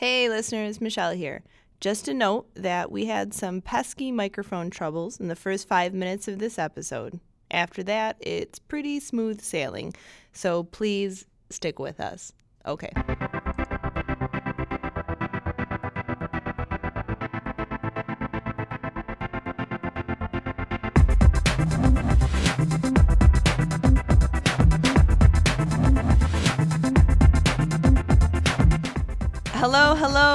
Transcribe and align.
Hey, 0.00 0.30
listeners, 0.30 0.80
Michelle 0.80 1.12
here. 1.12 1.42
Just 1.78 2.08
a 2.08 2.14
note 2.14 2.46
that 2.54 2.90
we 2.90 3.04
had 3.04 3.34
some 3.34 3.60
pesky 3.60 4.10
microphone 4.10 4.70
troubles 4.70 5.20
in 5.20 5.28
the 5.28 5.36
first 5.36 5.68
five 5.68 5.92
minutes 5.92 6.26
of 6.26 6.38
this 6.38 6.58
episode. 6.58 7.20
After 7.50 7.82
that, 7.82 8.16
it's 8.18 8.58
pretty 8.58 8.98
smooth 8.98 9.42
sailing, 9.42 9.92
so 10.32 10.62
please 10.62 11.26
stick 11.50 11.78
with 11.78 12.00
us. 12.00 12.32
Okay. 12.64 12.92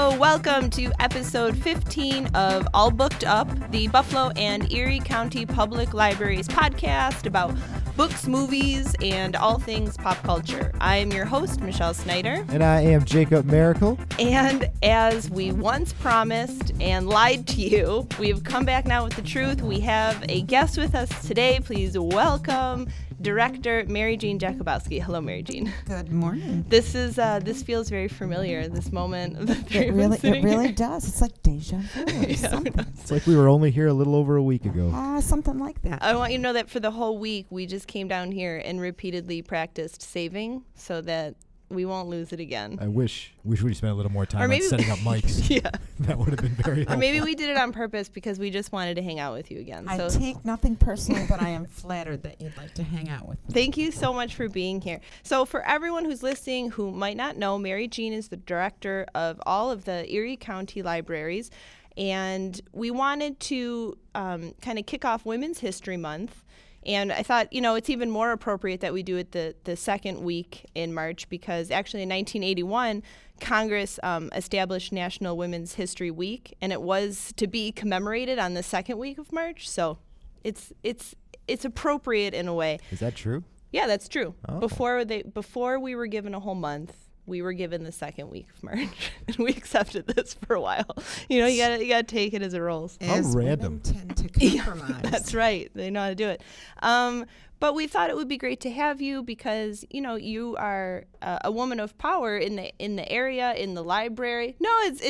Hello. 0.06 0.20
Welcome 0.20 0.70
to 0.70 0.92
episode 1.00 1.57
15 1.57 2.28
of 2.36 2.68
All 2.75 2.92
Booked 2.92 3.24
Up, 3.24 3.50
the 3.71 3.88
Buffalo 3.88 4.29
and 4.36 4.71
Erie 4.71 5.00
County 5.00 5.48
Public 5.48 5.96
Libraries 5.96 6.48
podcast 6.48 7.25
about 7.25 7.56
books, 7.98 8.28
movies, 8.28 8.96
and 9.02 9.36
all 9.36 9.57
things 9.57 9.98
pop 9.98 10.18
culture. 10.18 10.71
I 10.79 10.98
am 10.98 11.12
your 11.12 11.26
host, 11.26 11.60
Michelle 11.60 11.96
Snyder. 11.96 12.46
And 12.50 12.64
I 12.64 12.82
am 12.82 13.04
Jacob 13.04 13.48
Miracle. 13.48 13.98
And 14.20 14.70
as 14.84 15.32
we 15.32 15.52
once 15.52 15.92
promised 15.93 16.71
and 16.79 17.10
lied 17.10 17.48
to 17.48 17.62
you, 17.62 18.07
we've 18.20 18.43
come 18.43 18.64
back 18.64 18.86
now 18.86 19.06
with 19.06 19.15
the 19.15 19.24
truth. 19.24 19.64
We 19.64 19.79
have 19.79 20.24
a 20.29 20.42
guest 20.43 20.78
with 20.78 20.93
us 20.93 21.10
today. 21.28 21.60
Please 21.64 21.98
welcome 21.98 22.90
director 23.25 23.84
Mary 23.88 24.15
Jean 24.18 24.38
Jakubowski. 24.39 25.02
Hello, 25.02 25.20
Mary 25.20 25.42
Jean. 25.42 25.74
Good 25.86 26.11
morning. 26.11 26.64
This 26.70 26.93
is 26.93 27.18
uh, 27.18 27.39
this 27.39 27.64
feels 27.64 27.89
very 27.89 28.07
familiar. 28.07 28.68
This 28.68 28.92
moment 28.92 29.38
of 29.38 29.48
the 29.48 29.56
three 29.56 29.88
It 29.88 29.93
really, 29.93 30.18
it 30.21 30.43
really 30.43 30.68
here. 30.68 30.75
does. 30.75 31.07
It's 31.07 31.21
like 31.21 31.42
deja 31.42 31.78
vu 31.79 32.02
or 32.03 32.06
Yeah. 32.30 32.59
It's 32.94 33.09
like 33.11 33.26
we 33.26 33.36
were 33.36 33.50
only 33.50 33.72
here 33.72 33.88
a 33.88 33.94
little 33.94 34.16
over 34.16 34.36
a 34.38 34.44
week 34.44 34.66
ago. 34.66 34.92
Ah, 34.94 35.20
something 35.20 35.58
like 35.58 35.81
that. 35.81 36.03
I 36.03 36.16
want 36.16 36.31
you 36.34 36.38
to 36.38 36.44
know 36.44 36.53
that 36.53 36.70
for 36.70 36.80
the 36.80 36.92
whole 36.92 37.18
week, 37.18 37.48
we 37.50 37.66
just 37.66 37.88
came 37.88 38.08
down 38.08 38.31
here 38.31 38.62
and 38.64 38.80
repeatedly 38.80 39.42
practiced 39.42 40.03
saving 40.03 40.64
so 40.76 41.02
that 41.02 41.36
we 41.76 41.86
won't 41.86 42.08
lose 42.09 42.31
it 42.34 42.40
again. 42.40 42.78
I 42.81 42.88
wish 42.88 43.31
wish 43.44 43.62
we 43.62 43.73
spent 43.73 43.92
a 43.92 43.95
little 43.95 44.12
more 44.12 44.26
time 44.26 44.42
Or 44.42 44.44
on 44.45 44.50
maybe- 44.50 44.64
setting 44.66 44.90
up 44.90 44.98
mics. 45.00 45.50
yeah. 45.50 45.70
that 46.02 46.18
would 46.18 46.30
have 46.30 46.40
been 46.42 46.50
very 46.56 46.78
Helpful. 46.78 46.95
Or 46.95 46.98
maybe 46.98 47.22
we 47.22 47.36
did 47.36 47.50
it 47.50 47.58
on 47.58 47.72
purpose 47.72 48.09
because 48.09 48.40
we 48.40 48.50
just 48.50 48.72
wanted 48.72 48.95
to 48.95 49.02
hang 49.04 49.20
out 49.20 49.34
with 49.34 49.52
you 49.52 49.59
again. 49.59 49.86
I 49.88 49.98
So 49.98 50.09
take 50.09 50.44
nothing 50.44 50.76
personally, 50.76 51.26
but 51.30 51.42
I 51.42 51.50
am 51.50 51.66
flattered 51.70 52.23
that 52.23 52.42
you'd 52.42 52.58
like 52.58 52.73
to 52.76 52.84
hang 52.84 53.09
out 53.09 53.28
with 53.28 53.38
me. 53.48 53.53
Thank 53.53 53.78
you 53.78 53.92
so 53.92 54.12
much 54.14 54.34
for 54.36 54.50
being 54.50 54.81
here. 54.81 55.02
So, 55.23 55.46
for 55.46 55.62
everyone 55.66 56.06
who's 56.06 56.23
listening 56.23 56.72
who 56.72 56.92
might 56.92 57.18
not 57.18 57.38
know, 57.38 57.58
Mary 57.58 57.88
Jean 57.88 58.14
is 58.14 58.30
the 58.30 58.38
director 58.38 59.06
of 59.14 59.42
all 59.46 59.70
of 59.72 59.86
the 59.86 60.12
Erie 60.12 60.38
County 60.38 60.81
libraries. 60.81 61.52
And 61.98 62.59
we 62.73 62.92
wanted 62.92 63.40
to 63.42 63.98
um, 64.16 64.53
kind 64.62 64.78
of 64.80 64.86
kick 64.86 65.06
off 65.06 65.26
Women's 65.26 65.59
History 65.59 65.98
Month. 65.98 66.44
And 66.86 67.11
I 67.11 67.23
thought, 67.23 67.52
you 67.52 67.61
know, 67.61 67.75
it's 67.75 67.89
even 67.89 68.11
more 68.11 68.31
appropriate 68.31 68.81
that 68.81 68.94
we 68.94 69.02
do 69.02 69.17
it 69.17 69.31
the, 69.31 69.55
the 69.64 69.75
second 69.75 70.22
week 70.22 70.66
in 70.75 70.94
March 70.94 71.28
because 71.30 71.72
actually 71.72 72.03
in 72.03 72.09
1981, 72.09 73.02
Congress 73.39 74.00
um, 74.03 74.30
established 74.36 74.91
National 74.91 75.36
Women's 75.36 75.73
History 75.73 76.11
Week, 76.11 76.56
and 76.61 76.72
it 76.72 76.81
was 76.81 77.33
to 77.38 77.47
be 77.47 77.72
commemorated 77.72 78.39
on 78.39 78.53
the 78.53 78.63
second 78.63 78.97
week 78.97 79.17
of 79.17 79.33
March. 79.33 79.69
So 79.69 79.97
it's 80.44 80.72
it's 80.83 81.16
it's 81.47 81.66
appropriate 81.66 82.33
in 82.33 82.47
a 82.47 82.53
way. 82.53 82.80
Is 82.91 83.00
that 83.00 83.16
true? 83.16 83.44
Yeah, 83.72 83.88
that's 83.88 84.08
true. 84.08 84.36
Oh. 84.47 84.59
Before 84.59 85.03
they 85.03 85.23
before 85.23 85.80
we 85.80 85.95
were 85.95 86.08
given 86.08 86.33
a 86.33 86.39
whole 86.39 86.56
month, 86.56 87.05
we 87.26 87.42
were 87.42 87.54
given 87.54 87.84
the 87.84 87.92
second 87.92 88.30
week 88.30 88.48
of 88.56 88.64
March, 88.64 88.90
and 89.28 89.38
we 89.38 89.52
accepted 89.52 90.08
this 90.08 90.34
for 90.34 90.56
a 90.56 90.62
while. 90.62 90.95
You 91.30 91.40
know, 91.40 91.48
you 91.48 91.62
gotta 91.62 91.84
you 91.84 91.90
gotta 91.90 92.04
take 92.04 92.34
it 92.34 92.42
as 92.42 92.54
it 92.54 92.59
rolls. 92.59 92.98
How 93.02 93.16
As 93.16 93.36
random. 93.36 93.81
women 93.86 94.06
tend 94.08 94.18
to 94.18 94.30
Yeah, 94.45 94.64
compromise. 94.64 95.02
That's 95.12 95.34
right. 95.34 95.72
They 95.73 95.90
know 95.90 96.02
how 96.02 96.09
to 96.09 96.16
do 96.16 96.28
it. 96.30 96.42
Um, 96.81 97.25
but 97.59 97.74
we 97.74 97.88
thought 97.88 98.09
it 98.09 98.16
would 98.18 98.28
be 98.28 98.38
great 98.38 98.59
to 98.62 98.69
have 98.69 99.02
you 99.02 99.24
because 99.24 99.86
you 99.90 100.02
know 100.02 100.16
you 100.16 100.56
are 100.58 101.06
uh, 101.22 101.40
a 101.46 101.52
woman 101.52 101.80
of 101.80 101.97
power 101.97 102.38
in 102.38 102.58
the 102.58 102.72
in 102.80 102.96
the 102.96 103.09
area 103.12 103.53
in 103.53 103.74
the 103.74 103.84
library. 103.84 104.56
No, 104.59 104.69
it's 104.84 105.02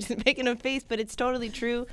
it's 0.00 0.10
making 0.24 0.48
a 0.48 0.56
face, 0.56 0.84
but 0.86 0.98
it's 0.98 1.14
totally 1.14 1.50
true. 1.50 1.86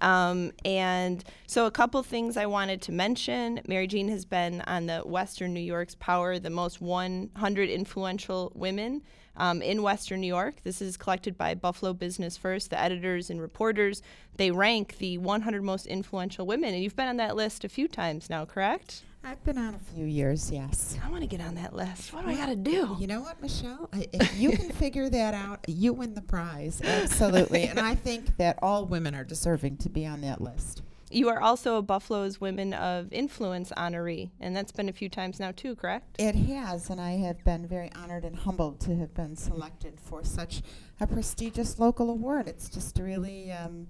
Um, 0.00 0.52
and 0.64 1.24
so 1.46 1.66
a 1.66 1.70
couple 1.70 2.02
things 2.02 2.36
I 2.36 2.46
wanted 2.46 2.82
to 2.82 2.92
mention. 2.92 3.60
Mary 3.66 3.86
Jean 3.86 4.08
has 4.08 4.24
been 4.24 4.60
on 4.62 4.86
the 4.86 5.00
Western 5.00 5.54
New 5.54 5.60
York's 5.60 5.94
Power, 5.94 6.38
the 6.38 6.50
most 6.50 6.80
100 6.80 7.70
influential 7.70 8.52
women 8.54 9.02
um, 9.36 9.62
in 9.62 9.82
Western 9.82 10.20
New 10.20 10.26
York. 10.26 10.56
This 10.64 10.80
is 10.82 10.96
collected 10.96 11.36
by 11.36 11.54
Buffalo 11.54 11.92
Business 11.92 12.36
First, 12.36 12.70
the 12.70 12.80
editors 12.80 13.30
and 13.30 13.40
reporters. 13.40 14.02
They 14.36 14.50
rank 14.50 14.98
the 14.98 15.18
100 15.18 15.62
most 15.62 15.86
influential 15.86 16.46
women, 16.46 16.74
and 16.74 16.82
you've 16.82 16.96
been 16.96 17.08
on 17.08 17.16
that 17.18 17.36
list 17.36 17.64
a 17.64 17.68
few 17.68 17.88
times 17.88 18.28
now, 18.30 18.44
correct? 18.44 19.02
I've 19.26 19.42
been 19.42 19.58
on 19.58 19.74
a 19.74 19.78
few 19.92 20.06
years, 20.06 20.52
yes. 20.52 20.96
I 21.04 21.10
want 21.10 21.22
to 21.22 21.26
get 21.26 21.40
on 21.40 21.56
that 21.56 21.74
list. 21.74 22.12
What 22.12 22.24
do 22.24 22.30
I 22.30 22.36
got 22.36 22.46
to 22.46 22.54
do? 22.54 22.96
You 23.00 23.08
know 23.08 23.22
what, 23.22 23.42
Michelle? 23.42 23.88
I, 23.92 24.06
if 24.12 24.38
you 24.38 24.52
can 24.52 24.70
figure 24.70 25.08
that 25.08 25.34
out, 25.34 25.64
you 25.66 25.92
win 25.92 26.14
the 26.14 26.22
prize. 26.22 26.80
Absolutely. 26.80 27.64
and 27.64 27.80
I 27.80 27.96
think 27.96 28.36
that 28.36 28.56
all 28.62 28.86
women 28.86 29.16
are 29.16 29.24
deserving 29.24 29.78
to 29.78 29.88
be 29.88 30.06
on 30.06 30.20
that 30.20 30.40
list. 30.40 30.82
You 31.10 31.28
are 31.28 31.40
also 31.40 31.76
a 31.76 31.82
Buffalo's 31.82 32.40
Women 32.40 32.72
of 32.72 33.12
Influence 33.12 33.72
honoree, 33.76 34.30
and 34.38 34.54
that's 34.54 34.70
been 34.70 34.88
a 34.88 34.92
few 34.92 35.08
times 35.08 35.40
now 35.40 35.50
too, 35.50 35.74
correct? 35.74 36.14
It 36.20 36.36
has, 36.36 36.88
and 36.88 37.00
I 37.00 37.16
have 37.16 37.44
been 37.44 37.66
very 37.66 37.90
honored 37.96 38.24
and 38.24 38.36
humbled 38.36 38.78
to 38.82 38.94
have 38.94 39.12
been 39.12 39.34
selected 39.34 39.98
for 39.98 40.22
such 40.22 40.62
a 41.00 41.06
prestigious 41.08 41.80
local 41.80 42.10
award. 42.10 42.46
It's 42.46 42.68
just 42.68 42.96
really, 43.00 43.50
um, 43.50 43.88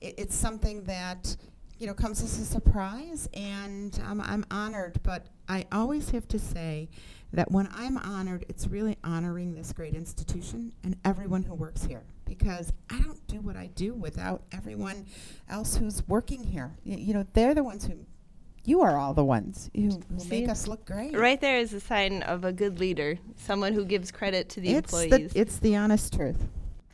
it, 0.00 0.14
it's 0.16 0.34
something 0.34 0.84
that 0.84 1.36
you 1.78 1.86
know 1.86 1.94
comes 1.94 2.22
as 2.22 2.38
a 2.38 2.44
surprise, 2.44 3.28
and 3.34 3.98
I'm, 4.04 4.20
I'm 4.20 4.44
honored. 4.50 5.00
But 5.02 5.26
I 5.48 5.66
always 5.72 6.10
have 6.10 6.26
to 6.28 6.38
say 6.38 6.88
that 7.32 7.50
when 7.50 7.68
I'm 7.72 7.96
honored, 7.98 8.44
it's 8.48 8.66
really 8.66 8.96
honoring 9.04 9.54
this 9.54 9.72
great 9.72 9.94
institution 9.94 10.72
and 10.82 10.96
everyone 11.04 11.42
who 11.42 11.54
works 11.54 11.84
here. 11.84 12.02
Because 12.24 12.72
I 12.90 13.00
don't 13.00 13.26
do 13.26 13.40
what 13.40 13.56
I 13.56 13.68
do 13.74 13.94
without 13.94 14.42
everyone 14.52 15.06
else 15.48 15.76
who's 15.76 16.06
working 16.06 16.44
here. 16.44 16.76
Y- 16.84 16.96
you 16.96 17.14
know, 17.14 17.24
they're 17.32 17.54
the 17.54 17.64
ones 17.64 17.86
who. 17.86 17.94
You 18.64 18.82
are 18.82 18.98
all 18.98 19.14
the 19.14 19.24
ones 19.24 19.70
who, 19.74 20.02
who 20.12 20.20
See? 20.20 20.28
make 20.28 20.48
us 20.50 20.68
look 20.68 20.84
great. 20.84 21.16
Right 21.16 21.40
there 21.40 21.58
is 21.58 21.72
a 21.72 21.80
sign 21.80 22.22
of 22.24 22.44
a 22.44 22.52
good 22.52 22.78
leader, 22.78 23.18
someone 23.36 23.72
who 23.72 23.86
gives 23.86 24.10
credit 24.10 24.50
to 24.50 24.60
the 24.60 24.74
it's 24.74 24.92
employees. 24.92 25.32
The, 25.32 25.40
it's 25.40 25.58
the 25.58 25.76
honest 25.76 26.12
truth. 26.12 26.46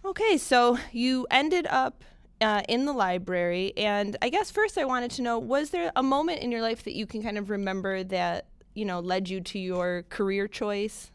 Okay, 0.05 0.37
so 0.37 0.79
you 0.93 1.27
ended 1.33 1.67
up 1.69 2.05
uh, 2.45 2.63
in 2.69 2.85
the 2.85 2.93
library, 2.93 3.73
and 3.77 4.17
I 4.21 4.29
guess 4.29 4.51
first 4.51 4.77
I 4.77 4.85
wanted 4.85 5.11
to 5.13 5.23
know 5.23 5.39
was 5.39 5.71
there 5.71 5.91
a 5.97 6.03
moment 6.03 6.43
in 6.43 6.53
your 6.53 6.61
life 6.61 6.85
that 6.85 6.95
you 6.95 7.07
can 7.07 7.23
kind 7.23 7.39
of 7.39 7.49
remember 7.49 8.05
that, 8.05 8.47
you 8.75 8.85
know, 8.85 9.01
led 9.01 9.29
you 9.31 9.41
to 9.41 9.59
your 9.59 10.05
career 10.11 10.47
choice? 10.47 11.11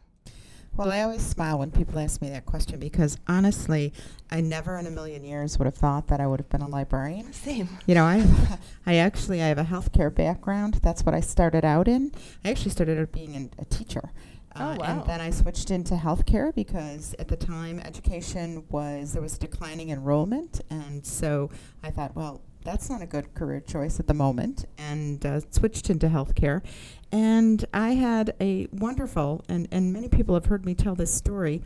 Well, 0.76 0.90
I 0.90 1.02
always 1.02 1.22
smile 1.22 1.58
when 1.58 1.70
people 1.70 1.98
ask 1.98 2.22
me 2.22 2.30
that 2.30 2.46
question 2.46 2.80
because 2.80 3.18
honestly, 3.28 3.92
I 4.30 4.40
never 4.40 4.76
in 4.78 4.86
a 4.86 4.90
million 4.90 5.24
years 5.24 5.58
would 5.58 5.66
have 5.66 5.74
thought 5.74 6.08
that 6.08 6.20
I 6.20 6.26
would 6.26 6.40
have 6.40 6.48
been 6.48 6.62
a 6.62 6.68
librarian. 6.68 7.32
Same. 7.32 7.68
You 7.86 7.94
know, 7.94 8.04
I, 8.04 8.26
I 8.86 8.96
actually 8.96 9.42
I 9.42 9.48
have 9.48 9.58
a 9.58 9.64
healthcare 9.64 10.14
background. 10.14 10.80
That's 10.82 11.04
what 11.04 11.14
I 11.14 11.20
started 11.20 11.64
out 11.64 11.86
in. 11.86 12.12
I 12.44 12.50
actually 12.50 12.70
started 12.70 12.98
out 12.98 13.12
being 13.12 13.36
an, 13.36 13.50
a 13.58 13.64
teacher. 13.64 14.10
Oh, 14.56 14.60
Uh, 14.64 14.76
wow. 14.76 14.84
And 14.84 15.04
then 15.06 15.20
I 15.20 15.30
switched 15.30 15.70
into 15.70 15.94
healthcare 15.94 16.54
because 16.54 17.14
at 17.18 17.28
the 17.28 17.36
time 17.36 17.78
education 17.80 18.64
was 18.68 19.12
there 19.12 19.22
was 19.22 19.38
declining 19.38 19.90
enrollment, 19.90 20.60
and 20.70 21.06
so 21.06 21.50
I 21.82 21.90
thought, 21.90 22.16
well, 22.16 22.42
that's 22.64 22.90
not 22.90 23.00
a 23.00 23.06
good 23.06 23.32
career 23.34 23.60
choice 23.60 23.98
at 24.00 24.06
the 24.06 24.14
moment, 24.14 24.66
and 24.76 25.24
uh, 25.24 25.40
switched 25.50 25.88
into 25.88 26.08
healthcare. 26.08 26.62
And 27.12 27.64
I 27.72 27.90
had 27.90 28.34
a 28.40 28.66
wonderful, 28.72 29.44
and, 29.48 29.66
and 29.70 29.92
many 29.92 30.08
people 30.08 30.34
have 30.34 30.46
heard 30.46 30.66
me 30.66 30.74
tell 30.74 30.94
this 30.94 31.12
story. 31.14 31.62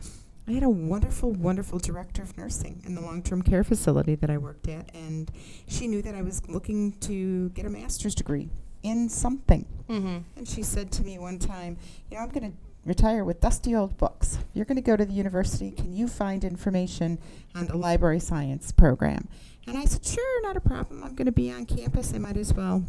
I 0.47 0.51
had 0.51 0.63
a 0.63 0.69
wonderful, 0.69 1.31
wonderful 1.31 1.79
director 1.79 2.21
of 2.21 2.37
nursing 2.37 2.83
in 2.85 2.93
the 2.93 3.01
long 3.01 3.23
term 3.23 3.41
care 3.41 3.63
facility 3.63 4.13
that 4.15 4.29
I 4.29 4.37
worked 4.37 4.67
at, 4.67 4.93
and 4.93 5.31
she 5.67 5.87
knew 5.87 6.03
that 6.03 6.13
I 6.13 6.21
was 6.21 6.47
looking 6.47 6.91
to 7.01 7.49
get 7.49 7.65
a 7.65 7.69
master's 7.69 8.13
degree 8.13 8.49
in 8.83 9.09
something. 9.09 9.65
Mm-hmm. 9.89 10.17
And 10.37 10.47
she 10.47 10.61
said 10.61 10.91
to 10.93 11.03
me 11.03 11.17
one 11.17 11.39
time, 11.39 11.77
You 12.11 12.17
know, 12.17 12.23
I'm 12.23 12.29
going 12.29 12.51
to 12.51 12.57
retire 12.85 13.23
with 13.23 13.41
dusty 13.41 13.75
old 13.75 13.97
books. 13.97 14.35
If 14.39 14.45
you're 14.53 14.65
going 14.65 14.75
to 14.77 14.81
go 14.81 14.95
to 14.95 15.05
the 15.05 15.13
university, 15.13 15.71
can 15.71 15.93
you 15.95 16.07
find 16.07 16.43
information 16.43 17.19
on 17.55 17.65
the 17.67 17.77
library 17.77 18.19
science 18.19 18.71
program? 18.71 19.27
And 19.67 19.77
I 19.77 19.85
said, 19.85 20.05
Sure, 20.05 20.41
not 20.43 20.55
a 20.55 20.61
problem. 20.61 21.03
I'm 21.03 21.15
going 21.15 21.25
to 21.25 21.31
be 21.31 21.51
on 21.51 21.65
campus. 21.65 22.13
I 22.13 22.19
might 22.19 22.37
as 22.37 22.53
well 22.53 22.83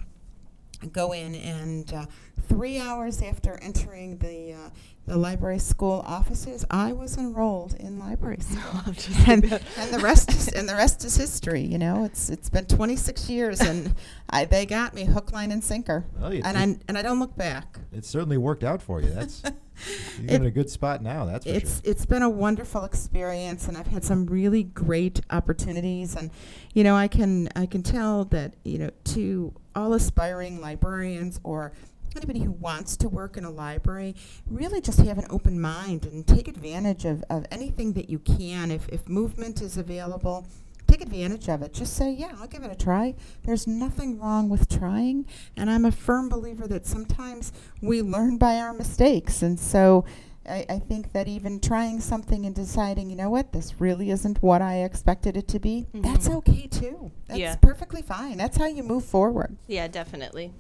go 0.93 1.13
in 1.13 1.35
and 1.35 1.91
uh, 1.95 2.05
three 2.49 2.79
hours 2.79 3.23
after 3.23 3.59
entering 3.63 4.19
the 4.19 4.53
uh, 4.53 4.71
the 5.07 5.17
library 5.17 5.61
school 5.61 6.03
offices, 6.05 6.65
I 6.69 6.93
was 6.93 7.17
enrolled 7.17 7.75
in 7.75 7.97
library 8.01 8.39
school, 8.41 8.81
and, 9.29 9.45
and 9.79 9.95
the 9.95 10.01
rest 10.03 10.31
is 10.33 10.49
and 10.49 10.69
the 10.69 10.75
rest 10.75 11.05
is 11.05 11.17
history. 11.17 11.61
You 11.63 11.79
know, 11.79 12.05
it's 12.05 12.29
it's 12.29 12.51
been 12.51 12.67
26 12.67 13.31
years, 13.31 13.61
and 13.61 13.95
I, 14.29 14.45
they 14.47 14.67
got 14.67 14.95
me 14.95 15.05
hook, 15.05 15.31
line, 15.33 15.53
and 15.53 15.63
sinker, 15.63 16.05
Well, 16.21 16.35
you- 16.35 16.43
and 16.45 16.59
I 16.59 16.77
and 16.89 16.99
I 16.99 17.03
don't 17.03 17.21
look 17.21 17.37
back. 17.37 17.79
It 17.93 18.05
certainly 18.05 18.37
worked 18.37 18.65
out 18.65 18.83
for 18.83 19.01
you. 19.01 19.11
That's 19.11 19.43
you're 20.19 20.31
It- 20.31 20.35
in 20.35 20.45
a 20.47 20.51
good 20.51 20.71
spot 20.71 21.03
now. 21.03 21.25
That's 21.25 21.45
for 21.47 21.53
it's 21.53 21.75
sure. 21.75 21.83
it's 21.85 22.07
been 22.07 22.23
a 22.23 22.31
wonderful 22.31 22.85
experience 22.85 23.69
and 23.69 23.77
I've 23.77 23.87
had 23.89 24.05
some 24.05 24.27
really 24.27 24.63
great 24.63 25.21
opportunities 25.31 26.15
and 26.17 26.31
you 26.75 26.85
know 26.85 26.95
I 26.97 27.09
can 27.09 27.49
I 27.57 27.67
can 27.67 27.83
tell 27.83 28.25
that 28.27 28.55
you 28.65 28.79
know 28.79 28.91
to 29.15 29.55
all 29.75 29.93
aspiring 29.95 30.61
librarians 30.61 31.41
or 31.45 31.73
anybody 32.17 32.41
who 32.41 32.53
wants 32.53 32.97
to 32.97 33.09
work 33.11 33.37
in 33.37 33.45
a 33.45 33.51
library 33.51 34.15
really 34.51 34.81
just 34.81 34.99
have 35.01 35.19
an 35.19 35.27
open 35.29 35.61
mind 35.61 36.07
and 36.07 36.27
take 36.27 36.49
advantage 36.49 37.05
of, 37.05 37.23
of 37.29 37.45
anything 37.51 37.93
that 37.93 38.09
you 38.09 38.19
can 38.19 38.71
if, 38.71 38.89
if 38.89 39.07
movement 39.07 39.61
is 39.61 39.77
available 39.77 40.47
take 40.97 41.07
advantage 41.07 41.49
of 41.49 41.63
it 41.63 41.73
just 41.75 41.95
say 41.95 42.11
yeah 42.11 42.33
i'll 42.41 42.47
give 42.47 42.63
it 42.63 42.71
a 42.73 42.75
try 42.75 43.15
there's 43.45 43.67
nothing 43.67 44.19
wrong 44.19 44.49
with 44.49 44.69
trying 44.69 45.27
and 45.57 45.69
i'm 45.71 45.85
a 45.85 45.93
firm 45.93 46.29
believer 46.29 46.67
that 46.67 46.87
sometimes 46.87 47.53
we 47.83 48.01
learn 48.01 48.39
by 48.39 48.57
our 48.57 48.73
mistakes 48.73 49.43
and 49.43 49.59
so 49.61 50.05
I, 50.49 50.65
I 50.71 50.79
think 50.79 51.13
that 51.13 51.27
even 51.27 51.59
trying 51.59 51.99
something 51.99 52.47
and 52.47 52.55
deciding, 52.55 53.11
you 53.11 53.17
know 53.17 53.31
what, 53.31 53.53
this 53.53 53.81
really 53.81 54.11
isn't 54.13 54.41
what 54.45 54.63
I 54.63 54.85
expected 54.85 55.37
it 55.37 55.49
to 55.49 55.59
be, 55.59 55.89
that's 55.93 56.29
Mhm. 56.29 56.37
okay 56.37 56.69
too. 56.69 57.11
That's 57.27 57.41
Yeah. 57.41 57.57
perfectly 57.57 58.01
fine. 58.01 58.37
That's 58.37 58.57
how 58.57 58.67
you 58.67 58.85
move 58.85 59.05
forward. 59.05 59.57
Yeah, 59.67 59.89
definitely. 59.89 60.53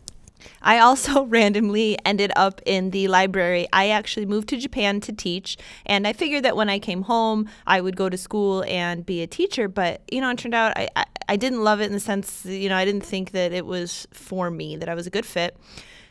I 0.63 0.79
also 0.79 1.25
randomly 1.27 1.99
ended 2.05 2.33
up 2.37 2.61
in 2.67 2.91
the 2.91 3.09
library. 3.09 3.67
I 3.73 3.89
actually 3.89 4.27
moved 4.27 4.49
to 4.51 4.57
Japan 4.57 5.01
to 5.03 5.13
teach, 5.13 5.57
and 5.85 6.07
I 6.07 6.13
figured 6.13 6.45
that 6.45 6.57
when 6.57 6.69
I 6.69 6.79
came 6.79 7.03
home, 7.03 7.49
I 7.67 7.81
would 7.81 7.97
go 7.97 8.09
to 8.09 8.17
school 8.17 8.65
and 8.67 9.05
be 9.05 9.23
a 9.23 9.27
teacher. 9.27 9.69
But, 9.69 10.03
you 10.11 10.21
know, 10.21 10.31
it 10.31 10.39
turned 10.39 10.55
out 10.55 10.77
I, 10.77 10.89
I, 10.97 11.05
I 11.29 11.37
didn't 11.37 11.63
love 11.65 11.81
it 11.81 11.87
in 11.87 11.93
the 11.93 12.01
sense, 12.01 12.45
you 12.45 12.69
know, 12.69 12.77
I 12.77 12.85
didn't 12.85 13.05
think 13.05 13.33
that 13.33 13.53
it 13.53 13.67
was 13.67 14.07
for 14.13 14.51
me, 14.51 14.77
that 14.77 14.89
I 14.89 14.95
was 14.95 15.07
a 15.07 15.11
good 15.11 15.27
fit. 15.27 15.57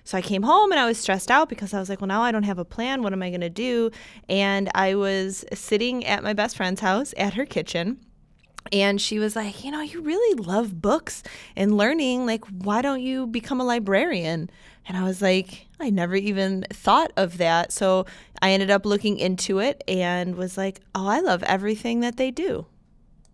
So 0.06 0.20
I 0.20 0.22
came 0.22 0.44
home 0.44 0.72
and 0.72 0.80
I 0.80 0.86
was 0.86 1.00
stressed 1.00 1.32
out 1.32 1.50
because 1.50 1.74
I 1.74 1.80
was 1.80 1.90
like, 1.90 2.00
well, 2.00 2.08
now 2.08 2.22
I 2.22 2.32
don't 2.32 2.44
have 2.44 2.60
a 2.60 2.66
plan. 2.66 3.02
What 3.02 3.12
am 3.12 3.24
I 3.24 3.30
going 3.30 3.42
to 3.42 3.50
do? 3.50 3.90
And 4.30 4.70
I 4.76 4.94
was 4.94 5.44
sitting 5.52 6.06
at 6.06 6.24
my 6.24 6.34
best 6.34 6.56
friend's 6.56 6.82
house 6.82 7.14
at 7.18 7.34
her 7.34 7.46
kitchen. 7.46 8.00
And 8.72 9.00
she 9.00 9.20
was 9.20 9.36
like, 9.36 9.64
You 9.64 9.72
know, 9.72 9.82
you 9.82 10.02
really 10.02 10.42
love 10.42 10.82
books 10.82 11.24
and 11.56 11.78
learning. 11.78 12.26
Like, 12.26 12.46
why 12.46 12.82
don't 12.82 13.02
you 13.02 13.28
become 13.28 13.62
a 13.62 13.66
librarian? 13.66 14.50
And 14.88 14.98
I 14.98 15.04
was 15.04 15.22
like, 15.22 15.68
I 15.80 15.90
never 15.90 16.16
even 16.16 16.66
thought 16.72 17.12
of 17.18 17.38
that. 17.40 17.72
So 17.72 18.06
I 18.42 18.52
ended 18.52 18.70
up 18.70 18.86
looking 18.86 19.18
into 19.18 19.60
it 19.60 19.84
and 19.88 20.36
was 20.36 20.58
like, 20.58 20.82
Oh, 20.94 21.08
I 21.08 21.20
love 21.22 21.44
everything 21.44 22.00
that 22.02 22.18
they 22.18 22.32
do. 22.32 22.66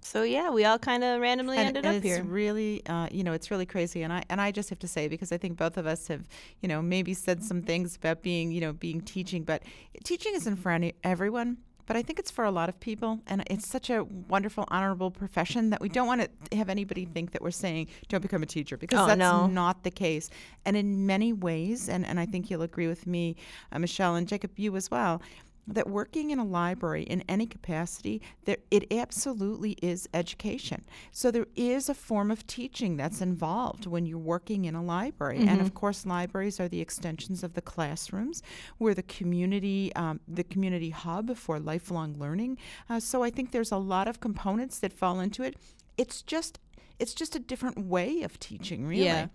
So 0.03 0.23
yeah, 0.23 0.49
we 0.49 0.65
all 0.65 0.79
kind 0.79 1.03
of 1.03 1.21
randomly 1.21 1.57
and, 1.57 1.67
ended 1.69 1.85
and 1.85 1.97
up 1.97 2.03
it's 2.03 2.15
here. 2.15 2.23
really 2.23 2.85
uh, 2.87 3.07
you 3.11 3.23
know 3.23 3.33
it's 3.33 3.51
really 3.51 3.65
crazy 3.67 4.01
and 4.01 4.11
i 4.11 4.23
and 4.29 4.41
i 4.41 4.51
just 4.51 4.69
have 4.69 4.79
to 4.79 4.87
say 4.87 5.07
because 5.07 5.31
i 5.31 5.37
think 5.37 5.57
both 5.57 5.77
of 5.77 5.85
us 5.85 6.07
have 6.07 6.27
you 6.59 6.67
know 6.67 6.81
maybe 6.81 7.13
said 7.13 7.41
some 7.43 7.61
things 7.61 7.95
about 7.95 8.21
being 8.21 8.51
you 8.51 8.59
know 8.59 8.73
being 8.73 8.99
teaching 8.99 9.43
but 9.43 9.61
teaching 10.03 10.33
isn't 10.35 10.57
for 10.57 10.71
any 10.71 10.93
everyone 11.03 11.55
but 11.91 11.97
I 11.99 12.03
think 12.03 12.19
it's 12.19 12.31
for 12.31 12.45
a 12.45 12.51
lot 12.51 12.69
of 12.69 12.79
people, 12.79 13.19
and 13.27 13.43
it's 13.47 13.67
such 13.67 13.89
a 13.89 14.05
wonderful, 14.05 14.63
honorable 14.69 15.11
profession 15.11 15.71
that 15.71 15.81
we 15.81 15.89
don't 15.89 16.07
want 16.07 16.21
to 16.49 16.55
have 16.55 16.69
anybody 16.69 17.03
think 17.03 17.31
that 17.31 17.41
we're 17.41 17.51
saying 17.51 17.87
don't 18.07 18.21
become 18.21 18.41
a 18.43 18.45
teacher 18.45 18.77
because 18.77 18.99
Oh, 19.01 19.07
that's 19.07 19.19
no. 19.19 19.47
not 19.47 19.83
the 19.83 19.91
case. 19.91 20.29
And 20.63 20.77
in 20.77 21.05
many 21.05 21.33
ways, 21.33 21.89
and, 21.89 22.05
and 22.05 22.17
I 22.17 22.25
think 22.25 22.49
you'll 22.49 22.61
agree 22.61 22.87
with 22.87 23.05
me, 23.07 23.35
uh, 23.73 23.79
Michelle 23.79 24.15
and 24.15 24.25
Jacob, 24.25 24.51
you 24.55 24.73
as 24.77 24.89
well, 24.89 25.21
that 25.67 25.89
working 25.89 26.31
in 26.31 26.39
a 26.39 26.45
library 26.45 27.03
in 27.03 27.23
any 27.27 27.45
capacity, 27.45 28.21
there 28.45 28.57
it 28.69 28.91
absolutely 28.91 29.73
is 29.81 30.07
education. 30.13 30.83
So 31.11 31.31
there 31.31 31.47
is 31.55 31.89
a 31.89 31.93
form 31.93 32.31
of 32.31 32.45
teaching 32.47 32.97
that's 32.97 33.21
involved 33.21 33.85
when 33.85 34.05
you're 34.05 34.17
working 34.17 34.65
in 34.65 34.75
a 34.75 34.83
library, 34.83 35.39
and 35.47 35.61
of 35.61 35.73
course, 35.73 36.05
libraries 36.05 36.59
are 36.59 36.67
the 36.67 36.81
extensions 36.81 37.43
of 37.43 37.53
the 37.53 37.61
classrooms. 37.61 38.41
We're 38.79 38.93
the 38.93 39.03
community, 39.03 39.93
um, 39.95 40.19
the 40.27 40.43
community 40.43 40.89
hub 40.89 41.35
for 41.35 41.59
lifelong 41.59 42.17
learning. 42.17 42.57
Uh, 42.89 42.99
so 42.99 43.23
I 43.23 43.29
think 43.29 43.51
there's 43.51 43.71
a 43.71 43.77
lot 43.77 44.07
of 44.07 44.19
components 44.19 44.79
that 44.79 44.93
fall 44.93 45.19
into 45.19 45.43
it. 45.43 45.55
It's 45.97 46.21
just 46.21 46.59
it's 46.99 47.15
just 47.15 47.35
a 47.35 47.39
different 47.39 47.79
way 47.87 48.21
of 48.21 48.39
teaching, 48.39 48.85
really. 48.85 49.05
Yeah. 49.05 49.27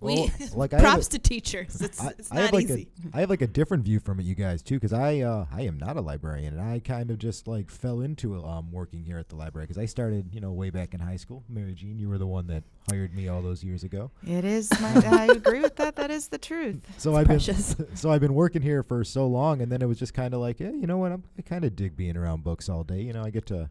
Well, 0.00 0.30
like 0.54 0.72
I 0.74 0.76
have 0.80 0.84
Props 0.84 1.06
a- 1.08 1.10
to 1.10 1.18
teachers. 1.18 1.80
It's, 1.80 2.00
I, 2.00 2.08
it's 2.18 2.30
I 2.32 2.34
not 2.36 2.44
have 2.44 2.52
like 2.52 2.64
easy. 2.64 2.88
a 3.12 3.16
I 3.16 3.20
have 3.20 3.30
like 3.30 3.42
a 3.42 3.46
different 3.46 3.84
view 3.84 4.00
from 4.00 4.20
it, 4.20 4.24
you 4.24 4.34
guys 4.34 4.62
too, 4.62 4.76
because 4.76 4.92
I 4.92 5.20
uh, 5.20 5.46
I 5.52 5.62
am 5.62 5.78
not 5.78 5.96
a 5.96 6.00
librarian, 6.00 6.56
and 6.58 6.62
I 6.62 6.78
kind 6.80 7.10
of 7.10 7.18
just 7.18 7.48
like 7.48 7.70
fell 7.70 8.00
into 8.00 8.42
um, 8.44 8.70
working 8.72 9.02
here 9.04 9.18
at 9.18 9.28
the 9.28 9.36
library 9.36 9.66
because 9.66 9.78
I 9.82 9.86
started 9.86 10.34
you 10.34 10.40
know 10.40 10.52
way 10.52 10.70
back 10.70 10.94
in 10.94 11.00
high 11.00 11.16
school. 11.16 11.44
Mary 11.48 11.74
Jean, 11.74 11.98
you 11.98 12.08
were 12.08 12.18
the 12.18 12.26
one 12.26 12.46
that 12.48 12.64
hired 12.90 13.14
me 13.14 13.28
all 13.28 13.42
those 13.42 13.62
years 13.64 13.84
ago. 13.84 14.10
It 14.26 14.44
is. 14.44 14.70
My, 14.80 15.02
I 15.06 15.26
agree 15.26 15.60
with 15.60 15.76
that. 15.76 15.96
That 15.96 16.10
is 16.10 16.28
the 16.28 16.38
truth. 16.38 16.86
So 16.98 17.14
I've 17.16 17.26
precious. 17.26 17.74
been 17.74 17.86
so 17.96 18.10
I've 18.10 18.20
been 18.20 18.34
working 18.34 18.62
here 18.62 18.82
for 18.82 19.04
so 19.04 19.26
long, 19.26 19.60
and 19.62 19.70
then 19.70 19.82
it 19.82 19.86
was 19.86 19.98
just 19.98 20.14
kind 20.14 20.34
of 20.34 20.40
like, 20.40 20.58
yeah, 20.60 20.70
you 20.70 20.86
know 20.86 20.98
what? 20.98 21.12
I'm, 21.12 21.24
I 21.38 21.42
kind 21.42 21.64
of 21.64 21.76
dig 21.76 21.96
being 21.96 22.16
around 22.16 22.42
books 22.44 22.68
all 22.68 22.82
day. 22.84 23.00
You 23.02 23.12
know, 23.12 23.22
I 23.22 23.30
get 23.30 23.46
to 23.46 23.70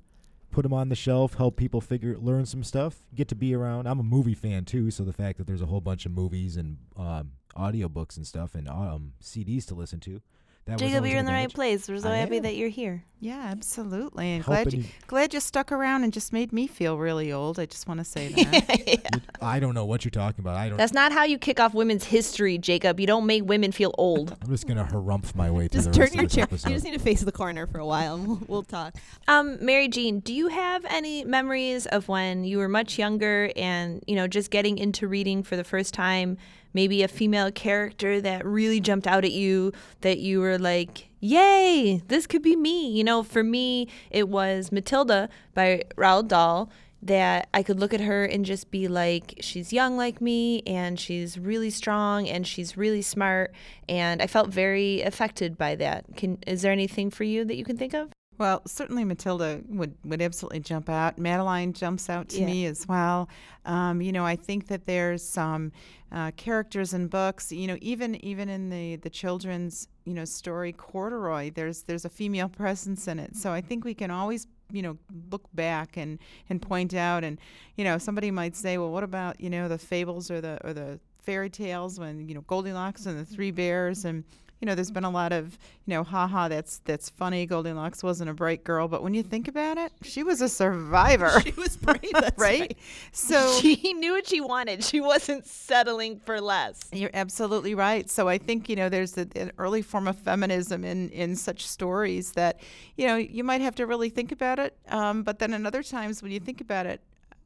put 0.52 0.64
them 0.64 0.74
on 0.74 0.90
the 0.90 0.96
shelf, 0.96 1.36
help 1.36 1.56
people 1.56 1.82
figure, 1.82 2.18
learn 2.18 2.46
some 2.46 2.64
stuff, 2.64 3.04
get 3.14 3.28
to 3.30 3.36
be 3.36 3.54
around. 3.54 3.88
I'm 3.88 4.00
a 4.00 4.04
movie 4.04 4.34
fan 4.34 4.66
too, 4.66 4.92
so 4.92 5.04
the 5.04 5.14
fact 5.14 5.38
that 5.38 5.48
there's 5.48 5.62
a 5.62 5.68
whole 5.68 5.82
bunch 5.82 6.06
of 6.06 6.12
movies 6.12 6.58
and 6.58 6.78
um, 6.96 7.32
audiobooks 7.56 8.18
and 8.18 8.26
stuff 8.26 8.56
and 8.56 8.68
um, 8.68 9.14
CDs 9.22 9.66
to 9.68 9.76
listen 9.76 10.00
to, 10.02 10.22
that 10.68 10.78
Jacob, 10.78 10.98
always 10.98 11.12
you're 11.12 11.20
in 11.20 11.26
the 11.26 11.32
right 11.32 11.52
place. 11.54 11.90
We're 11.90 11.98
so 12.00 12.10
I 12.12 12.18
happy 12.18 12.38
am. 12.38 12.44
that 12.44 12.56
you're 12.56 12.70
here. 12.70 13.04
Yeah, 13.20 13.48
absolutely. 13.48 14.28
And 14.34 14.44
glad 14.44 14.72
you, 14.74 14.84
glad 15.08 15.34
you 15.34 15.40
stuck 15.40 15.72
around 15.72 16.04
and 16.04 16.14
just 16.14 16.32
made 16.32 16.54
me 16.54 16.68
feel 16.68 17.00
really 17.00 17.32
old. 17.32 17.58
I 17.60 17.66
just 17.66 17.88
want 17.88 18.00
to 18.00 18.04
say 18.04 18.28
that. 18.34 18.88
you- 18.88 19.22
I 19.42 19.60
don't 19.60 19.74
know 19.74 19.86
what 19.86 20.06
you're 20.06 20.12
talking 20.12 20.42
about. 20.44 20.56
I 20.56 20.70
don't. 20.70 20.78
That's 20.78 20.94
not 20.94 21.12
how 21.12 21.24
you 21.24 21.40
kick 21.40 21.60
off 21.60 21.74
women's 21.74 22.04
history, 22.04 22.60
Jacob. 22.60 23.00
You 23.00 23.08
don't 23.08 23.26
make 23.26 23.44
women 23.46 23.72
feel 23.72 23.94
old. 23.98 24.38
I'm 24.44 24.50
just 24.52 24.68
gonna 24.68 24.84
harumph 24.86 25.34
my 25.36 25.50
way 25.50 25.68
through 25.68 25.82
Just 25.82 25.92
the 25.94 25.98
turn 25.98 26.14
your 26.14 26.24
of 26.26 26.30
this 26.30 26.36
chair. 26.36 26.44
episode. 26.44 26.70
You 26.70 26.76
just 26.76 26.86
need 26.86 26.94
to 26.94 27.00
face 27.00 27.22
the 27.22 27.32
corner 27.32 27.66
for 27.66 27.80
a 27.80 27.86
while, 27.86 28.16
and 28.16 28.28
we'll, 28.28 28.42
we'll 28.48 28.64
talk. 28.64 28.94
Um, 29.28 29.58
Mary 29.66 29.88
Jean, 29.88 30.20
do 30.20 30.34
you 30.34 30.50
have 30.50 30.86
any 30.86 31.24
memories 31.24 31.88
of 31.88 32.08
when 32.08 32.44
you 32.44 32.60
were 32.60 32.70
much 32.70 33.00
younger 33.00 33.50
and, 33.56 34.04
you 34.06 34.16
know, 34.16 34.28
just 34.28 34.52
getting 34.52 34.78
into 34.78 35.08
reading 35.08 35.42
for 35.44 35.56
the 35.56 35.64
first 35.64 35.94
time? 35.94 36.38
Maybe 36.78 37.02
a 37.02 37.08
female 37.08 37.52
character 37.52 38.22
that 38.22 38.46
really 38.46 38.80
jumped 38.80 39.08
out 39.08 39.26
at 39.26 39.32
you 39.32 39.72
that 40.02 40.20
you 40.20 40.40
were 40.40 40.60
like, 40.60 41.10
yay, 41.20 42.04
this 42.08 42.28
could 42.28 42.44
be 42.44 42.56
me. 42.56 42.92
You 42.92 43.04
know, 43.04 43.24
for 43.24 43.44
me, 43.44 43.88
it 44.12 44.30
was 44.30 44.72
Matilda 44.72 45.28
by 45.56 45.82
Roald 45.96 46.28
Dahl 46.28 46.70
that 47.02 47.50
I 47.52 47.64
could 47.64 47.80
look 47.80 47.96
at 47.96 48.02
her 48.02 48.26
and 48.26 48.46
just 48.46 48.70
be 48.70 48.88
like, 48.88 49.40
she's 49.42 49.74
young 49.74 49.98
like 49.98 50.22
me 50.22 50.62
and 50.68 51.00
she's 51.00 51.40
really 51.40 51.72
strong 51.72 52.30
and 52.30 52.46
she's 52.46 52.78
really 52.78 53.02
smart. 53.02 53.56
And 53.90 54.22
I 54.22 54.28
felt 54.28 54.50
very 54.50 55.02
affected 55.02 55.58
by 55.58 55.74
that. 55.78 56.06
Can, 56.16 56.38
is 56.46 56.62
there 56.62 56.72
anything 56.72 57.10
for 57.10 57.24
you 57.24 57.44
that 57.46 57.56
you 57.56 57.66
can 57.66 57.78
think 57.78 57.96
of? 57.96 58.12
Well, 58.38 58.62
certainly 58.68 59.04
Matilda 59.04 59.62
would, 59.68 59.96
would 60.06 60.22
absolutely 60.22 60.60
jump 60.60 60.90
out. 60.90 61.18
Madeline 61.18 61.74
jumps 61.74 62.10
out 62.10 62.30
to 62.30 62.40
Yeah. 62.40 62.46
me 62.46 62.66
as 62.66 62.88
well. 62.88 63.30
Um, 63.66 64.02
you 64.02 64.12
know, 64.12 64.26
I 64.26 64.36
think 64.36 64.68
that 64.68 64.86
there's 64.86 65.24
some 65.24 65.72
uh, 66.12 66.32
characters 66.38 66.94
in 66.94 67.08
books. 67.08 67.52
You 67.52 67.68
know, 67.68 67.78
even 67.82 68.16
even 68.24 68.48
in 68.50 68.70
the 68.70 68.96
the 68.98 69.10
children's 69.10 69.88
you 70.06 70.14
know 70.14 70.26
story 70.26 70.72
Corduroy, 70.72 71.52
there's 71.54 71.84
there's 71.84 72.06
a 72.06 72.10
female 72.10 72.48
presence 72.50 73.08
in 73.08 73.20
it. 73.20 73.36
So 73.36 73.52
I 73.52 73.62
think 73.62 73.84
we 73.84 73.94
can 73.94 74.12
always 74.12 74.48
you 74.72 74.82
know 74.82 74.98
look 75.32 75.48
back 75.54 75.98
and 75.98 76.20
and 76.50 76.62
point 76.62 76.94
out 76.94 77.24
and 77.24 77.40
you 77.78 77.84
know 77.86 77.98
somebody 77.98 78.32
might 78.32 78.54
say 78.56 78.78
well 78.78 78.92
what 78.92 79.04
about 79.04 79.40
you 79.40 79.50
know 79.50 79.70
the 79.70 79.78
fables 79.78 80.30
or 80.30 80.42
the 80.42 80.60
or 80.66 80.74
the 80.74 81.00
fairy 81.22 81.50
tales 81.50 81.98
when 82.00 82.28
you 82.28 82.36
know 82.36 82.42
Goldilocks 82.42 83.06
and 83.06 83.18
the 83.18 83.24
three 83.26 83.52
bears 83.52 84.04
and 84.06 84.24
you 84.62 84.66
know 84.66 84.76
there's 84.76 84.92
been 84.92 85.04
a 85.04 85.10
lot 85.10 85.32
of 85.32 85.58
you 85.86 85.94
know 85.94 86.04
haha 86.04 86.48
that's 86.48 86.80
that's 86.80 87.10
funny 87.10 87.46
Goldilocks 87.46 88.04
wasn't 88.04 88.30
a 88.30 88.34
bright 88.34 88.64
girl 88.64 88.88
but 88.88 89.04
when 89.04 89.14
you 89.14 89.24
think 89.24 89.48
about 89.48 89.78
it 89.78 89.92
she 90.02 90.24
was 90.24 90.42
a 90.42 90.50
survivor 90.50 91.40
She 91.48 91.52
was 91.52 91.78
brave. 91.78 92.12
That's 92.14 92.38
right? 92.38 92.60
right. 92.60 92.78
so 93.12 93.58
she 93.62 93.94
knew 93.94 94.14
what 94.14 94.28
she 94.28 94.42
wanted. 94.42 94.84
She 94.84 95.00
wasn't 95.00 95.46
settling 95.46 96.20
for 96.20 96.42
less. 96.42 96.82
You're 96.92 97.12
absolutely 97.14 97.76
right. 97.76 98.10
So 98.10 98.28
I 98.28 98.38
think 98.38 98.70
you 98.70 98.76
know 98.76 98.90
there's 98.90 99.18
a, 99.18 99.28
an 99.36 99.52
early 99.58 99.82
form 99.82 100.08
of 100.08 100.18
feminism 100.18 100.84
in 100.84 101.10
in 101.10 101.36
such 101.36 101.66
stories 101.66 102.34
that 102.34 102.60
you 102.96 103.08
know 103.08 103.16
you 103.16 103.44
might 103.44 103.62
have 103.62 103.76
to 103.76 103.86
really 103.86 104.10
think 104.10 104.32
about 104.32 104.60
it. 104.60 104.78
Um, 104.90 105.24
but 105.24 105.40
then 105.40 105.54
in 105.54 105.66
other 105.66 105.84
times 105.84 106.22
when 106.22 106.32
you 106.32 106.40
think 106.40 106.62
about 106.62 106.86
it, 106.86 107.02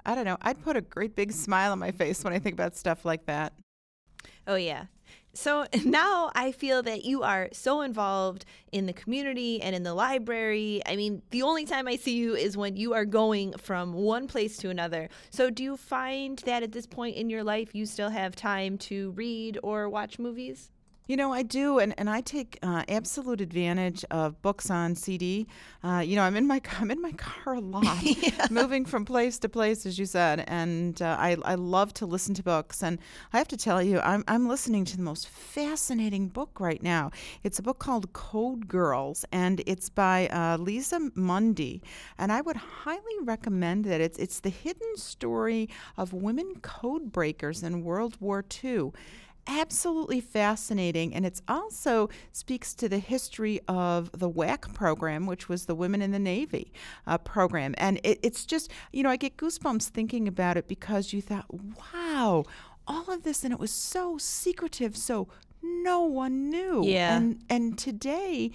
I 0.06 0.16
don't 0.16 0.26
know. 0.26 0.38
I'd 0.42 0.62
put 0.64 0.76
a 0.76 0.82
great 0.82 1.16
big 1.16 1.32
smile 1.32 1.72
on 1.72 1.80
my 1.80 1.92
face 1.92 2.24
when 2.24 2.34
I 2.34 2.40
think 2.40 2.54
about 2.54 2.76
stuff 2.76 3.06
like 3.06 3.26
that. 3.26 3.54
Oh 4.48 4.56
yeah. 4.56 4.86
So 5.34 5.66
now 5.86 6.32
I 6.36 6.52
feel 6.52 6.84
that 6.84 7.06
you 7.06 7.24
are 7.24 7.50
so 7.52 7.82
involved 7.82 8.46
in 8.72 8.86
the 8.86 8.94
community 8.94 9.62
and 9.62 9.76
in 9.76 9.84
the 9.84 9.94
library. 9.94 10.82
I 10.86 10.96
mean, 10.96 11.22
the 11.32 11.44
only 11.44 11.66
time 11.66 11.88
I 11.88 11.96
see 11.96 12.16
you 12.16 12.36
is 12.36 12.58
when 12.58 12.76
you 12.76 12.94
are 12.94 13.06
going 13.06 13.54
from 13.58 13.94
one 13.94 14.28
place 14.28 14.58
to 14.58 14.70
another. 14.70 15.10
So 15.30 15.50
do 15.50 15.64
you 15.64 15.78
find 15.78 16.40
that 16.40 16.64
at 16.64 16.72
this 16.72 16.86
point 16.86 17.16
in 17.16 17.30
your 17.30 17.44
life 17.44 17.74
you 17.74 17.86
still 17.86 18.10
have 18.10 18.36
time 18.36 18.78
to 18.80 19.12
read 19.12 19.58
or 19.64 19.90
watch 19.90 20.20
movies? 20.20 20.72
You 21.08 21.18
know, 21.18 21.34
I 21.34 21.42
do, 21.42 21.80
and, 21.80 21.96
and 21.98 22.10
I 22.10 22.22
take 22.22 22.60
uh, 22.62 22.84
absolute 22.88 23.42
advantage 23.42 24.06
of 24.12 24.40
books 24.44 24.70
on 24.70 24.96
CD. 24.96 25.48
Uh, 25.84 26.04
you 26.06 26.16
know, 26.16 26.22
I'm 26.22 26.36
in 26.38 26.46
my 26.46 26.62
I'm 26.80 26.92
in 26.92 27.02
my 27.02 27.12
car 27.14 27.56
a 27.56 27.60
lot, 27.60 27.98
moving 28.52 28.86
from 28.86 29.04
place 29.04 29.40
to 29.40 29.50
place, 29.50 29.86
as 29.86 29.98
you 29.98 30.06
said, 30.06 30.46
and 30.48 31.02
uh, 31.02 31.18
I 31.20 31.38
I 31.44 31.56
love 31.56 31.94
to 31.96 32.06
listen 32.06 32.36
to 32.36 32.44
books. 32.44 32.84
And 32.84 33.00
I 33.34 33.40
have 33.40 33.48
to 33.48 33.58
tell 33.58 33.82
you, 33.82 34.00
I'm 34.00 34.24
I'm 34.28 34.48
listening 34.48 34.86
to 34.86 34.98
the 34.98 35.04
most 35.04 35.28
fascinating 35.28 36.28
book 36.28 36.60
right 36.60 36.82
now. 36.82 37.12
It's 37.44 37.58
a 37.58 37.64
book 37.64 37.80
called 37.80 38.14
Code 38.14 38.68
Girls, 38.68 39.26
and 39.32 39.64
it's 39.66 39.90
by 39.90 40.28
uh, 40.28 40.58
Liza 40.58 41.12
Mundy. 41.16 41.82
And 42.20 42.32
I 42.32 42.42
would 42.42 42.58
highly 42.58 43.18
recommend 43.24 43.86
that. 43.86 44.02
It's 44.02 44.20
it's 44.20 44.40
the 44.40 44.50
hidden 44.50 44.98
story 44.98 45.68
of 45.98 46.14
women 46.14 46.60
code 46.62 47.12
breakers 47.12 47.64
in 47.64 47.84
World 47.84 48.18
War 48.20 48.46
II 48.64 48.92
absolutely 49.48 50.22
fascinating 50.22 51.14
and 51.14 51.26
it's 51.26 51.42
also 51.48 52.10
speaks 52.32 52.74
to 52.76 52.88
the 52.88 53.00
history 53.00 53.60
of 53.68 54.12
the 54.12 54.30
WAC 54.30 54.74
program 54.74 55.26
which 55.26 55.50
was 55.50 55.66
the 55.66 55.76
women 55.76 56.02
in 56.02 56.12
the 56.12 56.20
navy 56.20 56.72
uh, 57.08 57.18
program 57.18 57.74
and 57.78 58.00
it, 58.04 58.20
it's 58.22 58.46
just 58.46 58.72
you 58.94 59.02
know 59.04 59.10
i 59.10 59.16
get 59.16 59.38
goosebumps 59.38 59.90
thinking 59.90 60.28
about 60.28 60.58
it 60.58 60.68
because 60.68 61.12
you 61.12 61.22
thought 61.22 61.46
wow 61.94 62.44
all 62.88 63.10
of 63.10 63.24
this 63.24 63.44
and 63.44 63.52
it 63.54 63.60
was 63.60 63.72
so 63.72 64.18
secretive 64.18 64.96
so 64.96 65.28
no 65.64 66.02
one 66.02 66.50
knew 66.50 66.84
Yeah. 66.86 67.18
and 67.18 67.40
and 67.50 67.78
today 67.78 68.52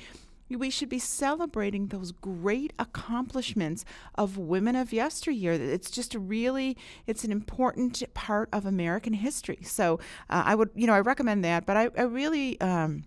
we 0.50 0.70
should 0.70 0.88
be 0.88 0.98
celebrating 0.98 1.88
those 1.88 2.12
great 2.12 2.72
accomplishments 2.78 3.84
of 4.14 4.38
women 4.38 4.76
of 4.76 4.92
yesteryear. 4.92 5.52
It's 5.52 5.90
just 5.90 6.14
a 6.14 6.18
really, 6.18 6.76
it's 7.06 7.24
an 7.24 7.32
important 7.32 8.02
part 8.14 8.48
of 8.52 8.64
American 8.66 9.14
history. 9.14 9.58
So 9.62 9.98
uh, 10.30 10.44
I 10.46 10.54
would, 10.54 10.70
you 10.74 10.86
know, 10.86 10.94
I 10.94 11.00
recommend 11.00 11.44
that. 11.44 11.66
But 11.66 11.76
I, 11.76 11.90
I 11.96 12.02
really, 12.02 12.60
um, 12.60 13.04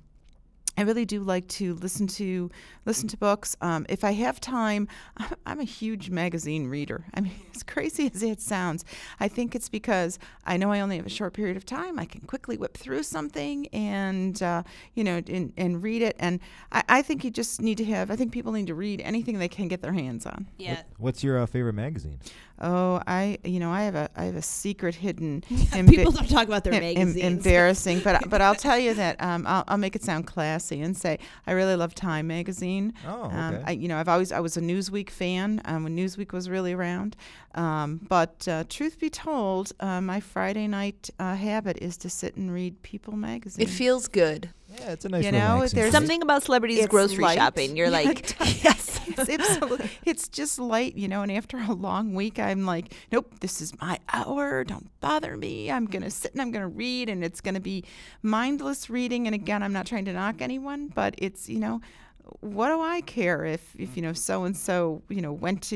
I 0.77 0.83
really 0.83 1.05
do 1.05 1.21
like 1.21 1.47
to 1.49 1.73
listen 1.75 2.07
to 2.07 2.49
listen 2.85 3.07
to 3.09 3.17
books. 3.17 3.55
Um, 3.61 3.85
if 3.89 4.03
I 4.03 4.11
have 4.13 4.39
time, 4.39 4.87
I'm, 5.17 5.29
I'm 5.45 5.59
a 5.59 5.65
huge 5.65 6.09
magazine 6.09 6.67
reader. 6.67 7.05
I 7.13 7.21
mean, 7.21 7.33
as 7.55 7.63
crazy 7.63 8.09
as 8.13 8.23
it 8.23 8.41
sounds, 8.41 8.85
I 9.19 9.27
think 9.27 9.55
it's 9.55 9.69
because 9.69 10.19
I 10.45 10.57
know 10.57 10.71
I 10.71 10.79
only 10.79 10.97
have 10.97 11.05
a 11.05 11.09
short 11.09 11.33
period 11.33 11.57
of 11.57 11.65
time. 11.65 11.99
I 11.99 12.05
can 12.05 12.21
quickly 12.21 12.57
whip 12.57 12.77
through 12.77 13.03
something 13.03 13.67
and 13.67 14.41
uh, 14.41 14.63
you 14.93 15.03
know 15.03 15.21
and, 15.27 15.51
and 15.57 15.83
read 15.83 16.01
it. 16.01 16.15
And 16.19 16.39
I, 16.71 16.83
I 16.87 17.01
think 17.01 17.23
you 17.23 17.31
just 17.31 17.61
need 17.61 17.77
to 17.79 17.85
have. 17.85 18.09
I 18.09 18.15
think 18.15 18.31
people 18.31 18.51
need 18.53 18.67
to 18.67 18.75
read 18.75 19.01
anything 19.01 19.37
they 19.37 19.49
can 19.49 19.67
get 19.67 19.81
their 19.81 19.93
hands 19.93 20.25
on. 20.25 20.47
Yeah. 20.57 20.83
What's 20.97 21.23
your 21.23 21.39
uh, 21.39 21.45
favorite 21.45 21.73
magazine? 21.73 22.19
Oh, 22.61 23.01
I 23.07 23.37
you 23.43 23.59
know 23.59 23.71
I 23.71 23.83
have 23.83 23.95
a 23.95 24.09
I 24.15 24.25
have 24.25 24.35
a 24.35 24.41
secret 24.41 24.95
hidden. 24.95 25.41
People 25.71 26.11
don't 26.11 26.29
talk 26.29 26.47
about 26.47 26.63
their 26.63 26.73
em- 26.73 26.83
em- 26.83 26.95
magazines. 26.95 27.45
embarrassing, 27.45 28.01
but 28.01 28.29
but 28.29 28.41
I'll 28.41 28.55
tell 28.55 28.77
you 28.77 28.93
that 28.95 29.21
um, 29.21 29.45
I'll, 29.47 29.63
I'll 29.67 29.77
make 29.77 29.95
it 29.95 30.03
sound 30.03 30.27
classy 30.27 30.68
and 30.71 30.95
say 30.95 31.17
I 31.47 31.51
really 31.53 31.75
love 31.75 31.95
Time 31.95 32.27
magazine. 32.27 32.93
Oh, 33.07 33.23
Um, 33.23 33.55
okay. 33.55 33.63
I, 33.67 33.71
you 33.71 33.87
know, 33.87 33.97
I've 33.97 34.07
always 34.09 34.31
I 34.31 34.39
was 34.39 34.57
a 34.57 34.61
Newsweek 34.61 35.09
fan 35.09 35.61
um, 35.65 35.83
when 35.83 35.95
Newsweek 35.97 36.31
was 36.33 36.49
really 36.49 36.73
around. 36.73 37.15
Um, 37.55 37.99
but 38.07 38.47
uh, 38.47 38.63
truth 38.69 38.99
be 38.99 39.09
told, 39.09 39.71
uh, 39.79 39.99
my 40.01 40.19
Friday 40.19 40.67
night 40.67 41.09
uh, 41.19 41.35
habit 41.35 41.77
is 41.81 41.97
to 41.97 42.09
sit 42.09 42.35
and 42.35 42.53
read 42.53 42.81
People 42.83 43.13
magazine. 43.15 43.63
It 43.65 43.69
feels 43.71 44.07
good. 44.07 44.49
Yeah, 44.71 44.91
it's 44.91 45.03
a 45.05 45.09
nice 45.09 45.25
You 45.25 45.31
know, 45.31 45.65
there's. 45.67 45.91
Something 45.91 46.21
about 46.21 46.43
celebrities 46.43 46.77
It's 46.79 46.87
grocery 46.87 47.23
light. 47.23 47.37
shopping. 47.37 47.75
You're 47.75 47.87
Yeah, 47.91 47.91
like, 48.03 48.63
yes. 48.63 48.88
It's 49.17 49.29
absolutely. 49.29 49.89
It's 50.05 50.27
just 50.27 50.59
light 50.59 50.95
you 50.95 51.07
know 51.07 51.21
and 51.21 51.31
after 51.31 51.57
a 51.57 51.73
long 51.73 52.13
week 52.13 52.39
i'm 52.39 52.65
like 52.65 52.93
nope 53.11 53.39
this 53.39 53.61
is 53.61 53.79
my 53.81 53.99
hour. 54.11 54.63
Don't 54.63 54.89
bother 55.01 55.37
me. 55.37 55.71
I'm 55.71 55.85
going 55.85 56.01
to 56.01 56.07
mm-hmm. 56.07 56.11
sit 56.11 56.31
and 56.33 56.41
i'm 56.41 56.51
going 56.51 56.61
to 56.61 56.67
read 56.67 57.09
and 57.09 57.23
it's 57.23 57.41
going 57.41 57.55
to 57.55 57.61
be 57.61 57.83
mindless 58.21 58.89
reading 58.89 59.27
and 59.27 59.35
again 59.35 59.63
i'm 59.63 59.73
not 59.73 59.85
trying 59.85 60.05
to 60.05 60.13
knock 60.13 60.41
anyone 60.41 60.87
but 60.87 61.15
it's 61.17 61.49
you 61.49 61.59
know 61.59 61.81
what 62.41 62.69
do 62.69 62.81
I 62.81 63.01
care 63.01 63.45
if, 63.45 63.75
if 63.77 63.95
you 63.95 64.01
know 64.01 64.13
so 64.13 64.43
and 64.43 64.55
so 64.55 65.01
you 65.09 65.21
know 65.21 65.33
went 65.33 65.61
to 65.63 65.75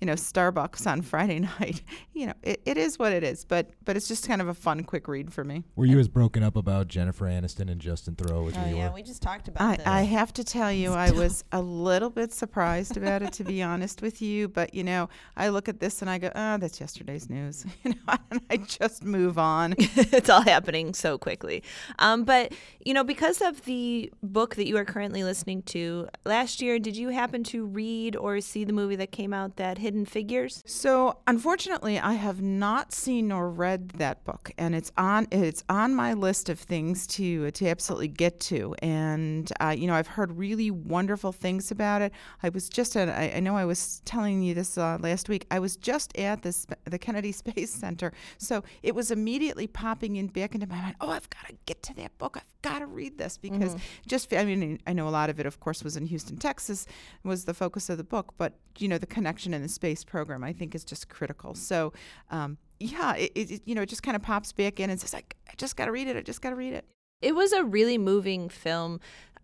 you 0.00 0.06
know 0.06 0.14
Starbucks 0.14 0.86
on 0.86 1.02
Friday 1.02 1.38
night? 1.60 1.82
You 2.12 2.26
know 2.28 2.32
it, 2.42 2.60
it 2.64 2.76
is 2.76 2.98
what 2.98 3.12
it 3.12 3.22
is, 3.22 3.44
but 3.44 3.70
but 3.84 3.96
it's 3.96 4.08
just 4.08 4.26
kind 4.26 4.40
of 4.40 4.48
a 4.48 4.54
fun 4.54 4.84
quick 4.84 5.08
read 5.08 5.32
for 5.32 5.44
me. 5.44 5.64
Were 5.76 5.86
you 5.86 5.98
as 5.98 6.08
broken 6.08 6.42
up 6.42 6.56
about 6.56 6.88
Jennifer 6.88 7.26
Aniston 7.26 7.70
and 7.70 7.80
Justin 7.80 8.14
Theroux 8.16 8.48
as 8.48 8.56
Oh 8.56 8.64
we 8.70 8.76
yeah, 8.76 8.88
were? 8.88 8.94
we 8.94 9.02
just 9.02 9.22
talked 9.22 9.48
about 9.48 9.62
I, 9.62 9.76
this. 9.76 9.86
I 9.86 10.02
have 10.02 10.32
to 10.34 10.44
tell 10.44 10.72
you, 10.72 10.92
I 10.92 11.10
was 11.10 11.44
a 11.52 11.60
little 11.60 12.10
bit 12.10 12.32
surprised 12.32 12.96
about 12.96 13.22
it, 13.22 13.32
to 13.34 13.44
be 13.44 13.62
honest 13.62 14.02
with 14.02 14.20
you. 14.22 14.48
But 14.48 14.74
you 14.74 14.84
know, 14.84 15.08
I 15.36 15.48
look 15.48 15.68
at 15.68 15.80
this 15.80 16.00
and 16.02 16.10
I 16.10 16.18
go, 16.18 16.30
"Oh, 16.34 16.58
that's 16.58 16.80
yesterday's 16.80 17.28
news," 17.30 17.64
you 17.84 17.90
know, 17.92 18.16
and 18.30 18.40
I 18.50 18.56
just 18.58 19.04
move 19.04 19.38
on. 19.38 19.74
it's 19.78 20.30
all 20.30 20.42
happening 20.42 20.94
so 20.94 21.18
quickly. 21.18 21.62
Um, 21.98 22.24
but 22.24 22.52
you 22.84 22.94
know, 22.94 23.04
because 23.04 23.40
of 23.40 23.64
the 23.64 24.12
book 24.22 24.56
that 24.56 24.66
you 24.66 24.76
are 24.76 24.84
currently 24.84 25.24
listening 25.24 25.62
to, 25.62 25.87
last 26.24 26.60
year, 26.60 26.78
did 26.78 26.96
you 26.96 27.10
happen 27.10 27.44
to 27.44 27.66
read 27.66 28.16
or 28.16 28.40
see 28.40 28.64
the 28.64 28.72
movie 28.72 28.96
that 28.96 29.12
came 29.12 29.32
out, 29.32 29.56
that 29.56 29.78
Hidden 29.78 30.06
Figures? 30.06 30.62
So, 30.66 31.18
unfortunately, 31.26 31.98
I 31.98 32.14
have 32.14 32.40
not 32.40 32.92
seen 32.92 33.28
nor 33.28 33.50
read 33.50 33.90
that 33.90 34.24
book, 34.24 34.50
and 34.58 34.74
it's 34.74 34.90
on 34.96 35.26
it's 35.30 35.62
on 35.68 35.94
my 35.94 36.14
list 36.14 36.48
of 36.48 36.58
things 36.58 37.06
to 37.08 37.50
to 37.50 37.68
absolutely 37.68 38.08
get 38.08 38.40
to. 38.40 38.74
And 38.82 39.50
uh, 39.60 39.74
you 39.76 39.86
know, 39.86 39.94
I've 39.94 40.06
heard 40.06 40.32
really 40.38 40.70
wonderful 40.70 41.32
things 41.32 41.70
about 41.70 42.02
it. 42.02 42.12
I 42.42 42.48
was 42.48 42.68
just 42.68 42.96
at 42.96 43.08
I, 43.08 43.34
I 43.36 43.40
know 43.40 43.56
I 43.56 43.64
was 43.64 44.00
telling 44.04 44.42
you 44.42 44.54
this 44.54 44.78
uh, 44.78 44.98
last 45.00 45.28
week. 45.28 45.46
I 45.50 45.58
was 45.58 45.76
just 45.76 46.16
at 46.16 46.42
the 46.42 46.54
the 46.84 46.98
Kennedy 46.98 47.32
Space 47.32 47.70
Center, 47.84 48.12
so 48.38 48.62
it 48.82 48.94
was 48.94 49.10
immediately 49.10 49.66
popping 49.66 50.16
in 50.16 50.28
back 50.28 50.54
into 50.54 50.66
my 50.66 50.80
mind. 50.80 50.96
Oh, 51.00 51.10
I've 51.10 51.28
got 51.30 51.46
to 51.48 51.54
get 51.66 51.82
to 51.84 51.94
that 51.96 52.16
book. 52.18 52.36
I've 52.36 52.62
got 52.62 52.78
to 52.80 52.86
read 52.86 53.18
this 53.18 53.36
because 53.38 53.76
just 54.06 54.32
I 54.32 54.44
mean 54.44 54.80
I 54.86 54.92
know 54.92 55.08
a 55.08 55.10
lot 55.10 55.30
of 55.30 55.38
it, 55.40 55.46
of 55.46 55.60
course, 55.60 55.67
was 55.84 55.96
in 55.96 56.06
Houston, 56.06 56.36
Texas, 56.36 56.86
was 57.24 57.44
the 57.44 57.54
focus 57.54 57.88
of 57.88 57.96
the 57.98 58.04
book, 58.04 58.34
but 58.38 58.54
you 58.78 58.88
know 58.88 58.98
the 58.98 59.06
connection 59.06 59.54
in 59.54 59.62
the 59.62 59.68
space 59.68 60.04
program 60.04 60.42
I 60.44 60.52
think 60.52 60.74
is 60.74 60.84
just 60.84 61.08
critical. 61.08 61.54
So. 61.54 61.92
Um, 62.30 62.58
yeah, 62.80 63.16
it, 63.16 63.32
it, 63.34 63.50
it- 63.50 63.62
you 63.64 63.74
know, 63.74 63.82
it 63.82 63.88
just 63.88 64.04
kind 64.04 64.14
of 64.14 64.22
pops 64.22 64.52
back 64.52 64.78
in 64.78 64.88
and 64.88 65.00
says, 65.00 65.12
like, 65.12 65.34
I 65.48 65.52
just 65.56 65.74
got 65.76 65.86
to 65.86 65.90
read 65.92 66.06
it. 66.06 66.16
I 66.16 66.20
just 66.20 66.40
got 66.40 66.50
to 66.50 66.54
read 66.54 66.74
it. 66.74 66.84
It 67.20 67.34
was 67.34 67.52
a 67.52 67.64
really 67.64 67.98
moving 67.98 68.48
film, 68.48 69.00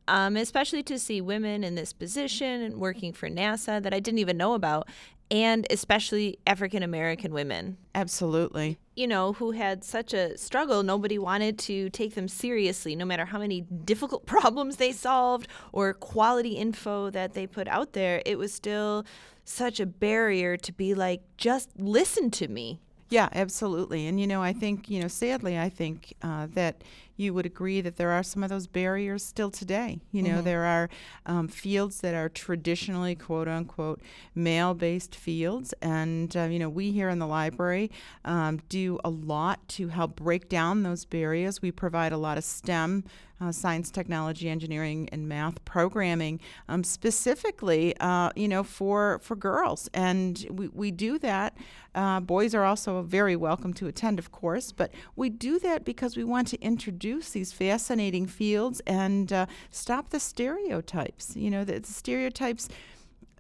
um, 0.06 0.36
especially 0.36 0.84
to 0.84 1.00
see 1.00 1.20
women 1.20 1.64
in 1.64 1.74
this 1.74 1.92
position 1.92 2.62
and 2.62 2.76
working 2.76 3.12
for 3.12 3.28
NASA 3.28 3.82
that 3.82 3.92
I 3.92 3.98
didn't 3.98 4.20
even 4.20 4.36
know 4.36 4.54
about, 4.54 4.88
and 5.30 5.66
especially 5.70 6.38
African 6.46 6.82
American 6.82 7.32
women. 7.32 7.76
Absolutely. 7.94 8.78
you 8.96 9.06
know, 9.06 9.32
who 9.34 9.50
had 9.52 9.82
such 9.84 10.12
a 10.14 10.36
struggle. 10.38 10.82
Nobody 10.82 11.18
wanted 11.18 11.58
to 11.60 11.90
take 11.90 12.14
them 12.14 12.28
seriously, 12.28 12.94
no 12.94 13.04
matter 13.04 13.24
how 13.24 13.38
many 13.38 13.62
difficult 13.62 14.26
problems 14.34 14.76
they 14.76 14.92
solved 14.92 15.48
or 15.72 15.94
quality 15.94 16.50
info 16.56 17.10
that 17.10 17.34
they 17.34 17.46
put 17.46 17.66
out 17.68 17.92
there. 17.92 18.22
It 18.24 18.38
was 18.38 18.52
still 18.52 19.04
such 19.44 19.80
a 19.80 19.86
barrier 19.86 20.56
to 20.58 20.72
be 20.72 20.94
like, 20.94 21.22
just 21.36 21.70
listen 21.76 22.30
to 22.32 22.48
me. 22.48 22.80
Yeah, 23.10 23.28
absolutely. 23.32 24.06
And, 24.06 24.18
you 24.20 24.26
know, 24.26 24.42
I 24.42 24.52
think, 24.52 24.88
you 24.88 25.00
know, 25.00 25.08
sadly, 25.08 25.58
I 25.58 25.68
think 25.68 26.14
uh, 26.22 26.46
that 26.54 26.82
you 27.16 27.32
would 27.34 27.46
agree 27.46 27.80
that 27.80 27.96
there 27.96 28.10
are 28.10 28.22
some 28.22 28.42
of 28.42 28.50
those 28.50 28.66
barriers 28.66 29.24
still 29.24 29.50
today. 29.50 30.00
You 30.10 30.22
know, 30.22 30.42
there 30.42 30.64
are 30.64 30.88
um, 31.26 31.48
fields 31.48 32.00
that 32.00 32.14
are 32.14 32.28
traditionally, 32.28 33.14
quote 33.14 33.48
unquote, 33.48 34.00
male 34.34 34.74
based 34.74 35.14
fields. 35.14 35.72
And, 35.80 36.36
uh, 36.36 36.44
you 36.44 36.58
know, 36.58 36.68
we 36.68 36.90
here 36.90 37.08
in 37.08 37.18
the 37.18 37.26
library 37.26 37.90
um, 38.24 38.60
do 38.68 38.98
a 39.04 39.10
lot 39.10 39.66
to 39.68 39.88
help 39.88 40.16
break 40.16 40.48
down 40.48 40.82
those 40.82 41.04
barriers. 41.04 41.62
We 41.62 41.70
provide 41.70 42.12
a 42.12 42.18
lot 42.18 42.38
of 42.38 42.44
STEM. 42.44 43.04
Uh, 43.40 43.50
science, 43.50 43.90
technology, 43.90 44.48
engineering, 44.48 45.08
and 45.10 45.28
math 45.28 45.62
programming, 45.64 46.40
um, 46.68 46.84
specifically, 46.84 47.92
uh, 47.98 48.30
you 48.36 48.46
know, 48.46 48.62
for 48.62 49.18
for 49.22 49.34
girls, 49.34 49.90
and 49.92 50.46
we, 50.50 50.68
we 50.68 50.92
do 50.92 51.18
that. 51.18 51.56
Uh, 51.96 52.20
boys 52.20 52.54
are 52.54 52.64
also 52.64 53.02
very 53.02 53.34
welcome 53.34 53.74
to 53.74 53.88
attend, 53.88 54.20
of 54.20 54.30
course, 54.30 54.70
but 54.70 54.92
we 55.16 55.28
do 55.28 55.58
that 55.58 55.84
because 55.84 56.16
we 56.16 56.22
want 56.22 56.46
to 56.46 56.60
introduce 56.60 57.30
these 57.30 57.52
fascinating 57.52 58.26
fields 58.26 58.80
and 58.86 59.32
uh, 59.32 59.46
stop 59.70 60.10
the 60.10 60.20
stereotypes. 60.20 61.34
You 61.34 61.50
know, 61.50 61.64
the, 61.64 61.80
the 61.80 61.92
stereotypes 61.92 62.68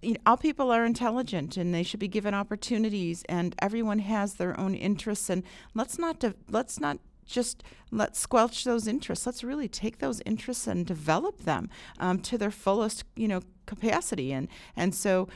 you 0.02 0.12
know, 0.12 0.20
all 0.26 0.36
people 0.36 0.70
are 0.70 0.84
intelligent 0.84 1.56
and 1.56 1.74
they 1.74 1.82
should 1.82 2.00
be 2.00 2.08
given 2.08 2.34
opportunities 2.34 3.24
and 3.28 3.54
everyone 3.60 4.00
has 4.00 4.34
their 4.34 4.58
own 4.58 4.74
interests 4.74 5.30
and 5.30 5.42
let's 5.74 5.98
not 5.98 6.20
de- 6.20 6.34
let's 6.50 6.78
not 6.78 6.98
just 7.26 7.62
let's 7.90 8.18
squelch 8.18 8.64
those 8.64 8.86
interests 8.86 9.26
let's 9.26 9.44
really 9.44 9.68
take 9.68 9.98
those 9.98 10.20
interests 10.24 10.66
and 10.66 10.86
develop 10.86 11.42
them 11.44 11.68
um, 11.98 12.18
to 12.18 12.36
their 12.38 12.50
fullest 12.50 13.04
you 13.16 13.28
know 13.28 13.40
capacity 13.66 14.32
and 14.32 14.48
and 14.76 14.94
so 14.94 15.28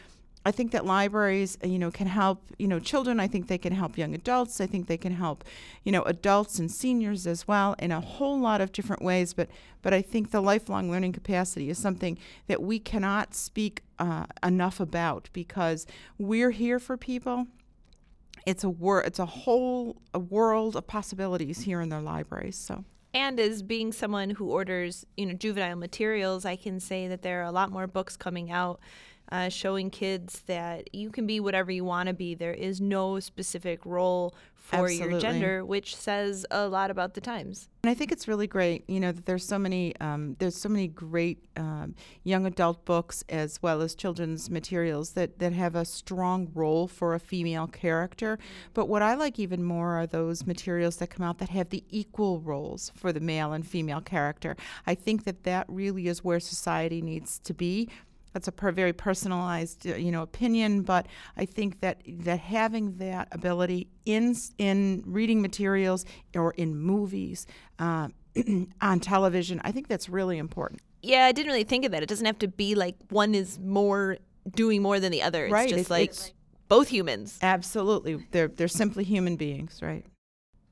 I 0.48 0.50
think 0.50 0.70
that 0.72 0.86
libraries, 0.86 1.58
uh, 1.62 1.66
you 1.66 1.78
know, 1.78 1.90
can 1.90 2.06
help, 2.06 2.42
you 2.58 2.68
know, 2.68 2.78
children. 2.78 3.20
I 3.20 3.26
think 3.26 3.48
they 3.48 3.58
can 3.58 3.74
help 3.74 3.98
young 3.98 4.14
adults. 4.14 4.62
I 4.62 4.66
think 4.66 4.86
they 4.86 4.96
can 4.96 5.12
help, 5.12 5.44
you 5.84 5.92
know, 5.92 6.02
adults 6.04 6.58
and 6.58 6.70
seniors 6.70 7.26
as 7.26 7.46
well 7.46 7.74
in 7.78 7.92
a 7.92 8.00
whole 8.00 8.40
lot 8.40 8.62
of 8.62 8.72
different 8.72 9.02
ways. 9.02 9.34
But, 9.34 9.50
but 9.82 9.92
I 9.92 10.00
think 10.00 10.30
the 10.30 10.40
lifelong 10.40 10.90
learning 10.90 11.12
capacity 11.12 11.68
is 11.68 11.76
something 11.76 12.18
that 12.46 12.62
we 12.62 12.78
cannot 12.78 13.34
speak 13.34 13.82
uh, 13.98 14.24
enough 14.42 14.80
about 14.80 15.28
because 15.34 15.86
we're 16.18 16.52
here 16.52 16.78
for 16.78 16.96
people. 16.96 17.46
It's 18.46 18.64
a 18.64 18.70
wor- 18.70 19.02
It's 19.02 19.18
a 19.18 19.26
whole 19.26 20.00
a 20.14 20.18
world 20.18 20.76
of 20.76 20.86
possibilities 20.86 21.60
here 21.60 21.80
in 21.80 21.88
their 21.88 22.00
libraries. 22.00 22.56
So. 22.56 22.84
And 23.14 23.40
as 23.40 23.62
being 23.62 23.92
someone 23.92 24.30
who 24.30 24.50
orders, 24.50 25.06
you 25.16 25.26
know, 25.26 25.32
juvenile 25.32 25.76
materials, 25.76 26.44
I 26.44 26.56
can 26.56 26.78
say 26.78 27.08
that 27.08 27.22
there 27.22 27.40
are 27.40 27.46
a 27.46 27.52
lot 27.52 27.70
more 27.70 27.86
books 27.86 28.16
coming 28.16 28.50
out 28.50 28.80
uh, 29.30 29.48
showing 29.48 29.90
kids 29.90 30.40
that 30.46 30.94
you 30.94 31.10
can 31.10 31.26
be 31.26 31.40
whatever 31.40 31.70
you 31.70 31.84
want 31.84 32.08
to 32.08 32.14
be. 32.14 32.34
There 32.34 32.54
is 32.54 32.80
no 32.80 33.20
specific 33.20 33.84
role 33.84 34.34
for 34.68 34.90
your 34.90 35.18
gender, 35.18 35.64
which 35.64 35.96
says 35.96 36.44
a 36.50 36.68
lot 36.68 36.90
about 36.90 37.14
the 37.14 37.20
times. 37.20 37.68
And 37.82 37.90
I 37.90 37.94
think 37.94 38.12
it's 38.12 38.28
really 38.28 38.46
great, 38.46 38.84
you 38.88 39.00
know, 39.00 39.12
that 39.12 39.24
there's 39.24 39.46
so 39.46 39.58
many 39.58 39.96
um, 40.00 40.36
there's 40.40 40.56
so 40.56 40.68
many 40.68 40.88
great 40.88 41.46
um, 41.56 41.94
young 42.24 42.44
adult 42.44 42.84
books 42.84 43.24
as 43.28 43.62
well 43.62 43.80
as 43.80 43.94
children's 43.94 44.50
materials 44.50 45.12
that 45.12 45.38
that 45.38 45.52
have 45.52 45.74
a 45.74 45.84
strong 45.84 46.50
role 46.54 46.86
for 46.86 47.14
a 47.14 47.20
female 47.20 47.66
character. 47.66 48.38
But 48.74 48.88
what 48.88 49.00
I 49.00 49.14
like 49.14 49.38
even 49.38 49.62
more 49.62 49.98
are 49.98 50.06
those 50.06 50.46
materials 50.46 50.96
that 50.96 51.08
come 51.08 51.24
out 51.24 51.38
that 51.38 51.48
have 51.50 51.70
the 51.70 51.84
equal 51.88 52.40
roles 52.40 52.92
for 52.94 53.12
the 53.12 53.20
male 53.20 53.52
and 53.52 53.66
female 53.66 54.00
character. 54.00 54.56
I 54.86 54.94
think 54.94 55.24
that 55.24 55.44
that 55.44 55.66
really 55.68 56.08
is 56.08 56.22
where 56.22 56.40
society 56.40 57.00
needs 57.00 57.38
to 57.40 57.54
be. 57.54 57.88
That's 58.32 58.48
a 58.48 58.52
per, 58.52 58.70
very 58.72 58.92
personalized, 58.92 59.86
uh, 59.86 59.94
you 59.96 60.12
know, 60.12 60.22
opinion, 60.22 60.82
but 60.82 61.06
I 61.36 61.44
think 61.44 61.80
that 61.80 62.02
that 62.06 62.38
having 62.40 62.96
that 62.98 63.28
ability 63.32 63.88
in 64.04 64.34
in 64.58 65.02
reading 65.06 65.40
materials 65.42 66.04
or 66.34 66.52
in 66.52 66.76
movies, 66.76 67.46
uh, 67.78 68.08
on 68.80 69.00
television, 69.00 69.60
I 69.64 69.72
think 69.72 69.88
that's 69.88 70.08
really 70.08 70.38
important. 70.38 70.80
Yeah, 71.02 71.26
I 71.26 71.32
didn't 71.32 71.50
really 71.52 71.64
think 71.64 71.84
of 71.84 71.92
that. 71.92 72.02
It 72.02 72.08
doesn't 72.08 72.26
have 72.26 72.38
to 72.40 72.48
be 72.48 72.74
like 72.74 72.96
one 73.10 73.34
is 73.34 73.58
more 73.58 74.18
doing 74.54 74.82
more 74.82 75.00
than 75.00 75.12
the 75.12 75.22
other. 75.22 75.46
It's 75.46 75.52
Right, 75.52 75.68
just 75.68 75.80
it's- 75.80 75.90
like 75.90 76.10
it's- 76.10 76.32
both 76.68 76.88
humans. 76.88 77.38
Absolutely, 77.40 78.26
they're 78.30 78.48
they're 78.48 78.68
simply 78.68 79.04
human 79.04 79.36
beings, 79.36 79.80
right? 79.82 80.04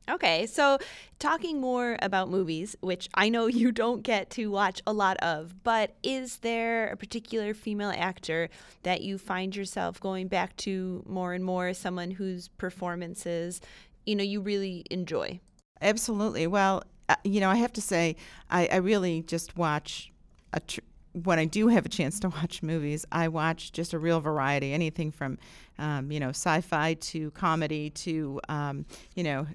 Okay, 0.08 0.46
so 0.46 0.78
talking 1.18 1.60
more 1.60 1.96
about 2.00 2.30
movies, 2.30 2.76
which 2.80 3.08
I 3.14 3.28
know 3.28 3.46
you 3.48 3.72
don't 3.72 4.02
get 4.02 4.30
to 4.30 4.50
watch 4.50 4.80
a 4.86 4.92
lot 4.92 5.16
of, 5.18 5.62
but 5.64 5.94
is 6.02 6.38
there 6.38 6.88
a 6.88 6.96
particular 6.96 7.54
female 7.54 7.92
actor 7.96 8.48
that 8.84 9.00
you 9.00 9.18
find 9.18 9.54
yourself 9.56 10.00
going 10.00 10.28
back 10.28 10.56
to 10.58 11.02
more 11.06 11.32
and 11.32 11.44
more, 11.44 11.74
someone 11.74 12.12
whose 12.12 12.48
performances, 12.48 13.60
you 14.04 14.14
know, 14.14 14.24
you 14.24 14.40
really 14.40 14.84
enjoy? 14.90 15.40
Absolutely. 15.82 16.46
Well, 16.46 16.84
uh, 17.08 17.16
you 17.24 17.40
know, 17.40 17.50
I 17.50 17.56
have 17.56 17.72
to 17.74 17.80
say, 17.80 18.16
I, 18.50 18.68
I 18.70 18.76
really 18.76 19.22
just 19.22 19.56
watch 19.56 20.12
a. 20.52 20.60
Tr- 20.60 20.80
when 21.24 21.38
I 21.38 21.46
do 21.46 21.68
have 21.68 21.86
a 21.86 21.88
chance 21.88 22.20
to 22.20 22.28
watch 22.40 22.62
movies, 22.62 23.06
I 23.10 23.28
watch 23.28 23.72
just 23.72 23.94
a 23.94 23.98
real 23.98 24.20
variety, 24.20 24.74
anything 24.74 25.10
from, 25.10 25.38
um, 25.78 26.12
you 26.12 26.20
know, 26.20 26.28
sci-fi 26.28 26.94
to 26.94 27.30
comedy 27.30 27.88
to, 27.90 28.38
um, 28.50 28.84
you 29.14 29.24
know, 29.24 29.46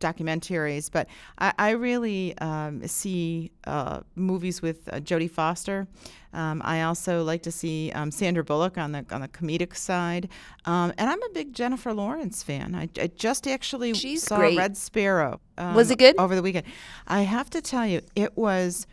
documentaries. 0.00 0.90
But 0.90 1.08
I, 1.38 1.52
I 1.58 1.70
really 1.70 2.36
um, 2.38 2.86
see 2.86 3.50
uh, 3.64 4.00
movies 4.14 4.62
with 4.62 4.88
uh, 4.92 5.00
Jodie 5.00 5.30
Foster. 5.30 5.86
Um, 6.32 6.60
I 6.64 6.82
also 6.82 7.22
like 7.24 7.42
to 7.44 7.52
see 7.52 7.90
um, 7.92 8.10
Sandra 8.10 8.44
Bullock 8.44 8.76
on 8.76 8.92
the 8.92 9.06
on 9.10 9.22
the 9.22 9.28
comedic 9.28 9.74
side, 9.74 10.28
um, 10.66 10.92
and 10.98 11.08
I'm 11.08 11.22
a 11.22 11.30
big 11.30 11.54
Jennifer 11.54 11.94
Lawrence 11.94 12.42
fan. 12.42 12.74
I, 12.74 12.88
I 13.00 13.06
just 13.06 13.46
actually 13.46 13.94
She's 13.94 14.22
saw 14.22 14.36
great. 14.36 14.58
Red 14.58 14.76
Sparrow. 14.76 15.40
Um, 15.56 15.74
Was 15.74 15.90
it 15.90 15.98
good? 15.98 16.14
over 16.18 16.34
the 16.34 16.42
weekend? 16.42 16.66
I 17.06 17.22
have 17.22 17.48
to 17.50 17.62
tell 17.62 17.86
you, 17.86 18.02
it 18.14 18.36
was 18.36 18.86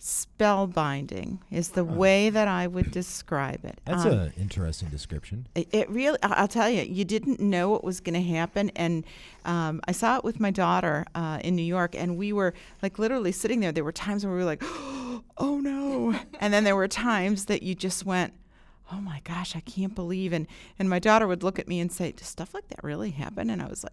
spellbinding. 0.00 1.38
Is 1.50 1.70
the 1.70 1.84
way 1.84 2.30
that 2.30 2.48
I 2.48 2.66
would 2.66 2.90
describe 2.90 3.64
it. 3.64 3.80
That's 3.84 4.04
Um, 4.04 4.12
an 4.12 4.32
interesting 4.38 4.88
description. 4.88 5.46
it, 5.54 5.68
it 5.72 5.90
really, 5.90 6.18
I'll 6.22 6.48
tell 6.48 6.70
you, 6.70 6.82
you 6.82 7.04
didn't 7.04 7.40
know 7.40 7.68
what 7.70 7.84
was 7.84 8.00
going 8.00 8.14
to 8.14 8.22
happen. 8.22 8.70
And 8.76 9.04
um, 9.44 9.80
I 9.86 9.92
saw 9.92 10.16
it 10.16 10.24
with 10.24 10.40
my 10.40 10.50
daughter 10.50 11.06
uh, 11.14 11.40
in 11.44 11.54
New 11.54 11.62
York, 11.62 11.94
and 11.94 12.16
we 12.16 12.32
were 12.32 12.54
like 12.82 12.98
literally 12.98 13.32
sitting 13.32 13.60
there. 13.60 13.72
There 13.72 13.84
were 13.84 13.92
times 13.92 14.24
when 14.24 14.32
we 14.32 14.38
were 14.38 14.44
like, 14.44 14.62
oh 15.38 15.60
no. 15.62 16.18
and 16.40 16.52
then 16.52 16.64
there 16.64 16.76
were 16.76 16.88
times 16.88 17.44
that 17.46 17.62
you 17.62 17.74
just 17.74 18.04
went, 18.06 18.32
oh 18.92 19.00
my 19.00 19.20
gosh, 19.24 19.54
I 19.54 19.60
can't 19.60 19.94
believe. 19.94 20.32
And, 20.32 20.46
and 20.78 20.88
my 20.90 20.98
daughter 20.98 21.26
would 21.28 21.42
look 21.42 21.58
at 21.58 21.68
me 21.68 21.78
and 21.78 21.92
say, 21.92 22.10
does 22.12 22.26
stuff 22.26 22.54
like 22.54 22.68
that 22.68 22.82
really 22.82 23.10
happen? 23.12 23.48
And 23.50 23.62
I 23.62 23.66
was 23.68 23.84
like, 23.84 23.92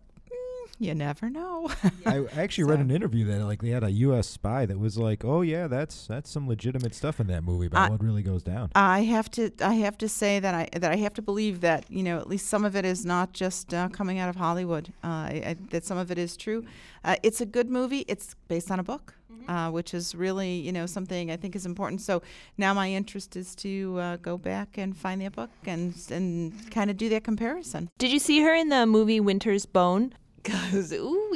you 0.79 0.93
never 0.93 1.29
know. 1.29 1.69
I 2.05 2.25
actually 2.35 2.65
read 2.65 2.79
an 2.79 2.91
interview 2.91 3.25
that 3.25 3.43
like 3.45 3.61
they 3.61 3.69
had 3.69 3.83
a 3.83 3.91
U.S. 3.91 4.27
spy 4.27 4.65
that 4.65 4.77
was 4.79 4.97
like, 4.97 5.25
"Oh 5.25 5.41
yeah, 5.41 5.67
that's 5.67 6.07
that's 6.07 6.29
some 6.29 6.47
legitimate 6.47 6.93
stuff 6.93 7.19
in 7.19 7.27
that 7.27 7.43
movie 7.43 7.67
about 7.67 7.87
I- 7.87 7.89
what 7.91 8.03
really 8.03 8.21
goes 8.23 8.43
down." 8.43 8.71
I 8.75 9.01
have 9.01 9.29
to 9.31 9.51
I 9.61 9.73
have 9.75 9.97
to 9.99 10.09
say 10.09 10.39
that 10.39 10.53
I 10.53 10.69
that 10.77 10.91
I 10.91 10.97
have 10.97 11.13
to 11.15 11.21
believe 11.21 11.61
that 11.61 11.89
you 11.89 12.03
know 12.03 12.17
at 12.19 12.27
least 12.27 12.47
some 12.47 12.63
of 12.65 12.75
it 12.75 12.85
is 12.85 13.05
not 13.05 13.33
just 13.33 13.73
uh, 13.73 13.89
coming 13.89 14.19
out 14.19 14.29
of 14.29 14.35
Hollywood. 14.35 14.93
Uh, 15.03 15.07
I, 15.07 15.43
I, 15.45 15.55
that 15.71 15.85
some 15.85 15.97
of 15.97 16.11
it 16.11 16.17
is 16.17 16.37
true. 16.37 16.65
Uh, 17.03 17.15
it's 17.23 17.41
a 17.41 17.45
good 17.45 17.69
movie. 17.69 18.05
It's 18.07 18.35
based 18.47 18.69
on 18.69 18.79
a 18.79 18.83
book, 18.83 19.13
uh, 19.47 19.71
which 19.71 19.93
is 19.93 20.13
really 20.13 20.55
you 20.59 20.71
know 20.71 20.85
something 20.85 21.31
I 21.31 21.37
think 21.37 21.55
is 21.55 21.65
important. 21.65 22.01
So 22.01 22.21
now 22.57 22.73
my 22.73 22.91
interest 22.91 23.35
is 23.35 23.55
to 23.55 23.97
uh, 23.99 24.17
go 24.17 24.37
back 24.37 24.77
and 24.77 24.95
find 24.95 25.21
that 25.21 25.33
book 25.35 25.49
and 25.65 25.95
and 26.11 26.69
kind 26.71 26.91
of 26.91 26.97
do 26.97 27.09
that 27.09 27.23
comparison. 27.23 27.89
Did 27.97 28.11
you 28.11 28.19
see 28.19 28.41
her 28.41 28.53
in 28.53 28.69
the 28.69 28.85
movie 28.85 29.19
Winter's 29.19 29.65
Bone? 29.65 30.13
Cause 30.47 30.93
ooh 30.93 31.27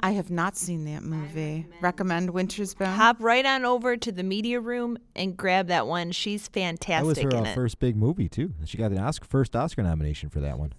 I 0.00 0.10
have 0.12 0.30
not 0.30 0.56
seen 0.56 0.84
that 0.84 1.02
movie. 1.02 1.66
Recommend 1.80 2.30
Winter's 2.30 2.74
Bone. 2.74 2.88
Hop 2.88 3.16
right 3.20 3.44
on 3.44 3.64
over 3.64 3.96
to 3.96 4.12
the 4.12 4.22
media 4.22 4.60
room 4.60 4.98
and 5.16 5.36
grab 5.36 5.68
that 5.68 5.86
one. 5.86 6.12
She's 6.12 6.46
fantastic. 6.48 7.02
That 7.02 7.06
was 7.06 7.18
her 7.18 7.40
in 7.40 7.46
uh, 7.46 7.50
it. 7.50 7.54
first 7.54 7.78
big 7.80 7.96
movie 7.96 8.28
too. 8.28 8.52
She 8.64 8.78
got 8.78 8.92
an 8.92 8.98
Oscar 8.98 9.26
first 9.26 9.56
Oscar 9.56 9.82
nomination 9.82 10.28
for 10.28 10.40
that 10.40 10.58
one. 10.58 10.72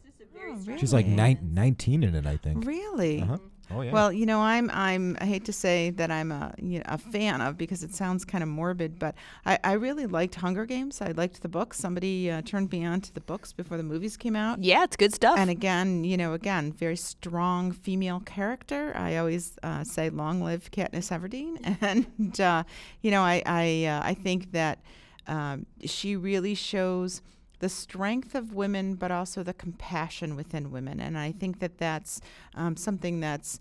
Oh, 0.52 0.78
She's 0.78 0.94
like 0.94 1.06
really? 1.06 1.16
nine, 1.16 1.50
19 1.54 2.04
in 2.04 2.16
it, 2.16 2.26
I 2.26 2.38
think. 2.38 2.66
Really? 2.66 3.22
Uh-huh. 3.22 3.38
Oh 3.72 3.82
yeah. 3.82 3.92
Well, 3.92 4.12
you 4.12 4.26
know, 4.26 4.40
I'm 4.40 4.70
I'm 4.72 5.18
I 5.22 5.26
hate 5.26 5.46
to 5.46 5.54
say 5.54 5.92
that 5.92 6.10
I'm 6.10 6.32
a 6.32 6.54
you 6.62 6.80
know, 6.80 6.86
a 6.88 6.98
fan 6.98 7.42
of 7.42 7.58
because 7.58 7.84
it 7.84 7.94
sounds 7.94 8.26
kind 8.26 8.44
of 8.44 8.50
morbid, 8.50 8.98
but 8.98 9.16
I, 9.46 9.60
I 9.64 9.74
really 9.74 10.06
liked 10.06 10.36
Hunger 10.36 10.66
Games. 10.66 11.02
I 11.02 11.12
liked 11.12 11.42
the 11.42 11.50
books. 11.50 11.78
Somebody 11.78 12.32
uh, 12.32 12.42
turned 12.42 12.72
me 12.72 12.86
on 12.86 13.02
to 13.02 13.14
the 13.14 13.22
books 13.22 13.54
before 13.54 13.78
the 13.78 13.84
movies 13.84 14.18
came 14.18 14.36
out. 14.36 14.64
yeah, 14.64 14.84
it's 14.84 14.96
good 14.96 15.14
stuff. 15.14 15.38
And 15.38 15.50
again, 15.50 16.04
you 16.04 16.18
know, 16.18 16.34
again, 16.34 16.72
very 16.72 16.96
strong 16.96 17.72
female 17.72 18.22
character. 18.22 18.94
I 18.96 19.18
always 19.18 19.58
uh, 19.64 19.84
say, 19.84 20.10
"Long 20.10 20.42
live 20.42 20.72
Katniss 20.72 21.12
Everdeen," 21.12 21.78
and 21.82 22.40
uh, 22.40 22.64
you 23.02 23.12
know, 23.12 23.22
I 23.22 23.44
I 23.46 23.86
uh, 23.86 24.02
I 24.04 24.14
think 24.14 24.52
that 24.54 24.80
um, 25.28 25.66
she 25.86 26.16
really 26.16 26.56
shows 26.56 27.22
the 27.60 27.70
strength 27.70 28.36
of 28.36 28.54
women, 28.54 28.96
but 28.96 29.12
also 29.12 29.44
the 29.44 29.54
compassion 29.54 30.36
within 30.36 30.72
women. 30.72 31.00
And 31.00 31.18
I 31.18 31.32
think 31.32 31.60
that 31.60 31.78
that's 31.78 32.22
um, 32.56 32.76
something 32.76 33.20
that's 33.20 33.60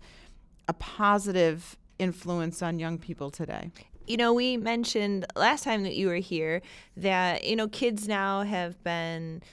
a 0.67 0.73
positive 0.73 1.77
influence 1.97 2.61
on 2.61 2.79
young 2.79 2.97
people 2.97 3.29
today. 3.29 3.71
you 4.09 4.17
know, 4.17 4.33
we 4.33 4.57
mentioned 4.57 5.25
last 5.35 5.63
time 5.63 5.83
that 5.83 5.95
you 5.95 6.07
were 6.07 6.15
here 6.15 6.63
that, 6.97 7.43
you 7.43 7.55
know, 7.55 7.67
kids 7.67 8.07
now 8.07 8.41
have 8.41 8.83
been 8.83 9.43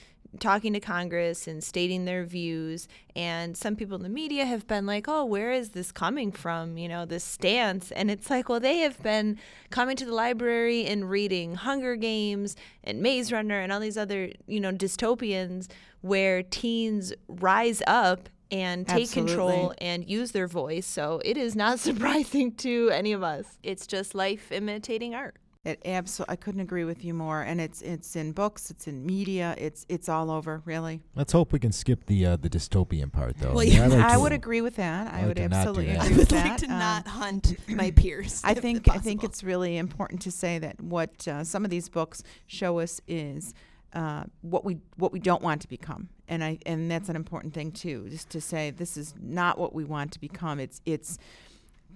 talking 0.40 0.72
to 0.72 0.80
Congress 0.80 1.46
and 1.46 1.62
stating 1.62 2.04
their 2.04 2.24
views. 2.24 2.88
And 3.14 3.56
some 3.56 3.76
people 3.76 3.96
in 3.96 4.02
the 4.02 4.08
media 4.08 4.44
have 4.44 4.66
been 4.66 4.86
like, 4.86 5.06
oh, 5.08 5.24
where 5.24 5.52
is 5.52 5.70
this 5.70 5.92
coming 5.92 6.32
from? 6.32 6.76
You 6.76 6.88
know, 6.88 7.04
this 7.04 7.24
stance. 7.24 7.90
And 7.92 8.10
it's 8.10 8.30
like, 8.30 8.48
well, 8.48 8.60
they 8.60 8.78
have 8.78 9.02
been 9.02 9.38
coming 9.70 9.96
to 9.96 10.04
the 10.04 10.14
library 10.14 10.86
and 10.86 11.08
reading 11.08 11.54
Hunger 11.54 11.96
Games 11.96 12.56
and 12.84 13.00
Maze 13.00 13.32
Runner 13.32 13.60
and 13.60 13.72
all 13.72 13.80
these 13.80 13.98
other, 13.98 14.30
you 14.46 14.60
know, 14.60 14.72
dystopians 14.72 15.68
where 16.00 16.42
teens 16.42 17.12
rise 17.28 17.82
up 17.86 18.28
and 18.50 18.86
take 18.86 19.10
control 19.10 19.74
and 19.78 20.08
use 20.08 20.32
their 20.32 20.46
voice. 20.46 20.86
So 20.86 21.20
it 21.24 21.36
is 21.36 21.56
not 21.56 21.78
surprising 21.80 22.54
to 22.56 22.90
any 22.90 23.12
of 23.12 23.22
us. 23.22 23.58
It's 23.62 23.86
just 23.86 24.14
life 24.14 24.52
imitating 24.52 25.14
art. 25.14 25.36
It 25.66 25.82
absolutely, 25.84 26.32
I 26.32 26.36
couldn't 26.36 26.60
agree 26.60 26.84
with 26.84 27.04
you 27.04 27.12
more. 27.12 27.42
And 27.42 27.60
it's 27.60 27.82
it's 27.82 28.14
in 28.14 28.30
books, 28.30 28.70
it's 28.70 28.86
in 28.86 29.04
media, 29.04 29.54
it's 29.58 29.84
it's 29.88 30.08
all 30.08 30.30
over, 30.30 30.62
really. 30.64 31.00
Let's 31.16 31.32
hope 31.32 31.52
we 31.52 31.58
can 31.58 31.72
skip 31.72 32.06
the 32.06 32.24
uh, 32.24 32.36
the 32.36 32.48
dystopian 32.48 33.10
part 33.10 33.36
though. 33.38 33.52
Well, 33.52 33.64
Yeah, 33.64 33.88
yeah, 33.88 33.96
like 33.96 34.04
I 34.04 34.14
to- 34.14 34.20
would 34.20 34.32
agree 34.32 34.60
with 34.60 34.76
that. 34.76 35.12
I 35.12 35.22
I 35.22 35.26
would 35.26 35.36
to 35.38 35.48
not 35.48 35.50
do 35.50 35.56
absolutely 35.56 35.86
that. 35.86 36.00
I 36.02 36.08
would 36.08 36.16
with 36.18 36.32
like 36.32 36.56
to 36.58 36.66
Um, 36.66 36.78
not 36.78 37.06
hunt 37.08 37.56
my 37.68 37.90
peers. 37.90 38.40
I 38.44 38.54
think 38.54 38.88
I 38.88 38.98
think 38.98 39.24
it's 39.24 39.42
really 39.42 39.76
important 39.76 40.22
to 40.22 40.30
say 40.30 40.58
that 40.60 40.80
what 40.80 41.26
uh, 41.26 41.42
some 41.42 41.64
of 41.64 41.70
these 41.72 41.88
books 41.88 42.22
show 42.46 42.78
us 42.78 43.00
is 43.08 43.52
uh, 43.92 44.22
what 44.42 44.64
we 44.64 44.78
what 44.96 45.10
we 45.12 45.18
don't 45.18 45.42
want 45.42 45.62
to 45.62 45.68
become, 45.68 46.10
and 46.28 46.44
I 46.44 46.58
and 46.64 46.88
that's 46.88 47.08
an 47.08 47.16
important 47.16 47.54
thing 47.54 47.72
too. 47.72 48.08
Just 48.08 48.30
to 48.30 48.40
say 48.40 48.70
this 48.70 48.96
is 48.96 49.14
not 49.20 49.58
what 49.58 49.74
we 49.74 49.82
want 49.84 50.12
to 50.12 50.20
become. 50.20 50.60
It's 50.60 50.80
it's 50.86 51.18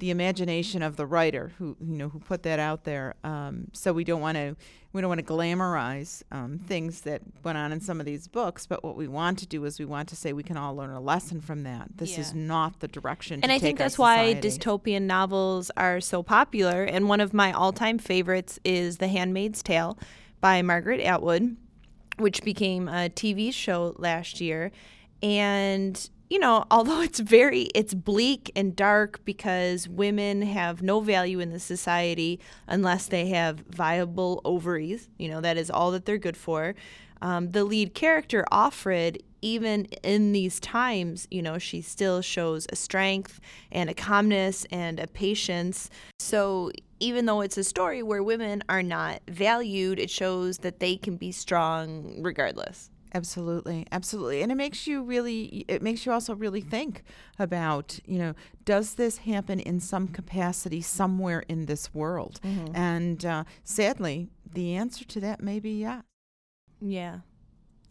the 0.00 0.10
imagination 0.10 0.82
of 0.82 0.96
the 0.96 1.06
writer 1.06 1.52
who 1.58 1.76
you 1.80 1.96
know 1.96 2.08
who 2.08 2.18
put 2.18 2.42
that 2.42 2.58
out 2.58 2.84
there. 2.84 3.14
Um, 3.22 3.68
so 3.72 3.92
we 3.92 4.02
don't 4.02 4.20
want 4.20 4.36
to 4.36 4.56
we 4.92 5.00
don't 5.00 5.08
want 5.08 5.24
to 5.24 5.32
glamorize 5.32 6.22
um, 6.32 6.58
things 6.58 7.02
that 7.02 7.22
went 7.44 7.56
on 7.56 7.70
in 7.70 7.80
some 7.80 8.00
of 8.00 8.06
these 8.06 8.26
books, 8.26 8.66
but 8.66 8.82
what 8.82 8.96
we 8.96 9.06
want 9.06 9.38
to 9.38 9.46
do 9.46 9.64
is 9.64 9.78
we 9.78 9.84
want 9.84 10.08
to 10.08 10.16
say 10.16 10.32
we 10.32 10.42
can 10.42 10.56
all 10.56 10.74
learn 10.74 10.90
a 10.90 11.00
lesson 11.00 11.40
from 11.40 11.62
that. 11.62 11.88
This 11.96 12.18
is 12.18 12.34
not 12.34 12.80
the 12.80 12.88
direction. 12.88 13.40
And 13.42 13.52
I 13.52 13.60
think 13.60 13.78
that's 13.78 13.98
why 13.98 14.34
dystopian 14.34 15.02
novels 15.02 15.70
are 15.76 16.00
so 16.00 16.24
popular. 16.24 16.82
And 16.82 17.08
one 17.08 17.20
of 17.20 17.32
my 17.32 17.52
all 17.52 17.72
time 17.72 17.98
favorites 17.98 18.58
is 18.64 18.96
The 18.96 19.06
Handmaid's 19.06 19.62
Tale 19.62 19.96
by 20.40 20.62
Margaret 20.62 21.00
Atwood, 21.00 21.56
which 22.16 22.42
became 22.42 22.88
a 22.88 23.10
TV 23.10 23.52
show 23.52 23.94
last 23.98 24.40
year. 24.40 24.72
And 25.22 26.10
you 26.30 26.38
know, 26.38 26.64
although 26.70 27.02
it's 27.02 27.20
very 27.20 27.62
it's 27.74 27.92
bleak 27.92 28.50
and 28.56 28.74
dark 28.74 29.22
because 29.26 29.88
women 29.88 30.42
have 30.42 30.82
no 30.82 31.00
value 31.00 31.40
in 31.40 31.50
the 31.50 31.60
society 31.60 32.40
unless 32.66 33.06
they 33.06 33.28
have 33.28 33.60
viable 33.68 34.40
ovaries. 34.44 35.10
You 35.18 35.28
know, 35.28 35.42
that 35.42 35.58
is 35.58 35.70
all 35.70 35.90
that 35.90 36.06
they're 36.06 36.16
good 36.16 36.36
for. 36.36 36.74
Um, 37.20 37.50
the 37.50 37.64
lead 37.64 37.92
character, 37.92 38.46
Offred, 38.50 39.20
even 39.42 39.84
in 40.02 40.32
these 40.32 40.58
times, 40.60 41.26
you 41.30 41.42
know, 41.42 41.58
she 41.58 41.82
still 41.82 42.22
shows 42.22 42.66
a 42.70 42.76
strength 42.76 43.40
and 43.70 43.90
a 43.90 43.94
calmness 43.94 44.66
and 44.70 44.98
a 44.98 45.06
patience. 45.06 45.90
So 46.18 46.70
even 46.98 47.26
though 47.26 47.40
it's 47.40 47.58
a 47.58 47.64
story 47.64 48.02
where 48.02 48.22
women 48.22 48.62
are 48.68 48.82
not 48.82 49.20
valued, 49.28 49.98
it 49.98 50.10
shows 50.10 50.58
that 50.58 50.80
they 50.80 50.96
can 50.96 51.16
be 51.16 51.32
strong 51.32 52.22
regardless. 52.22 52.90
Absolutely, 53.12 53.86
absolutely, 53.90 54.42
and 54.42 54.52
it 54.52 54.54
makes 54.54 54.86
you 54.86 55.02
really. 55.02 55.64
It 55.68 55.82
makes 55.82 56.06
you 56.06 56.12
also 56.12 56.34
really 56.34 56.60
think 56.60 57.02
about, 57.38 57.98
you 58.06 58.18
know, 58.18 58.34
does 58.64 58.94
this 58.94 59.18
happen 59.18 59.58
in 59.60 59.80
some 59.80 60.06
capacity 60.08 60.80
somewhere 60.80 61.40
in 61.48 61.66
this 61.66 61.92
world? 61.94 62.40
And 62.74 63.24
uh, 63.24 63.44
sadly, 63.64 64.28
the 64.52 64.74
answer 64.76 65.04
to 65.04 65.20
that 65.20 65.40
may 65.42 65.58
be 65.60 65.80
yes. 65.80 66.02
Yeah. 66.80 67.18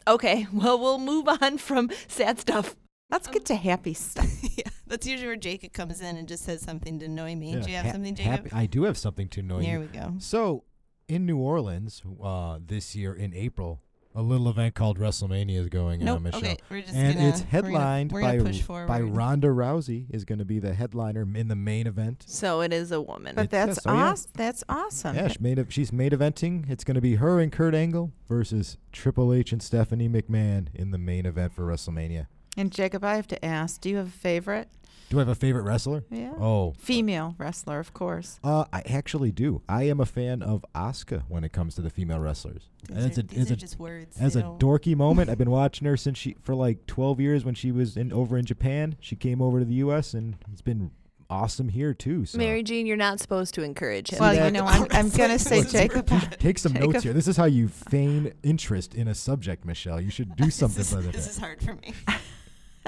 Okay, 0.08 0.46
well, 0.52 0.78
we'll 0.78 0.98
move 0.98 1.28
on 1.28 1.58
from 1.58 1.90
sad 2.08 2.38
stuff. 2.40 2.74
Let's 3.10 3.28
get 3.28 3.44
to 3.46 3.54
happy 3.56 3.92
stuff. 3.94 4.28
yeah, 4.56 4.70
that's 4.86 5.06
usually 5.06 5.26
where 5.26 5.36
Jacob 5.36 5.72
comes 5.72 6.00
in 6.00 6.16
and 6.16 6.26
just 6.28 6.44
says 6.44 6.62
something 6.62 6.98
to 7.00 7.06
annoy 7.06 7.34
me. 7.34 7.52
Yeah, 7.54 7.60
Do 7.60 7.70
you 7.70 7.76
have 7.76 7.86
ha- 7.86 7.92
something, 7.92 8.16
happy- 8.16 8.42
Jacob? 8.44 8.58
I 8.58 8.66
do 8.66 8.84
have 8.84 8.96
something 8.96 9.28
to 9.28 9.40
annoy 9.40 9.62
There 9.62 9.74
you. 9.74 9.80
we 9.80 9.86
go. 9.86 10.14
So, 10.18 10.64
in 11.08 11.26
New 11.26 11.38
Orleans, 11.38 12.02
uh, 12.22 12.58
this 12.64 12.94
year 12.94 13.12
in 13.12 13.34
April, 13.34 13.82
a 14.14 14.22
little 14.22 14.48
event 14.48 14.74
called 14.74 14.98
WrestleMania 14.98 15.56
is 15.56 15.68
going 15.68 16.04
Nope. 16.04 16.16
on, 16.16 16.22
Michelle. 16.24 16.40
Okay, 16.40 16.56
we're 16.68 16.80
just 16.82 16.94
and 16.94 17.14
gonna, 17.16 17.28
it's 17.28 17.38
we're 17.40 17.44
gonna- 17.44 17.50
headlined 17.50 18.12
we're 18.12 18.20
by 18.22 18.36
gonna, 18.38 18.50
push 18.50 18.62
by 18.66 19.00
Ronda 19.00 19.48
Rousey 19.48 20.06
is 20.10 20.24
going 20.24 20.40
to 20.40 20.44
be 20.44 20.58
the 20.58 20.74
headliner 20.74 21.22
in 21.34 21.48
the 21.48 21.54
main 21.56 21.86
event. 21.86 22.24
So 22.26 22.60
it 22.60 22.72
is 22.72 22.90
a 22.90 23.00
woman. 23.00 23.36
But 23.36 23.44
It- 23.44 23.50
that's 23.50 23.68
yes, 23.76 23.86
oh, 23.86 23.94
yeah. 23.94 24.10
awesome. 24.10 24.30
That's 24.34 24.64
awesome. 24.68 25.16
Yeah, 25.16 25.28
she 25.28 25.38
made 25.40 25.58
a, 25.60 25.70
she's 25.70 25.92
main 25.92 26.10
eventing. 26.10 26.68
It's 26.68 26.82
going 26.84 26.96
to 26.96 27.00
be 27.00 27.16
her 27.16 27.38
and 27.38 27.52
Kurt 27.52 27.74
Angle 27.74 28.12
versus 28.28 28.78
Triple 28.92 29.32
H 29.32 29.52
and 29.52 29.62
Stephanie 29.62 30.08
McMahon 30.08 30.68
in 30.74 30.90
the 30.90 30.98
main 30.98 31.24
event 31.26 31.52
for 31.52 31.62
WrestleMania. 31.66 32.26
And 32.56 32.72
Jacob, 32.72 33.04
I 33.04 33.14
have 33.14 33.28
to 33.28 33.44
ask, 33.44 33.80
do 33.80 33.90
you 33.90 33.96
have 33.98 34.08
a 34.08 34.10
favorite? 34.10 34.68
Do 35.10 35.18
I 35.18 35.22
have 35.22 35.28
a 35.28 35.34
favorite 35.34 35.62
wrestler? 35.64 36.04
Yeah. 36.08 36.32
Oh, 36.38 36.72
Female 36.78 37.34
wrestler, 37.36 37.80
of 37.80 37.92
course. 37.92 38.38
uh, 38.44 38.64
I 38.72 38.82
actually 38.88 39.32
do. 39.32 39.60
I 39.68 39.82
am 39.82 39.98
a 39.98 40.06
fan 40.06 40.40
of 40.40 40.64
Asuka 40.72 41.24
when 41.28 41.42
it 41.42 41.52
comes 41.52 41.74
to 41.74 41.82
the 41.82 41.90
female 41.90 42.20
wrestlers. 42.20 42.68
These 42.88 42.96
And 42.96 43.06
it's 43.06 43.18
are, 43.18 43.20
a, 43.22 43.24
these 43.24 43.38
it's 43.42 43.50
are 43.50 43.54
a 43.54 43.56
just 43.56 43.78
words. 43.80 44.16
As 44.20 44.36
a 44.36 44.42
don't- 44.42 44.60
dorky 44.60 44.94
moment, 44.96 45.28
I've 45.28 45.36
been 45.36 45.50
watching 45.62 45.86
her 45.88 45.96
since 45.96 46.16
she 46.16 46.36
for 46.40 46.54
like 46.54 46.86
12 46.86 47.18
years 47.20 47.44
when 47.44 47.56
she 47.56 47.72
was 47.72 47.96
in 47.96 48.12
over 48.12 48.38
in 48.38 48.44
Japan. 48.44 48.96
She 49.00 49.16
came 49.16 49.42
over 49.42 49.58
to 49.58 49.64
the 49.64 49.74
U.S. 49.74 50.14
and 50.14 50.36
it's 50.52 50.62
been 50.62 50.92
awesome 51.28 51.68
here 51.70 51.92
too. 51.92 52.24
So 52.24 52.38
Mary 52.38 52.62
Jean, 52.62 52.86
you're 52.86 52.96
not 52.96 53.18
supposed 53.18 53.52
to 53.54 53.62
encourage 53.64 54.10
him. 54.10 54.20
Well, 54.20 54.32
that- 54.34 54.44
you 54.46 54.52
know, 54.52 54.64
I'm, 54.64 54.86
I'm 54.92 55.08
going 55.16 55.30
to 55.30 55.40
say, 55.40 55.64
Jacob, 55.64 56.06
take 56.38 56.56
some 56.58 56.72
Jacob. 56.74 56.92
notes 56.92 57.02
here. 57.02 57.12
This 57.12 57.26
is 57.26 57.36
how 57.36 57.46
you 57.46 57.66
feign 57.66 58.32
interest 58.44 58.94
in 58.94 59.08
a 59.08 59.14
subject, 59.16 59.64
Michelle. 59.64 60.00
You 60.00 60.10
should 60.12 60.36
do 60.36 60.50
something 60.50 60.78
this, 60.78 60.92
for 60.92 61.00
is, 61.00 61.06
this 61.10 61.26
is 61.28 61.38
hard 61.38 61.60
for 61.60 61.74
me. 61.74 61.94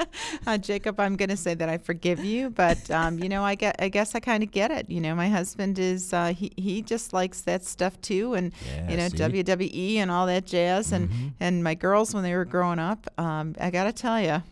uh, 0.46 0.58
Jacob, 0.58 0.98
I'm 1.00 1.16
going 1.16 1.28
to 1.28 1.36
say 1.36 1.54
that 1.54 1.68
I 1.68 1.78
forgive 1.78 2.24
you, 2.24 2.50
but 2.50 2.90
um, 2.90 3.18
you 3.18 3.28
know, 3.28 3.42
I 3.44 3.54
get, 3.54 3.76
I 3.78 3.88
guess 3.88 4.14
I 4.14 4.20
kind 4.20 4.42
of 4.42 4.50
get 4.50 4.70
it. 4.70 4.88
You 4.90 5.00
know, 5.00 5.14
my 5.14 5.28
husband 5.28 5.78
is, 5.78 6.12
uh, 6.12 6.32
he, 6.34 6.52
he 6.56 6.82
just 6.82 7.12
likes 7.12 7.42
that 7.42 7.64
stuff 7.64 8.00
too, 8.00 8.34
and 8.34 8.52
Yeah, 8.66 8.90
you 8.90 8.96
know, 8.96 9.08
see? 9.08 9.16
WWE 9.18 9.96
and 9.96 10.10
all 10.10 10.26
that 10.26 10.46
jazz, 10.46 10.92
and 10.92 11.08
Mhm. 11.10 11.32
and 11.40 11.64
my 11.64 11.74
girls 11.74 12.14
when 12.14 12.22
they 12.22 12.34
were 12.34 12.44
growing 12.44 12.78
up, 12.78 13.06
um, 13.18 13.54
I 13.60 13.70
got 13.70 13.84
to 13.84 13.92
tell 13.92 14.20
you, 14.20 14.42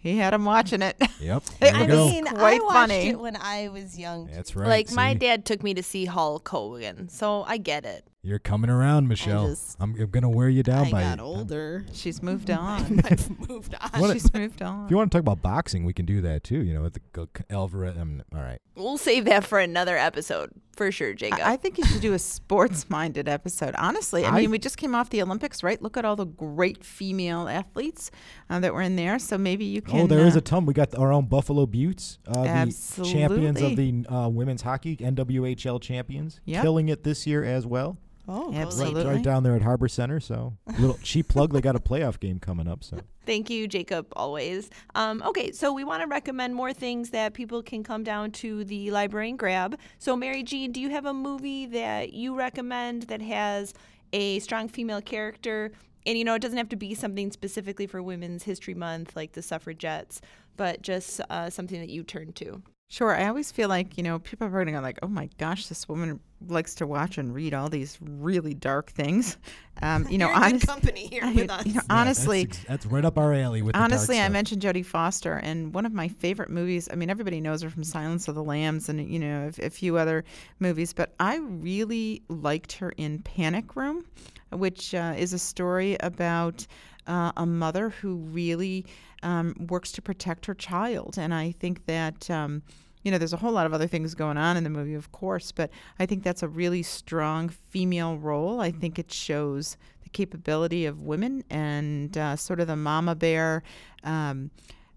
he 0.00 0.16
had 0.18 0.32
them 0.32 0.44
watching 0.44 0.80
it. 0.82 0.96
Yep. 1.20 1.42
It 1.60 1.74
I 1.74 1.86
go. 1.86 2.06
mean, 2.08 2.28
I 2.28 2.32
quite 2.32 2.62
watched 2.62 2.72
funny. 2.92 3.08
it 3.08 3.18
when 3.18 3.36
I 3.36 3.68
was 3.68 3.98
young. 3.98 4.26
That's 4.32 4.54
right. 4.54 4.68
like 4.68 4.92
my 4.92 5.12
dad 5.14 5.44
took 5.44 5.62
me 5.62 5.74
to 5.74 5.82
see 5.82 6.04
Hulk 6.04 6.48
Hogan, 6.48 7.08
so 7.08 7.42
I 7.48 7.56
get 7.56 7.84
it. 7.84 8.04
You're 8.22 8.40
coming 8.40 8.68
around, 8.68 9.06
Michelle. 9.06 9.46
just- 9.48 9.76
I'm, 9.80 9.94
I'm 9.98 10.10
gonna 10.10 10.28
wear 10.28 10.48
you 10.48 10.62
down 10.64 10.86
I 10.86 10.90
by 10.90 11.02
got 11.02 11.18
it. 11.18 11.22
older. 11.22 11.86
She's 11.92 12.20
moved 12.20 12.50
on. 12.50 13.00
I've 13.04 13.48
moved 13.48 13.74
on. 13.80 14.00
What 14.00 14.10
a- 14.10 14.14
She's 14.14 14.32
moved 14.34 14.60
on. 14.60 14.86
If 14.86 14.90
you 14.90 14.96
want 14.96 15.12
to 15.12 15.16
talk 15.16 15.20
about 15.22 15.40
boxing, 15.40 15.84
we 15.84 15.92
can 15.92 16.04
do 16.04 16.20
that 16.22 16.42
too. 16.42 16.62
You 16.62 16.74
know, 16.74 16.82
with 16.82 16.94
the 16.94 17.26
g- 17.26 17.44
Alvarez. 17.48 17.96
Um, 17.96 18.22
all 18.34 18.40
right. 18.42 18.58
We'll 18.74 18.98
save 18.98 19.24
that 19.26 19.44
for 19.44 19.58
another 19.60 19.96
episode 19.96 20.50
for 20.76 20.90
sure, 20.92 21.14
Jacob. 21.14 21.40
I 21.42 21.52
I 21.52 21.56
think 21.56 21.78
you 21.78 21.84
should 21.84 22.00
do 22.02 22.12
a 22.12 22.18
sports-minded 22.18 23.28
episode. 23.28 23.74
Honestly, 23.76 24.24
I, 24.24 24.30
I- 24.30 24.40
mean, 24.40 24.50
we 24.50 24.58
just 24.58 24.76
came 24.78 24.94
off 24.96 25.10
the 25.10 25.22
Olympics, 25.22 25.62
right? 25.62 25.80
Look 25.80 25.96
at 25.96 26.04
all 26.04 26.16
the 26.16 26.26
great 26.26 26.84
female 26.84 27.48
athletes 27.48 28.10
uh, 28.50 28.58
that 28.60 28.74
were 28.74 28.82
in 28.82 28.96
there. 28.96 29.20
So 29.20 29.38
maybe 29.38 29.64
you 29.64 29.80
can. 29.80 30.00
oh, 30.00 30.06
there 30.08 30.26
is 30.26 30.34
uh, 30.34 30.38
a 30.40 30.42
ton. 30.42 30.66
We 30.66 30.74
got 30.74 30.92
our 30.96 31.12
own 31.12 31.26
Buffalo 31.26 31.66
Beauts, 31.66 32.18
uh, 32.26 32.42
the 32.64 33.04
champions 33.04 33.62
of 33.62 33.76
the 33.76 34.04
uh, 34.08 34.28
women's 34.28 34.62
hockey 34.62 34.96
NWHL 34.96 35.80
champions, 35.80 36.40
Yep. 36.46 36.62
killing 36.62 36.88
it 36.88 37.04
this 37.04 37.24
year 37.26 37.44
as 37.44 37.64
well. 37.64 37.96
Oh, 38.28 38.52
Right, 38.52 38.60
Absolutely. 38.60 39.06
right 39.06 39.22
down 39.22 39.42
there 39.42 39.56
at 39.56 39.62
Harbor 39.62 39.88
Center. 39.88 40.20
So, 40.20 40.56
little 40.78 40.98
cheap 41.02 41.28
plug. 41.28 41.52
They 41.52 41.60
got 41.62 41.76
a 41.76 41.80
playoff 41.80 42.20
game 42.20 42.38
coming 42.38 42.68
up. 42.68 42.84
So, 42.84 42.98
Thank 43.26 43.48
you, 43.50 43.66
Jacob, 43.66 44.06
always. 44.14 44.70
Um, 44.94 45.22
okay, 45.26 45.52
so 45.52 45.72
we 45.72 45.84
want 45.84 46.02
to 46.02 46.06
recommend 46.08 46.54
more 46.54 46.72
things 46.72 47.10
that 47.10 47.34
people 47.34 47.62
can 47.62 47.82
come 47.82 48.04
down 48.04 48.30
to 48.32 48.64
the 48.64 48.90
library 48.90 49.30
and 49.30 49.38
grab. 49.38 49.78
So, 49.98 50.14
Mary 50.16 50.42
Jean, 50.42 50.72
do 50.72 50.80
you 50.80 50.90
have 50.90 51.06
a 51.06 51.14
movie 51.14 51.66
that 51.66 52.12
you 52.12 52.34
recommend 52.34 53.04
that 53.04 53.22
has 53.22 53.74
a 54.12 54.38
strong 54.40 54.68
female 54.68 55.00
character? 55.02 55.72
And, 56.06 56.16
you 56.16 56.24
know, 56.24 56.34
it 56.34 56.42
doesn't 56.42 56.56
have 56.56 56.70
to 56.70 56.76
be 56.76 56.94
something 56.94 57.30
specifically 57.30 57.86
for 57.86 58.02
Women's 58.02 58.44
History 58.44 58.74
Month, 58.74 59.14
like 59.14 59.32
the 59.32 59.42
suffragettes, 59.42 60.20
but 60.56 60.80
just 60.80 61.20
uh, 61.28 61.50
something 61.50 61.80
that 61.80 61.90
you 61.90 62.02
turn 62.02 62.32
to. 62.34 62.62
Sure. 62.90 63.14
I 63.14 63.28
always 63.28 63.52
feel 63.52 63.68
like, 63.68 63.98
you 63.98 64.02
know, 64.02 64.18
people 64.18 64.46
are 64.46 64.50
going 64.50 64.66
to 64.66 64.72
go 64.72 64.80
like, 64.80 64.98
oh 65.02 65.08
my 65.08 65.28
gosh, 65.36 65.66
this 65.66 65.86
woman 65.88 66.20
likes 66.48 66.74
to 66.76 66.86
watch 66.86 67.18
and 67.18 67.34
read 67.34 67.52
all 67.52 67.68
these 67.68 67.98
really 68.00 68.54
dark 68.54 68.90
things. 68.90 69.36
Um, 69.80 70.08
you 70.10 70.18
know, 70.18 70.26
You're 70.26 70.34
in 70.34 70.40
good 70.42 70.46
honest, 70.54 70.66
company 70.66 71.06
here 71.06 71.22
I- 71.22 71.32
with 71.34 71.50
us. 71.52 71.64
you 71.64 71.74
know, 71.74 71.80
Yeah, 71.88 71.96
honestly, 71.96 72.44
that's, 72.46 72.58
ex- 72.58 72.66
that's 72.66 72.86
right 72.86 73.04
up 73.04 73.16
our 73.16 73.32
alley 73.32 73.62
with 73.62 73.76
honestly, 73.76 74.16
the 74.16 74.22
I 74.22 74.28
mentioned 74.28 74.60
Jodie 74.60 74.84
Foster, 74.84 75.34
and 75.34 75.72
one 75.72 75.86
of 75.86 75.92
my 75.92 76.08
favorite 76.08 76.50
movies. 76.50 76.88
I 76.90 76.96
mean, 76.96 77.10
everybody 77.10 77.40
knows 77.40 77.62
her 77.62 77.70
from 77.70 77.84
Silence 77.84 78.26
of 78.26 78.34
the 78.34 78.42
Lambs, 78.42 78.88
and 78.88 79.08
you 79.08 79.20
know, 79.20 79.52
a, 79.60 79.66
a 79.66 79.70
few 79.70 79.96
other 79.96 80.24
movies. 80.58 80.92
But 80.92 81.14
I 81.20 81.36
really 81.36 82.22
liked 82.28 82.72
her 82.72 82.90
in 82.96 83.20
Panic 83.20 83.76
Room, 83.76 84.04
which 84.50 84.96
uh, 84.96 85.14
is 85.16 85.32
a 85.32 85.38
story 85.38 85.96
about 86.00 86.66
uh, 87.06 87.30
a 87.36 87.46
mother 87.46 87.90
who 87.90 88.16
really 88.16 88.84
um, 89.22 89.54
works 89.68 89.92
to 89.92 90.02
protect 90.02 90.46
her 90.46 90.54
child, 90.54 91.16
and 91.18 91.34
I 91.34 91.52
think 91.52 91.86
that. 91.86 92.30
Um, 92.30 92.62
you 93.04 93.12
know, 93.12 93.18
there's 93.18 93.32
a 93.32 93.36
whole 93.38 93.52
lot 93.52 93.64
of 93.64 93.72
other 93.72 93.86
things 93.86 94.14
going 94.14 94.36
on 94.36 94.56
in 94.56 94.64
the 94.64 94.70
movie, 94.70 94.94
of 94.94 95.12
course, 95.12 95.52
but 95.52 95.70
I 96.00 96.04
think 96.04 96.24
that's 96.24 96.42
a 96.42 96.48
really 96.48 96.82
strong 96.82 97.48
female 97.48 98.18
role. 98.18 98.60
I 98.60 98.72
think 98.72 98.98
it 98.98 99.12
shows 99.12 99.76
the 100.02 100.10
capability 100.10 100.84
of 100.84 101.00
women 101.00 101.44
and 101.48 102.18
uh, 102.18 102.34
sort 102.36 102.60
of 102.60 102.66
the 102.66 102.76
mama 102.76 103.14
bear, 103.14 103.62
um, 104.02 104.50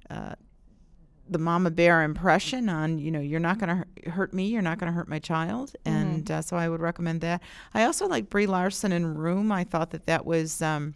uh, 0.09 0.33
the 1.29 1.37
mama 1.37 1.69
bear 1.69 2.01
impression 2.03 2.69
on, 2.69 2.97
you 2.97 3.11
know, 3.11 3.21
you're 3.21 3.39
not 3.39 3.59
going 3.59 3.83
to 3.83 4.09
hurt 4.09 4.33
me, 4.33 4.47
you're 4.47 4.61
not 4.61 4.79
going 4.79 4.91
to 4.91 4.95
hurt 4.95 5.07
my 5.07 5.19
child. 5.19 5.73
And 5.85 6.29
uh, 6.29 6.41
so 6.41 6.57
I 6.57 6.67
would 6.67 6.81
recommend 6.81 7.21
that. 7.21 7.41
I 7.73 7.83
also 7.85 8.07
like 8.07 8.29
Brie 8.29 8.47
Larson 8.47 8.91
in 8.91 9.15
Room. 9.15 9.51
I 9.51 9.63
thought 9.63 9.91
that 9.91 10.07
that 10.07 10.25
was. 10.25 10.61
Um, 10.61 10.95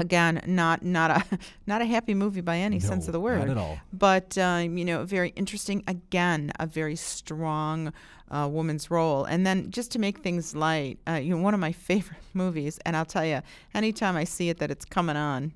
Again, 0.00 0.42
not 0.46 0.82
not 0.82 1.10
a 1.10 1.38
not 1.66 1.82
a 1.82 1.84
happy 1.84 2.14
movie 2.14 2.40
by 2.40 2.56
any 2.56 2.80
sense 2.80 3.06
of 3.06 3.12
the 3.12 3.20
word 3.20 3.40
Not 3.40 3.48
at 3.50 3.56
all. 3.58 3.78
but 3.92 4.36
um, 4.38 4.76
you 4.78 4.84
know, 4.84 5.04
very 5.04 5.30
interesting. 5.36 5.82
Again, 5.86 6.52
a 6.58 6.66
very 6.66 6.96
strong 6.96 7.92
uh, 8.30 8.48
woman's 8.50 8.90
role. 8.90 9.24
And 9.24 9.46
then 9.46 9.70
just 9.70 9.90
to 9.92 9.98
make 9.98 10.18
things 10.20 10.54
light, 10.54 10.98
uh, 11.08 11.14
you 11.14 11.30
know, 11.34 11.42
one 11.42 11.54
of 11.54 11.60
my 11.60 11.72
favorite 11.88 12.22
movies, 12.34 12.78
and 12.84 12.96
I'll 12.96 13.04
tell 13.04 13.24
you, 13.24 13.40
anytime 13.74 14.16
I 14.16 14.24
see 14.24 14.48
it 14.48 14.58
that 14.58 14.70
it's 14.70 14.84
coming 14.84 15.16
on, 15.16 15.52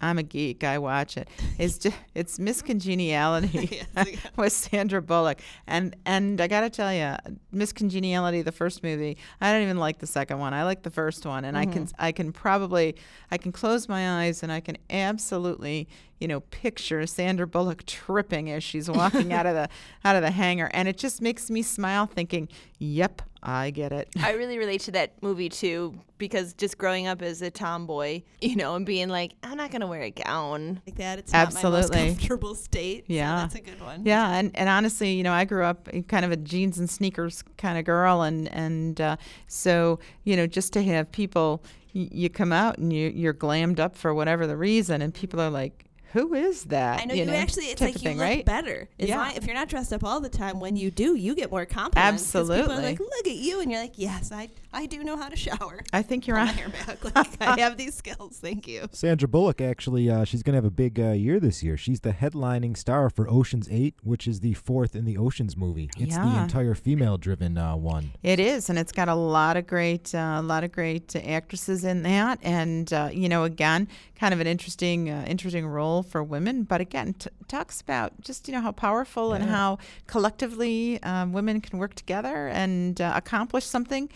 I'm 0.00 0.18
a 0.18 0.22
geek. 0.22 0.64
I 0.64 0.78
watch 0.78 1.16
it. 1.16 1.28
It's 1.56 1.78
just, 1.78 1.96
it's 2.14 2.38
Miss 2.40 2.62
Congeniality 2.62 3.82
with 4.36 4.52
Sandra 4.52 5.00
Bullock, 5.00 5.40
and 5.68 5.94
and 6.04 6.40
I 6.40 6.48
gotta 6.48 6.68
tell 6.68 6.92
you, 6.92 7.16
Miss 7.52 7.72
Congeniality, 7.72 8.42
the 8.42 8.52
first 8.52 8.82
movie, 8.82 9.16
I 9.40 9.52
don't 9.52 9.62
even 9.62 9.78
like 9.78 9.98
the 9.98 10.06
second 10.06 10.40
one. 10.40 10.52
I 10.52 10.64
like 10.64 10.82
the 10.82 10.90
first 10.90 11.24
one, 11.24 11.44
and 11.44 11.56
I 11.56 11.64
can 11.64 11.84
mm-hmm. 11.84 12.04
I 12.04 12.10
can 12.10 12.32
probably 12.32 12.96
I 13.30 13.38
can 13.38 13.52
close 13.52 13.88
my 13.88 14.22
eyes 14.24 14.42
and 14.42 14.50
I 14.50 14.60
can 14.60 14.76
absolutely 14.90 15.88
you 16.20 16.28
know 16.28 16.40
picture 16.40 17.06
Sandra 17.06 17.46
Bullock 17.46 17.84
tripping 17.86 18.50
as 18.50 18.62
she's 18.64 18.88
walking 18.90 19.32
out 19.32 19.46
of 19.46 19.54
the 19.54 19.68
out 20.04 20.16
of 20.16 20.22
the 20.22 20.30
hangar, 20.30 20.70
and 20.72 20.88
it 20.88 20.96
just 20.98 21.20
makes 21.22 21.50
me 21.50 21.62
smile 21.62 22.06
thinking, 22.06 22.48
"Yep, 22.78 23.22
I 23.42 23.70
get 23.70 23.92
it." 23.92 24.08
I 24.22 24.32
really 24.32 24.56
relate 24.58 24.80
to 24.82 24.92
that 24.92 25.20
movie 25.22 25.48
too 25.48 25.98
because 26.18 26.54
just 26.54 26.78
growing 26.78 27.06
up 27.06 27.20
as 27.20 27.42
a 27.42 27.50
tomboy, 27.50 28.22
you 28.40 28.56
know, 28.56 28.76
and 28.76 28.86
being 28.86 29.08
like, 29.08 29.32
I'm 29.42 29.56
not 29.58 29.70
gonna 29.70 29.86
wear 29.88 30.02
a 30.02 30.10
gown. 30.10 30.80
like 30.86 30.96
that. 30.96 31.18
It's 31.18 31.32
not 31.32 31.38
my 31.52 31.58
Absolutely. 31.60 31.80
most 32.06 32.18
comfortable 32.18 32.54
state. 32.54 33.04
so 33.08 33.12
Yeah. 33.12 33.36
that's 33.36 33.56
a 33.56 33.60
good 33.60 33.80
one. 33.82 34.02
Yeah, 34.06 34.36
and, 34.36 34.50
and 34.54 34.68
honestly, 34.68 35.12
you 35.12 35.22
know, 35.24 35.32
I 35.32 35.44
grew 35.44 35.64
up 35.64 35.88
kind 36.08 36.24
of 36.24 36.30
a 36.32 36.36
jeans 36.36 36.78
and 36.78 36.88
sneakers 36.88 37.42
kind 37.58 37.76
of 37.78 37.84
girl, 37.84 38.22
and 38.22 38.48
and 38.54 39.00
uh, 39.00 39.16
so 39.48 39.98
you 40.22 40.36
know, 40.36 40.46
just 40.46 40.72
to 40.74 40.82
have 40.84 41.10
people, 41.12 41.62
you 41.92 42.30
come 42.30 42.52
out 42.52 42.78
and 42.78 42.92
you 42.92 43.10
you're 43.14 43.34
glammed 43.34 43.78
up 43.80 43.96
for 43.96 44.14
whatever 44.14 44.46
the 44.46 44.56
reason, 44.56 45.02
and 45.02 45.12
people 45.12 45.40
are 45.40 45.50
like, 45.50 45.84
"Who 46.14 46.34
is 46.34 46.64
that?" 46.64 47.00
I 47.00 47.04
know 47.04 47.14
you, 47.14 47.24
actually. 47.30 47.66
It's 47.66 47.80
like 47.80 47.94
you 47.94 47.98
thing, 48.00 48.16
look 48.16 48.24
right? 48.26 48.44
better. 48.44 48.88
As 48.98 49.08
Yeah. 49.08 49.18
long- 49.18 49.36
if 49.36 49.44
you're 49.46 49.54
not 49.54 49.68
dressed 49.68 49.92
up 49.92 50.02
all 50.02 50.20
the 50.20 50.28
time, 50.30 50.58
when 50.60 50.74
you 50.76 50.90
do, 50.90 51.14
you 51.14 51.34
get 51.34 51.50
more 51.50 51.66
compliments. 51.66 52.32
'cause 52.32 52.48
People 52.48 52.54
are 52.54 52.58
Absolutely. 52.62 52.84
like, 52.90 52.98
look 53.00 53.26
at 53.26 53.36
you, 53.36 53.60
and 53.60 53.70
you're 53.70 53.80
like, 53.80 53.94
yes, 53.98 54.32
I, 54.32 54.48
I 54.72 54.86
do 54.86 55.04
know 55.04 55.16
how 55.16 55.28
to 55.28 55.36
shower. 55.36 55.80
I 55.92 56.02
think 56.02 56.26
you're 56.26 56.38
on. 56.38 56.46
hair 56.48 56.68
back. 56.70 56.98
Like, 57.14 57.40
I 57.40 57.60
have 57.60 57.76
these 57.76 57.94
skills. 57.94 58.38
Thank 58.40 58.66
you. 58.66 58.86
Sandra 58.92 59.28
Bullock 59.28 59.60
actually, 59.60 60.08
uh, 60.10 60.24
she's 60.24 60.42
gonna 60.42 60.56
have 60.56 60.64
a 60.64 60.70
big 60.70 60.98
uh, 60.98 61.10
year 61.12 61.38
this 61.38 61.62
year. 61.62 61.76
She's 61.76 62.00
the 62.00 62.12
headlining 62.12 62.76
star 62.76 63.10
for 63.10 63.28
Ocean's 63.28 63.68
Eight, 63.70 63.94
which 64.02 64.26
is 64.26 64.40
the 64.40 64.54
fourth 64.54 64.94
in 64.96 65.04
the 65.04 65.18
Ocean's 65.18 65.56
movie. 65.56 65.90
It's 65.98 66.16
the 66.16 66.42
entire 66.42 66.74
female-driven 66.74 67.58
uh, 67.58 67.76
one. 67.76 68.12
It 68.22 68.40
is, 68.40 68.70
and 68.70 68.78
it's 68.78 68.92
got 68.92 69.08
a 69.08 69.14
lot 69.14 69.56
of 69.56 69.66
great, 69.66 70.14
uh, 70.14 70.36
a 70.38 70.42
lot 70.42 70.64
of 70.64 70.72
great 70.72 71.14
uh, 71.16 71.18
actresses 71.20 71.84
in 71.84 72.02
that, 72.04 72.38
and 72.42 72.92
uh, 72.92 73.10
you 73.12 73.28
know, 73.28 73.44
again, 73.44 73.88
kind 74.18 74.32
of 74.32 74.40
an 74.40 74.46
interesting, 74.46 75.10
uh, 75.10 75.24
interesting 75.26 75.66
role 75.66 76.02
for 76.02 76.22
women. 76.22 76.62
But 76.62 76.80
again, 76.80 77.14
t- 77.14 77.30
talks 77.48 77.80
about 77.80 78.20
just 78.20 78.48
you 78.48 78.54
know 78.54 78.60
how 78.60 78.72
powerful 78.72 79.32
and 79.32 79.44
how 79.44 79.78
collectively 80.06 81.02
um, 81.02 81.32
women 81.32 81.60
can 81.60 81.78
work 81.78 81.94
together 81.94 82.48
and 82.48 83.00
uh, 83.00 83.12
accomplish 83.14 83.64
something. 83.64 84.08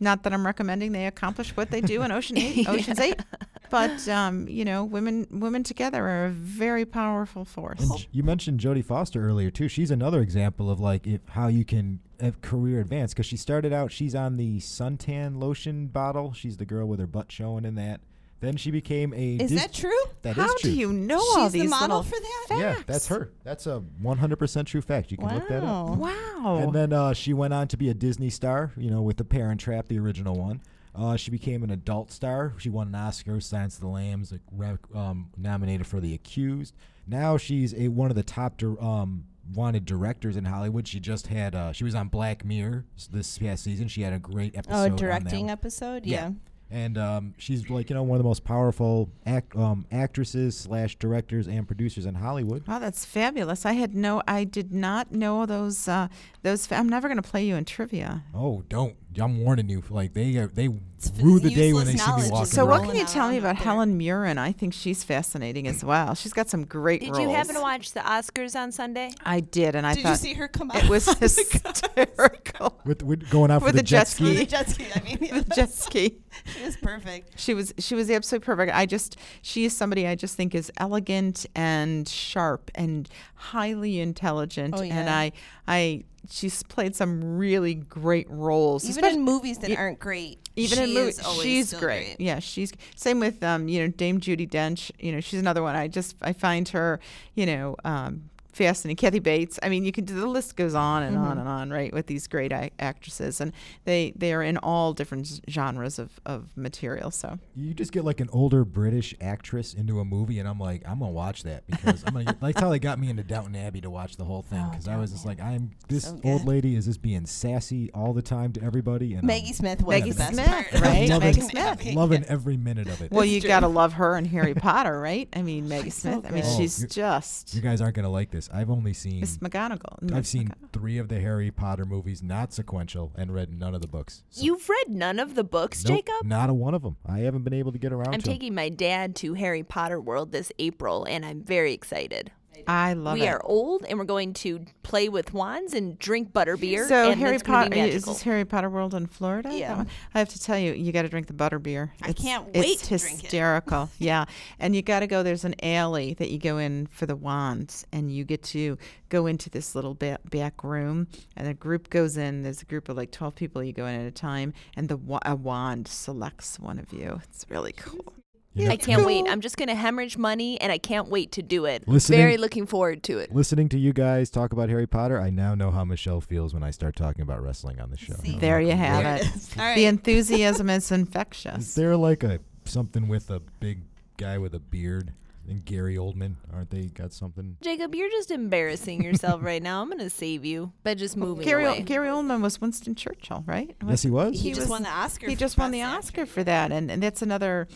Not 0.00 0.22
that 0.22 0.32
I'm 0.32 0.46
recommending 0.46 0.92
they 0.92 1.06
accomplish 1.06 1.56
what 1.56 1.70
they 1.70 1.80
do 1.80 2.02
in 2.02 2.12
Ocean 2.12 2.38
Eight, 2.38 2.68
Ocean's 2.68 3.00
Eight, 3.00 3.20
but 3.68 4.08
um, 4.08 4.46
you 4.46 4.64
know, 4.64 4.84
women, 4.84 5.26
women 5.30 5.64
together 5.64 6.06
are 6.06 6.26
a 6.26 6.30
very 6.30 6.84
powerful 6.84 7.44
force. 7.44 7.80
And 7.80 8.06
you 8.12 8.22
mentioned 8.22 8.60
Jodie 8.60 8.84
Foster 8.84 9.26
earlier 9.26 9.50
too. 9.50 9.66
She's 9.66 9.90
another 9.90 10.20
example 10.20 10.70
of 10.70 10.78
like 10.78 11.06
if, 11.06 11.20
how 11.30 11.48
you 11.48 11.64
can 11.64 11.98
have 12.20 12.40
career 12.42 12.80
advance 12.80 13.12
because 13.12 13.26
she 13.26 13.36
started 13.36 13.72
out. 13.72 13.90
She's 13.90 14.14
on 14.14 14.36
the 14.36 14.58
suntan 14.60 15.40
lotion 15.40 15.88
bottle. 15.88 16.32
She's 16.32 16.58
the 16.58 16.64
girl 16.64 16.86
with 16.86 17.00
her 17.00 17.06
butt 17.06 17.32
showing 17.32 17.64
in 17.64 17.74
that. 17.74 18.00
Then 18.40 18.56
she 18.56 18.70
became 18.70 19.12
a. 19.14 19.36
Is 19.36 19.50
Dis- 19.50 19.60
that 19.62 19.72
true? 19.72 19.90
That 20.22 20.30
is 20.30 20.36
How 20.36 20.46
true. 20.58 20.70
do 20.70 20.76
you 20.76 20.92
know 20.92 21.18
She's 21.18 21.36
all 21.36 21.48
the 21.50 21.60
these 21.60 21.70
model 21.70 21.98
little 21.98 22.02
for 22.04 22.20
that? 22.20 22.58
Yeah, 22.58 22.82
that's 22.86 23.08
her. 23.08 23.32
That's 23.42 23.66
a 23.66 23.82
100% 24.02 24.66
true 24.66 24.80
fact. 24.80 25.10
You 25.10 25.16
can 25.16 25.34
look 25.34 25.48
that 25.48 25.62
up. 25.64 25.88
Wow. 25.96 25.96
Wow. 25.98 26.58
And 26.58 26.72
then 26.72 26.92
uh, 26.92 27.12
she 27.14 27.32
went 27.32 27.52
on 27.52 27.66
to 27.68 27.76
be 27.76 27.88
a 27.90 27.94
Disney 27.94 28.30
star, 28.30 28.72
you 28.76 28.90
know, 28.90 29.02
with 29.02 29.16
The 29.16 29.24
Parent 29.24 29.60
Trap, 29.60 29.88
the 29.88 29.98
original 29.98 30.36
one. 30.36 30.60
Uh, 30.94 31.16
she 31.16 31.30
became 31.30 31.62
an 31.62 31.70
adult 31.70 32.10
star. 32.12 32.54
She 32.58 32.70
won 32.70 32.88
an 32.88 32.94
Oscar, 32.94 33.40
Silence 33.40 33.74
of 33.76 33.80
the 33.82 33.88
Lambs, 33.88 34.32
like, 34.32 34.40
re- 34.52 34.76
um, 34.94 35.30
nominated 35.36 35.86
for 35.86 36.00
The 36.00 36.14
Accused. 36.14 36.74
Now 37.06 37.36
she's 37.36 37.74
a 37.74 37.88
one 37.88 38.10
of 38.10 38.16
the 38.16 38.22
top 38.22 38.56
dir- 38.58 38.80
um, 38.82 39.24
wanted 39.54 39.84
directors 39.84 40.36
in 40.36 40.44
Hollywood. 40.44 40.86
She 40.86 41.00
just 41.00 41.28
had 41.28 41.54
uh, 41.54 41.72
she 41.72 41.84
was 41.84 41.94
on 41.94 42.08
Black 42.08 42.44
Mirror 42.44 42.84
s- 42.96 43.06
this 43.10 43.38
past 43.38 43.64
season. 43.64 43.88
She 43.88 44.02
had 44.02 44.12
a 44.12 44.18
great 44.18 44.56
episode. 44.56 44.74
Oh, 44.74 44.82
on 44.84 44.90
that 44.90 44.96
directing 44.98 45.42
one. 45.46 45.50
episode? 45.50 46.04
Yeah. 46.06 46.16
Yeah. 46.28 46.30
And 46.70 46.98
um, 46.98 47.34
she's 47.38 47.70
like 47.70 47.88
you 47.88 47.94
know 47.94 48.02
one 48.02 48.16
of 48.16 48.22
the 48.22 48.28
most 48.28 48.44
powerful 48.44 49.10
act 49.24 49.56
um, 49.56 49.86
actresses 49.90 50.58
slash 50.58 50.96
directors 50.96 51.48
and 51.48 51.66
producers 51.66 52.04
in 52.04 52.14
Hollywood. 52.14 52.66
Wow, 52.66 52.78
that's 52.78 53.04
fabulous. 53.04 53.64
I 53.64 53.72
had 53.72 53.94
no, 53.94 54.22
I 54.28 54.44
did 54.44 54.72
not 54.72 55.10
know 55.12 55.46
those. 55.46 55.88
Uh, 55.88 56.08
those. 56.42 56.66
Fa- 56.66 56.76
I'm 56.76 56.88
never 56.88 57.08
going 57.08 57.20
to 57.20 57.28
play 57.28 57.44
you 57.44 57.56
in 57.56 57.64
trivia. 57.64 58.24
Oh, 58.34 58.62
don't! 58.68 58.96
I'm 59.20 59.42
warning 59.44 59.68
you. 59.68 59.82
Like 59.90 60.14
they 60.14 60.36
are, 60.36 60.46
they 60.48 60.68
rue 60.68 61.38
the 61.40 61.50
day 61.50 61.72
when 61.72 61.86
they 61.86 61.92
useless 61.92 62.00
see 62.04 62.10
me 62.10 62.16
knowledge. 62.16 62.30
walking 62.30 62.42
It's 62.44 62.52
So, 62.52 62.66
what 62.66 62.80
around. 62.80 62.86
can 62.88 62.96
you 62.96 63.04
tell 63.04 63.28
me 63.30 63.38
about 63.38 63.50
up 63.50 63.56
there. 63.58 63.64
Helen 63.64 63.96
Mirren? 63.98 64.38
I 64.38 64.52
think 64.52 64.74
she's 64.74 65.04
fascinating 65.04 65.66
as 65.68 65.84
well. 65.84 66.14
She's 66.14 66.32
got 66.32 66.48
some 66.48 66.64
great 66.64 67.00
Did 67.00 67.10
roles. 67.10 67.20
you 67.22 67.28
happen 67.30 67.54
to 67.54 67.60
watch 67.60 67.92
the 67.92 68.00
Oscars 68.00 68.54
on 68.58 68.72
Sunday? 68.72 69.10
I 69.24 69.40
did, 69.40 69.74
and 69.74 69.86
I 69.86 69.94
Did 69.94 69.98
you 70.00 70.02
thought 70.04 70.18
see 70.18 70.34
her 70.34 70.48
come 70.48 70.70
out? 70.70 70.82
it 70.84 70.88
was 70.90 71.06
of 71.08 71.18
the 71.20 71.60
car? 71.62 71.72
hysterical. 71.72 72.80
with, 72.84 73.02
with 73.02 73.28
going 73.30 73.50
out 73.50 73.62
With 73.62 73.70
for 73.70 73.76
the, 73.76 73.78
the 73.78 73.82
jet 73.84 74.08
ski. 74.08 74.28
On 74.30 74.34
the 74.36 74.46
jet 74.46 74.68
ski. 74.68 74.86
I 74.94 75.00
mean, 75.00 75.18
the 75.20 75.52
jet 75.54 75.70
ski. 75.70 76.18
It 76.60 76.64
was 76.64 76.76
perfect. 76.76 77.38
She 77.38 77.54
was 77.54 77.72
she 77.78 77.94
was 77.94 78.10
absolutely 78.10 78.44
perfect. 78.46 78.72
I 78.74 78.86
just 78.86 79.16
she 79.42 79.64
is 79.64 79.76
somebody 79.76 80.06
I 80.06 80.14
just 80.14 80.36
think 80.36 80.54
is 80.54 80.70
elegant 80.76 81.46
and 81.54 82.08
sharp 82.08 82.70
and 82.74 83.08
highly 83.34 84.00
intelligent. 84.00 84.74
Oh, 84.76 84.80
And 84.82 84.88
yeah. 84.88 85.16
I 85.16 85.32
I 85.66 86.04
she's 86.30 86.62
played 86.62 86.94
some 86.94 87.38
really 87.38 87.74
great 87.74 88.28
roles. 88.30 88.88
Even 88.88 89.04
in 89.04 89.22
movies 89.22 89.58
that 89.58 89.70
e- 89.70 89.76
aren't 89.76 89.98
great, 89.98 90.38
even 90.56 90.78
in 90.78 90.94
movies, 90.94 91.20
she's 91.42 91.68
still 91.68 91.80
great. 91.80 92.16
Yeah, 92.18 92.38
she's 92.38 92.72
same 92.96 93.20
with 93.20 93.42
um, 93.42 93.68
you 93.68 93.80
know, 93.80 93.88
Dame 93.88 94.20
Judi 94.20 94.48
Dench. 94.48 94.90
You 94.98 95.12
know, 95.12 95.20
she's 95.20 95.40
another 95.40 95.62
one. 95.62 95.76
I 95.76 95.88
just 95.88 96.16
I 96.22 96.32
find 96.32 96.68
her, 96.70 97.00
you 97.34 97.46
know, 97.46 97.76
um, 97.84 98.27
fascinating. 98.52 98.96
Kathy 98.96 99.18
Bates. 99.18 99.58
I 99.62 99.68
mean, 99.68 99.84
you 99.84 99.92
can 99.92 100.04
do 100.04 100.14
the 100.18 100.26
list 100.26 100.56
goes 100.56 100.74
on 100.74 101.02
and 101.02 101.16
Mm-hmm. 101.16 101.26
on 101.26 101.38
and 101.38 101.48
on, 101.48 101.70
right? 101.70 101.92
With 101.92 102.06
these 102.06 102.26
great 102.26 102.52
a- 102.52 102.70
actresses, 102.78 103.40
and 103.40 103.52
they 103.84 104.12
they 104.16 104.32
are 104.32 104.42
in 104.42 104.56
all 104.58 104.92
different 104.92 105.40
genres 105.48 105.98
of 105.98 106.20
of 106.26 106.56
material. 106.56 107.10
So 107.10 107.38
You 107.56 107.74
just 107.74 107.92
get 107.92 108.04
like 108.04 108.20
an 108.20 108.28
older 108.32 108.64
British 108.64 109.14
actress 109.20 109.74
into 109.74 110.00
a 110.00 110.04
movie, 110.04 110.38
and 110.38 110.48
I'm 110.48 110.58
like, 110.58 110.82
I'm 110.86 110.98
gonna 111.00 111.12
watch 111.12 111.42
that 111.44 111.66
because 111.66 112.02
I'm 112.06 112.12
gonna. 112.12 112.24
Get, 112.26 112.42
like 112.42 112.58
how 112.58 112.68
they 112.70 112.78
got 112.78 112.98
me 112.98 113.10
into 113.10 113.22
Downton 113.22 113.56
Abbey 113.56 113.80
to 113.82 113.90
watch 113.90 114.16
the 114.16 114.24
whole 114.24 114.42
thing 114.42 114.62
Oh, 114.66 114.70
because 114.70 114.88
I 114.88 114.96
was 114.96 115.12
just 115.12 115.24
like, 115.26 115.40
I'm 115.40 115.70
this 115.88 116.04
So 116.04 116.20
old 116.24 116.44
lady 116.44 116.74
is 116.76 116.86
just 116.86 117.02
being 117.02 117.26
sassy 117.26 117.90
all 117.92 118.12
the 118.12 118.22
time 118.22 118.52
to 118.54 118.62
everybody, 118.62 119.14
and 119.14 119.24
Maggie 119.24 119.48
I'm 119.48 119.54
Smith 119.54 119.82
was 119.82 119.98
Maggie 120.00 120.10
the 120.12 120.18
best 120.18 120.34
Smith, 120.34 120.46
part. 120.46 120.72
right? 120.80 121.08
Love 121.08 121.20
Maggie. 121.22 121.40
Smith. 121.40 121.94
loving 121.94 122.24
every 122.24 122.56
minute 122.56 122.88
of 122.88 123.00
it. 123.02 123.10
well, 123.10 123.22
It's 123.22 123.32
you 123.32 123.40
true. 123.40 123.48
got 123.48 123.60
to 123.60 123.68
love 123.68 123.94
her 123.94 124.16
and 124.16 124.26
Harry 124.26 124.54
Potter, 124.68 124.98
right? 125.00 125.28
I 125.34 125.42
mean, 125.42 125.68
Maggie 125.68 125.90
so 125.90 126.10
Smith. 126.12 126.26
I 126.26 126.30
mean, 126.30 126.42
good. 126.42 126.50
Oh, 126.52 126.56
she's 126.58 126.86
just 126.86 127.54
you 127.54 127.60
guys 127.60 127.80
aren't 127.80 127.94
gonna 127.96 128.08
like 128.10 128.30
this. 128.30 128.37
I've 128.52 128.70
only 128.70 128.92
seen. 128.92 129.20
Miss 129.20 129.38
McGonagall. 129.38 130.12
I've 130.14 130.26
seen 130.26 130.48
McGonagall. 130.48 130.72
three 130.72 130.98
of 130.98 131.08
the 131.08 131.18
Harry 131.20 131.50
Potter 131.50 131.84
movies, 131.84 132.22
not 132.22 132.52
sequential, 132.52 133.12
and 133.16 133.32
read 133.34 133.50
none 133.52 133.74
of 133.74 133.80
the 133.80 133.88
books. 133.88 134.22
So- 134.30 134.44
You've 134.44 134.68
read 134.68 134.90
none 134.90 135.18
of 135.18 135.34
the 135.34 135.44
books, 135.44 135.84
Nope, 135.84 135.96
Jacob? 135.96 136.26
Not 136.26 136.50
a 136.50 136.54
one 136.54 136.74
of 136.74 136.82
them. 136.82 136.96
I 137.06 137.20
haven't 137.20 137.42
been 137.42 137.54
able 137.54 137.72
to 137.72 137.78
get 137.78 137.92
around 137.92 138.14
I'm 138.14 138.20
to. 138.20 138.30
'em. 138.30 138.54
my 138.54 138.68
dad 138.68 139.16
to 139.16 139.34
Harry 139.34 139.62
Potter 139.62 140.00
World 140.00 140.30
this 140.32 140.52
April, 140.58 141.04
and 141.04 141.24
I'm 141.24 141.42
very 141.42 141.72
excited. 141.72 142.30
I 142.66 142.94
love 142.94 143.14
we 143.14 143.20
it. 143.20 143.24
We 143.24 143.28
are 143.28 143.40
old, 143.44 143.84
and 143.84 143.98
we're 143.98 144.04
going 144.04 144.34
to 144.34 144.64
play 144.82 145.08
with 145.08 145.32
wands 145.32 145.74
and 145.74 145.98
drink 145.98 146.32
butterbeer. 146.32 146.88
So 146.88 147.10
and 147.10 147.20
Harry 147.20 147.38
Potter 147.38 147.74
is 147.74 148.04
this 148.04 148.22
Harry 148.22 148.44
Potter 148.44 148.70
World 148.70 148.94
in 148.94 149.06
Florida? 149.06 149.50
Yeah. 149.52 149.84
I 150.14 150.18
have 150.18 150.28
to 150.30 150.40
tell 150.40 150.58
you, 150.58 150.72
you 150.72 150.92
got 150.92 151.02
to 151.02 151.08
drink 151.08 151.26
the 151.26 151.32
butter 151.32 151.58
beer. 151.58 151.92
I 152.02 152.12
can't 152.12 152.48
it's 152.54 152.58
wait 152.58 152.78
to 152.80 152.98
drink 152.98 153.18
it. 153.18 153.22
hysterical. 153.22 153.90
yeah, 153.98 154.24
and 154.58 154.74
you 154.74 154.82
got 154.82 155.00
to 155.00 155.06
go. 155.06 155.22
There's 155.22 155.44
an 155.44 155.54
alley 155.62 156.14
that 156.14 156.30
you 156.30 156.38
go 156.38 156.58
in 156.58 156.86
for 156.86 157.06
the 157.06 157.16
wands, 157.16 157.86
and 157.92 158.10
you 158.10 158.24
get 158.24 158.42
to 158.44 158.78
go 159.08 159.26
into 159.26 159.50
this 159.50 159.74
little 159.74 159.94
ba- 159.94 160.20
back 160.30 160.64
room, 160.64 161.08
and 161.36 161.48
a 161.48 161.54
group 161.54 161.90
goes 161.90 162.16
in. 162.16 162.42
There's 162.42 162.62
a 162.62 162.66
group 162.66 162.88
of 162.88 162.96
like 162.96 163.10
12 163.10 163.34
people. 163.34 163.62
You 163.62 163.72
go 163.72 163.86
in 163.86 164.00
at 164.00 164.06
a 164.06 164.10
time, 164.10 164.52
and 164.76 164.88
the 164.88 164.96
wa- 164.96 165.20
a 165.24 165.34
wand 165.36 165.88
selects 165.88 166.58
one 166.58 166.78
of 166.78 166.92
you. 166.92 167.20
It's 167.24 167.46
really 167.48 167.72
cool. 167.72 168.14
You 168.58 168.66
know, 168.66 168.72
I 168.72 168.76
can't 168.76 169.04
wait. 169.06 169.26
I'm 169.28 169.40
just 169.40 169.56
going 169.56 169.68
to 169.68 169.74
hemorrhage 169.74 170.16
money, 170.16 170.60
and 170.60 170.70
I 170.72 170.78
can't 170.78 171.08
wait 171.08 171.32
to 171.32 171.42
do 171.42 171.64
it. 171.64 171.86
Listening- 171.86 172.18
Very 172.18 172.36
looking 172.36 172.66
forward 172.66 173.02
to 173.04 173.18
it. 173.18 173.32
listening 173.34 173.68
to 173.70 173.78
you 173.78 173.92
guys 173.92 174.30
talk 174.30 174.52
about 174.52 174.68
Harry 174.68 174.86
Potter, 174.86 175.20
I 175.20 175.30
now 175.30 175.54
know 175.54 175.70
how 175.70 175.84
Michelle 175.84 176.20
feels 176.20 176.54
when 176.54 176.62
I 176.62 176.70
start 176.70 176.96
talking 176.96 177.22
about 177.22 177.42
wrestling 177.42 177.80
on 177.80 177.90
the 177.90 177.96
show. 177.96 178.14
See? 178.22 178.38
There 178.38 178.60
you 178.60 178.72
have 178.76 178.96
lie. 178.96 179.02
There 179.02 179.16
it. 179.16 179.20
it 179.22 179.34
is. 179.36 179.50
All 179.58 179.64
right. 179.64 179.74
The 179.76 179.84
enthusiasm 179.86 180.70
is 180.70 180.90
infectious. 180.92 181.44
Is 181.44 181.46
infectious. 181.54 181.74
there 181.74 181.96
like 181.96 182.22
a 182.22 182.40
something 182.64 183.08
with 183.08 183.30
a 183.30 183.40
big 183.60 183.80
guy 184.16 184.36
with 184.38 184.54
a 184.54 184.58
beard 184.58 185.12
and 185.48 185.64
Gary 185.64 185.96
Oldman? 185.96 186.34
Aren't 186.52 186.70
they 186.70 186.82
got 186.86 187.12
something? 187.14 187.56
Jacob, 187.62 187.94
you're 187.94 188.10
just 188.10 188.30
embarrassing 188.30 189.02
yourself 189.02 189.42
right 189.42 189.62
now. 189.62 189.80
I'm 189.80 189.88
going 189.88 189.98
to 190.00 190.10
save 190.10 190.44
you 190.44 190.72
by 190.82 190.94
just 190.94 191.16
moving 191.16 191.44
Gary, 191.46 191.64
away. 191.64 191.82
Gary 191.82 192.08
Oldman 192.08 192.42
was 192.42 192.60
Winston 192.60 192.94
Churchill, 192.94 193.44
right? 193.46 193.74
Yes, 193.86 194.02
he 194.02 194.10
was. 194.10 194.34
he, 194.34 194.48
he 194.48 194.50
just 194.50 194.60
was- 194.62 194.68
won 194.68 194.82
the 194.82 194.90
Oscar. 194.90 195.28
he 195.28 195.34
for 195.34 195.40
just 195.40 195.56
won 195.56 195.70
the 195.70 195.82
Oscar 195.82 196.26
for 196.26 196.44
that, 196.44 196.70
and, 196.72 196.90
and 196.90 197.02
that's 197.02 197.22
another, 197.22 197.66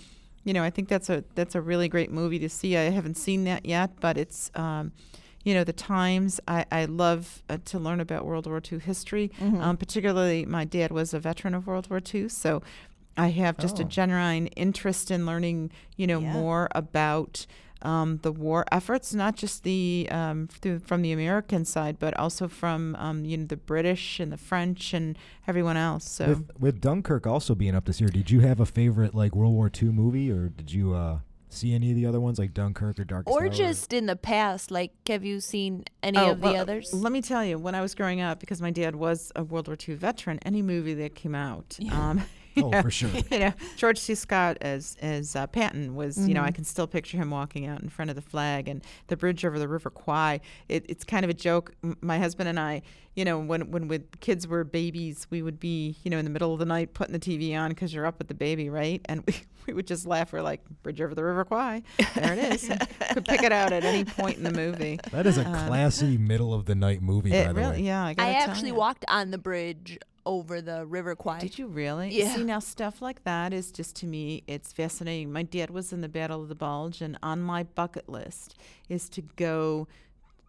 you 0.45 0.53
know, 0.53 0.63
I 0.63 0.71
think 0.71 0.89
that's 0.89 1.09
a 1.11 1.25
that's 1.35 1.55
a 1.55 1.61
really 1.61 1.89
great 1.89 2.11
movie 2.11 2.39
to 2.41 2.49
see. 2.49 2.77
I 2.77 2.91
haven't 2.91 3.17
seen 3.17 3.45
that 3.45 3.65
yet, 3.67 3.91
but 4.01 4.17
it's, 4.19 4.51
um, 4.55 4.93
you 5.45 5.55
know, 5.55 5.65
the 5.65 5.73
times. 5.73 6.41
I 6.49 6.65
I 6.71 6.85
love 6.87 7.43
uh, 7.49 7.59
to 7.67 7.79
learn 7.79 8.01
about 8.01 8.25
World 8.27 8.47
War 8.47 8.61
II 8.71 8.79
history. 8.79 9.31
Mm-hmm. 9.41 9.61
Um, 9.61 9.77
particularly, 9.77 10.45
my 10.47 10.65
dad 10.65 10.91
was 10.93 11.15
a 11.15 11.21
veteran 11.21 11.55
of 11.55 11.67
World 11.67 11.89
War 11.91 12.01
II, 12.15 12.29
so 12.29 12.63
I 13.17 13.29
have 13.29 13.59
just 13.59 13.79
a 13.79 13.85
Oh. 13.85 13.87
genuine 13.89 14.47
interest 14.49 15.11
in 15.11 15.27
learning, 15.27 15.71
you 15.97 16.07
know, 16.07 16.21
Yeah. 16.21 16.33
more 16.33 16.69
about 16.75 17.47
um, 17.85 18.19
the 18.23 18.33
war 18.33 18.65
efforts, 18.73 19.13
not 19.15 19.37
just 19.37 19.65
the 19.65 20.09
um, 20.11 20.49
through, 20.49 20.81
from 20.81 21.03
the 21.03 21.13
American 21.13 21.65
side, 21.65 21.99
but 21.99 22.17
also 22.19 22.49
from 22.49 22.95
um, 22.97 23.25
you 23.25 23.37
know 23.37 23.47
the 23.47 23.57
British 23.57 24.21
and 24.21 24.33
the 24.33 24.37
French 24.37 24.93
and 24.95 25.17
everyone 25.47 25.77
else. 25.77 26.09
So 26.09 26.29
With, 26.29 26.51
with 26.59 26.81
Dunkirk 26.81 27.27
also 27.27 27.55
being 27.55 27.75
up 27.75 27.85
this 27.85 28.01
year, 28.01 28.11
did 28.11 28.31
you 28.31 28.41
have 28.41 28.61
a 28.61 28.67
favorite 28.67 29.15
like 29.15 29.35
World 29.35 29.55
War 29.55 29.71
II 29.83 29.89
movie, 29.91 30.31
or 30.31 30.49
did 30.49 30.73
you 30.73 30.95
uh, 30.95 31.19
see 31.49 31.75
any 31.75 31.91
of 31.91 31.97
the 31.97 32.07
other 32.07 32.21
ones 32.21 32.39
like 32.39 32.55
Dunkirk 32.55 32.99
or 32.99 33.05
Dark? 33.05 33.29
Or 33.29 33.45
Hour? 33.45 33.49
just 33.51 33.93
in 33.93 34.07
the 34.07 34.17
past, 34.17 34.71
like 34.71 34.93
have 35.09 35.25
you 35.25 35.41
seen 35.41 35.85
any 36.03 36.19
Oh, 36.19 36.33
of 36.33 36.41
the 36.41 36.57
others? 36.57 36.93
Let 36.95 37.13
me 37.13 37.21
tell 37.23 37.45
you, 37.45 37.59
when 37.59 37.75
I 37.75 37.81
was 37.81 37.95
growing 37.95 38.21
up, 38.21 38.41
because 38.41 38.61
my 38.63 38.71
dad 38.71 38.97
was 38.97 39.31
a 39.37 39.45
World 39.45 39.69
War 39.69 39.77
II 39.89 39.95
veteran, 39.97 40.39
any 40.45 40.63
movie 40.63 40.95
that 40.95 41.15
came 41.15 41.35
out, 41.35 41.77
um, 41.91 42.19
you 42.19 42.25
oh, 42.63 42.71
know, 42.71 42.83
for 42.83 42.91
sure. 42.91 43.11
you 43.31 43.39
know, 43.39 43.53
George 43.77 43.99
C. 43.99 44.15
Scott 44.15 44.59
as 44.61 44.97
as 45.01 45.35
uh, 45.37 45.47
Patton 45.47 45.95
was, 45.95 46.27
you 46.29 46.35
know, 46.35 46.43
I 46.43 46.51
Mhm. 46.51 46.55
can 46.57 46.65
still 46.65 46.87
picture 46.87 47.17
him 47.17 47.31
walking 47.31 47.67
out 47.67 47.81
in 47.83 47.89
front 47.89 48.11
of 48.11 48.15
the 48.17 48.23
flag 48.23 48.69
and 48.69 48.83
the 49.09 49.17
bridge 49.17 49.45
over 49.45 49.59
the 49.59 49.69
River 49.69 49.91
Kwai. 49.91 50.41
It, 50.69 50.85
it's 50.89 51.05
kind 51.05 51.25
of 51.25 51.31
a 51.31 51.35
joke. 51.35 51.73
M- 51.85 51.97
my 52.01 52.19
husband 52.19 52.49
and 52.49 52.59
I, 52.61 52.83
you 53.15 53.25
know, 53.25 53.39
when 53.39 53.71
when 53.71 53.89
we, 53.89 54.01
kids 54.21 54.47
were 54.47 54.65
babies, 54.65 55.27
we 55.31 55.43
would 55.43 55.59
be, 55.61 55.97
you 56.03 56.11
know, 56.11 56.19
in 56.19 56.25
the 56.25 56.31
middle 56.31 56.53
of 56.53 56.59
the 56.59 56.65
night 56.67 56.95
putting 56.95 57.13
the 57.13 57.19
TV 57.19 57.57
on 57.59 57.71
because 57.71 57.93
you're 57.95 58.07
up 58.07 58.19
with 58.19 58.29
the 58.29 58.35
baby, 58.35 58.69
right? 58.71 59.01
And 59.07 59.23
we, 59.27 59.35
we 59.67 59.73
would 59.75 59.87
just 59.87 60.07
laugh. 60.07 60.33
We're 60.33 60.43
like, 60.43 60.61
bridge 60.83 61.01
over 61.01 61.15
the 61.15 61.23
River 61.25 61.45
Kwai. 61.45 61.83
There 62.15 62.33
it 62.35 62.53
is. 62.55 62.71
Could 63.13 63.25
pick 63.25 63.43
it 63.43 63.53
out 63.53 63.73
at 63.73 63.85
any 63.85 64.05
point 64.05 64.37
in 64.39 64.45
the 64.45 64.53
movie. 64.53 64.99
That 65.13 65.27
is 65.27 65.39
a 65.39 65.47
Um, 65.47 65.67
classy 65.69 66.17
middle 66.19 66.53
of 66.55 66.65
the 66.67 66.75
night 66.75 67.03
movie, 67.03 67.33
It 67.33 67.47
by 67.47 67.53
the 67.53 67.61
really, 67.61 67.73
way. 67.77 67.83
yeah. 67.83 68.05
I, 68.05 68.15
I 68.19 68.31
actually 68.35 68.71
ya. 68.71 68.75
walked 68.75 69.05
on 69.09 69.31
the 69.31 69.39
bridge 69.39 69.99
over 70.25 70.61
the 70.61 70.87
River 70.87 71.15
Kwai. 71.15 71.41
Did 71.41 71.59
you 71.59 71.67
really? 71.67 72.11
Yeah. 72.11 72.35
See, 72.35 72.45
now 72.45 72.59
stuff 72.59 73.03
like 73.03 73.25
that 73.25 73.53
is 73.53 73.71
just 73.73 73.97
to 73.97 74.07
me, 74.07 74.43
it's 74.47 74.73
fascinating. 74.73 75.33
My 75.33 75.43
dad 75.43 75.71
was 75.71 75.93
in 75.93 76.01
the 76.01 76.09
Battle 76.09 76.43
of 76.43 76.49
the 76.49 76.55
Bulge, 76.55 77.01
and 77.01 77.19
on 77.23 77.41
my 77.41 77.63
bucket 77.63 78.09
list 78.09 78.57
is 78.89 79.09
to 79.11 79.23
go 79.37 79.89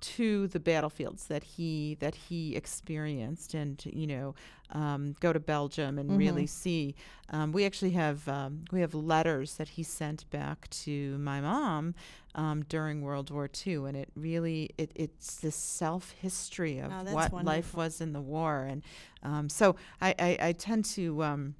to 0.03 0.47
the 0.47 0.59
battlefields 0.59 1.27
that 1.27 1.43
he 1.43 1.95
that 1.99 2.15
he 2.15 2.55
experienced, 2.55 3.53
and 3.53 3.83
you 3.85 4.05
know, 4.05 4.35
um, 4.71 5.15
go 5.19 5.31
to 5.33 5.39
Belgium 5.39 5.97
and 5.97 6.09
really 6.17 6.45
see. 6.47 6.95
Um, 7.29 7.51
we 7.51 7.65
actually 7.65 7.91
have 7.91 8.27
um, 8.27 8.61
we 8.71 8.81
have 8.81 8.93
letters 8.93 9.55
that 9.55 9.69
he 9.69 9.83
sent 9.83 10.29
back 10.29 10.69
to 10.85 11.17
my 11.17 11.39
mom 11.41 11.95
um, 12.35 12.63
during 12.67 13.01
World 13.01 13.31
War 13.31 13.49
II, 13.65 13.85
and 13.87 13.95
it 13.95 14.09
really 14.15 14.69
it, 14.77 14.91
it's 14.95 15.35
this 15.37 15.55
self 15.55 16.11
history 16.11 16.79
of 16.79 16.91
Oh, 16.91 17.03
what 17.15 17.31
life 17.45 17.73
was 17.77 18.01
in 18.01 18.13
the 18.13 18.21
war, 18.21 18.63
and 18.69 18.83
um, 19.23 19.49
so 19.49 19.75
I, 20.01 20.13
I, 20.19 20.37
I 20.49 20.51
tend 20.51 20.85
to 20.85 21.23
um, 21.23 21.55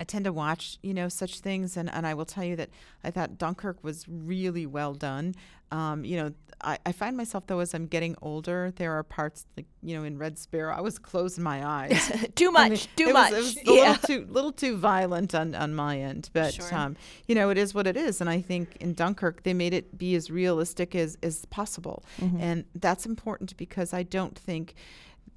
I 0.00 0.04
tend 0.04 0.24
to 0.26 0.32
watch 0.32 0.78
you 0.82 0.94
know 0.94 1.08
such 1.08 1.40
things, 1.40 1.76
and, 1.76 1.92
and 1.92 2.06
I 2.06 2.14
will 2.14 2.24
tell 2.26 2.44
you 2.44 2.56
that 2.56 2.70
I 3.04 3.10
thought 3.10 3.38
Dunkirk 3.38 3.82
was 3.82 4.06
really 4.08 4.66
well 4.66 4.94
done. 4.94 5.34
Um, 5.70 6.02
you 6.04 6.16
know, 6.16 6.32
I, 6.62 6.78
I 6.86 6.92
find 6.92 7.14
myself 7.16 7.46
though 7.46 7.58
as 7.58 7.74
I'm 7.74 7.86
getting 7.86 8.16
older, 8.22 8.72
there 8.76 8.92
are 8.92 9.02
parts 9.02 9.44
like 9.56 9.66
you 9.82 9.96
know 9.96 10.04
in 10.04 10.16
Red 10.16 10.38
Sparrow, 10.38 10.74
I 10.74 10.80
was 10.80 10.98
closing 10.98 11.44
my 11.44 11.66
eyes. 11.66 12.10
too 12.36 12.48
I 12.48 12.50
much, 12.52 12.70
mean, 12.70 12.80
too 12.96 13.08
it 13.08 13.12
much. 13.12 13.32
Was, 13.32 13.56
it 13.56 13.66
was 13.66 13.74
a 13.74 13.76
yeah. 13.76 13.90
little 13.90 14.06
too 14.06 14.26
little 14.32 14.52
too 14.52 14.76
violent 14.76 15.34
on, 15.34 15.54
on 15.54 15.74
my 15.74 15.98
end, 15.98 16.30
but 16.32 16.54
Sure. 16.54 16.74
um, 16.74 16.96
you 17.26 17.34
know 17.34 17.50
it 17.50 17.58
is 17.58 17.74
what 17.74 17.86
it 17.86 17.96
is, 17.96 18.20
and 18.20 18.30
I 18.30 18.40
think 18.40 18.76
in 18.80 18.94
Dunkirk 18.94 19.42
they 19.42 19.52
made 19.52 19.74
it 19.74 19.98
be 19.98 20.14
as 20.14 20.30
realistic 20.30 20.94
as 20.94 21.18
as 21.22 21.44
possible, 21.46 22.04
Mm-hmm. 22.20 22.40
and 22.40 22.64
that's 22.74 23.04
important 23.04 23.56
because 23.56 23.92
I 23.92 24.04
don't 24.04 24.38
think 24.38 24.74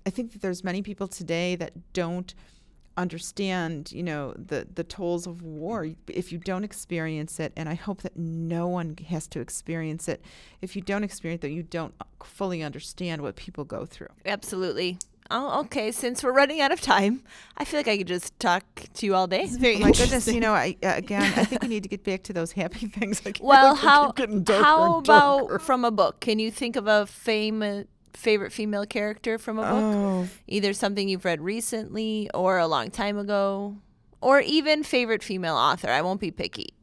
I 0.05 0.09
think 0.11 0.31
that 0.33 0.41
there's 0.41 0.63
many 0.63 0.81
people 0.81 1.07
today 1.07 1.55
that 1.57 1.93
don't 1.93 2.33
understand 2.97 3.91
you 3.91 4.03
know 4.03 4.33
the 4.37 4.67
the 4.75 4.83
tolls 4.83 5.25
of 5.25 5.41
war 5.41 5.87
if 6.07 6.31
you 6.31 6.37
don't 6.37 6.63
experience 6.63 7.39
it 7.39 7.53
and 7.55 7.69
i 7.69 7.73
hope 7.73 8.01
that 8.01 8.17
no 8.17 8.67
one 8.67 8.95
has 9.07 9.27
to 9.27 9.39
experience 9.39 10.09
it 10.09 10.21
if 10.61 10.75
you 10.75 10.81
don't 10.81 11.03
experience 11.03 11.43
it 11.43 11.51
you 11.51 11.63
don't 11.63 11.93
fully 12.23 12.61
understand 12.61 13.21
what 13.21 13.35
people 13.35 13.63
go 13.63 13.85
through 13.85 14.09
Absolutely. 14.25 14.97
Oh, 15.33 15.61
okay. 15.61 15.93
Since 15.93 16.23
we're 16.23 16.33
running 16.33 16.59
out 16.59 16.73
of 16.73 16.81
time, 16.81 17.23
I 17.55 17.63
feel 17.63 17.79
like 17.79 17.87
I 17.87 17.97
could 17.97 18.07
just 18.07 18.37
talk 18.37 18.63
to 18.95 19.05
you 19.05 19.15
all 19.15 19.27
day. 19.27 19.47
Very 19.47 19.77
Oh 19.77 19.79
my 19.79 19.91
goodness, 19.91 20.27
you 20.27 20.41
know, 20.41 20.53
I, 20.53 20.75
uh, 20.83 20.93
again, 20.97 21.33
I 21.37 21.45
think 21.45 21.61
we 21.61 21.69
need 21.69 21.83
to 21.83 21.89
get 21.89 22.03
back 22.03 22.23
to 22.23 22.33
those 22.33 22.51
happy 22.51 22.87
things. 22.87 23.21
Well, 23.39 23.75
how 23.87 24.13
how 24.47 24.97
about 24.97 25.61
from 25.61 25.85
a 25.85 25.91
book? 25.91 26.19
Can 26.19 26.37
you 26.39 26.51
think 26.51 26.75
of 26.75 26.85
a 26.85 27.05
famous 27.05 27.87
favorite 28.13 28.51
female 28.51 28.85
character 28.85 29.37
from 29.37 29.59
a 29.59 29.61
book? 29.63 29.71
Oh, 29.95 30.27
Either 30.47 30.73
something 30.73 31.07
you've 31.09 31.25
read 31.25 31.41
recently 31.41 32.29
or 32.33 32.57
a 32.57 32.67
long 32.67 32.89
time 32.91 33.17
ago, 33.17 33.77
or 34.21 34.39
even 34.41 34.83
favorite 34.83 35.23
female 35.23 35.55
author. 35.55 35.89
I 35.89 36.01
won't 36.01 36.19
be 36.21 36.31
picky. 36.31 36.73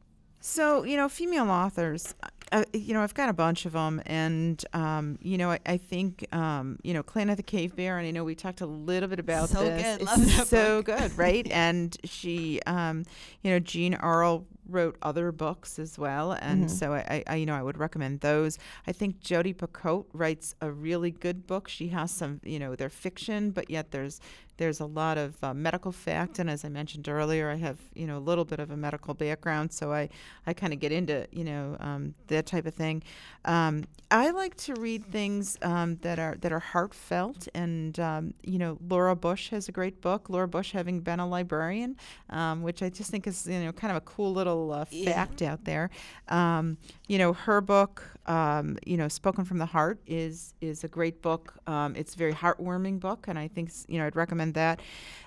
so 0.41 0.83
you 0.83 0.97
know, 0.97 1.09
female 1.09 1.49
authors. 1.49 2.13
Uh, 2.51 2.63
you 2.73 2.95
know, 2.95 3.01
I've 3.03 3.13
got 3.13 3.29
a 3.29 3.33
bunch 3.33 3.67
of 3.67 3.73
them, 3.73 4.01
and 4.07 4.65
um, 4.73 5.19
you 5.21 5.37
know, 5.37 5.51
I, 5.51 5.59
I 5.67 5.77
think 5.77 6.25
um, 6.33 6.79
you 6.81 6.95
know, 6.95 7.03
Clan 7.03 7.29
of 7.29 7.37
the 7.37 7.43
Cave 7.43 7.75
Bear, 7.75 7.99
and 7.99 8.07
I 8.07 8.11
know 8.11 8.23
we 8.23 8.33
talked 8.33 8.61
a 8.61 8.65
little 8.65 9.07
bit 9.07 9.19
about 9.19 9.49
So 9.49 9.63
this. 9.63 9.97
good. 9.99 10.01
It's 10.01 10.37
that 10.37 10.47
so 10.47 10.81
book. 10.81 10.97
good, 10.97 11.15
right? 11.15 11.45
and 11.51 11.95
she, 12.05 12.59
um, 12.65 13.05
you 13.43 13.51
know, 13.51 13.59
Jean 13.59 13.93
Auel 13.97 14.45
wrote 14.69 14.97
other 15.01 15.31
books 15.31 15.79
as 15.79 15.97
well, 15.97 16.33
and 16.33 16.65
Mhm. 16.65 16.69
so 16.69 16.93
I, 16.93 16.99
I, 16.99 17.23
I, 17.27 17.35
you 17.37 17.45
know, 17.45 17.55
I 17.55 17.61
would 17.63 17.77
recommend 17.77 18.21
those. 18.21 18.57
I 18.87 18.91
think 18.91 19.19
Jodi 19.21 19.53
Picoult 19.53 20.05
writes 20.13 20.55
a 20.61 20.71
really 20.71 21.11
good 21.11 21.47
book. 21.47 21.67
She 21.67 21.89
has 21.89 22.11
some, 22.11 22.39
you 22.43 22.59
know, 22.59 22.75
they're 22.75 22.89
fiction, 22.89 23.51
but 23.51 23.69
yet 23.69 23.91
there's 23.91 24.19
there's 24.57 24.81
a 24.81 24.85
lot 24.85 25.17
of 25.17 25.41
uh, 25.41 25.53
medical 25.53 25.91
fact, 25.91 26.37
and 26.37 26.49
as 26.49 26.65
I 26.65 26.69
mentioned 26.69 27.07
earlier, 27.07 27.49
I 27.49 27.55
have 27.55 27.77
you 27.95 28.05
know 28.05 28.17
a 28.17 28.25
little 28.29 28.43
bit 28.43 28.59
of 28.59 28.71
a 28.71 28.75
medical 28.77 29.13
background, 29.13 29.71
so 29.71 29.93
I 29.93 30.09
I 30.45 30.53
kind 30.53 30.73
of 30.73 30.79
get 30.79 30.91
into 30.91 31.27
you 31.31 31.45
know 31.45 31.77
um, 31.79 32.13
that 32.27 32.45
type 32.45 32.65
of 32.65 32.73
thing. 32.73 33.01
Um, 33.45 33.85
I 34.11 34.31
like 34.31 34.55
to 34.65 34.73
read 34.75 35.05
things 35.11 35.57
um, 35.61 35.97
that 36.01 36.19
are 36.19 36.35
that 36.41 36.51
are 36.51 36.59
heartfelt, 36.59 37.47
and 37.53 37.97
um, 37.99 38.33
you 38.43 38.57
know 38.57 38.77
Laura 38.89 39.15
Bush 39.15 39.49
has 39.51 39.69
a 39.69 39.71
great 39.71 40.01
book. 40.01 40.29
Laura 40.29 40.47
Bush, 40.47 40.71
having 40.73 40.99
been 40.99 41.19
a 41.19 41.27
librarian, 41.27 41.95
um, 42.29 42.61
which 42.61 42.81
I 42.81 42.89
just 42.89 43.11
think 43.11 43.27
is 43.27 43.47
you 43.47 43.59
know 43.63 43.71
kind 43.71 43.91
of 43.91 43.97
a 43.97 44.01
cool 44.01 44.33
little 44.33 44.58
uh, 44.71 44.85
Yeah. 44.91 45.13
fact 45.13 45.41
out 45.41 45.63
there. 45.65 45.89
Um, 46.27 46.77
you 47.07 47.17
know 47.17 47.33
her 47.33 47.59
book, 47.61 48.03
um, 48.25 48.77
you 48.85 48.97
know 48.97 49.07
Spoken 49.07 49.43
from 49.45 49.57
the 49.57 49.65
Heart 49.65 49.99
is 50.05 50.53
is 50.61 50.83
a 50.83 50.87
great 50.87 51.21
book. 51.21 51.43
Um, 51.67 51.95
it's 51.95 52.13
a 52.15 52.17
very 52.17 52.33
heartwarming 52.33 52.99
book, 52.99 53.21
and 53.27 53.37
I 53.39 53.47
think 53.47 53.71
you 53.87 53.97
know 53.99 54.05
I'd 54.07 54.15
recommend 54.15 54.53
that. 54.55 54.79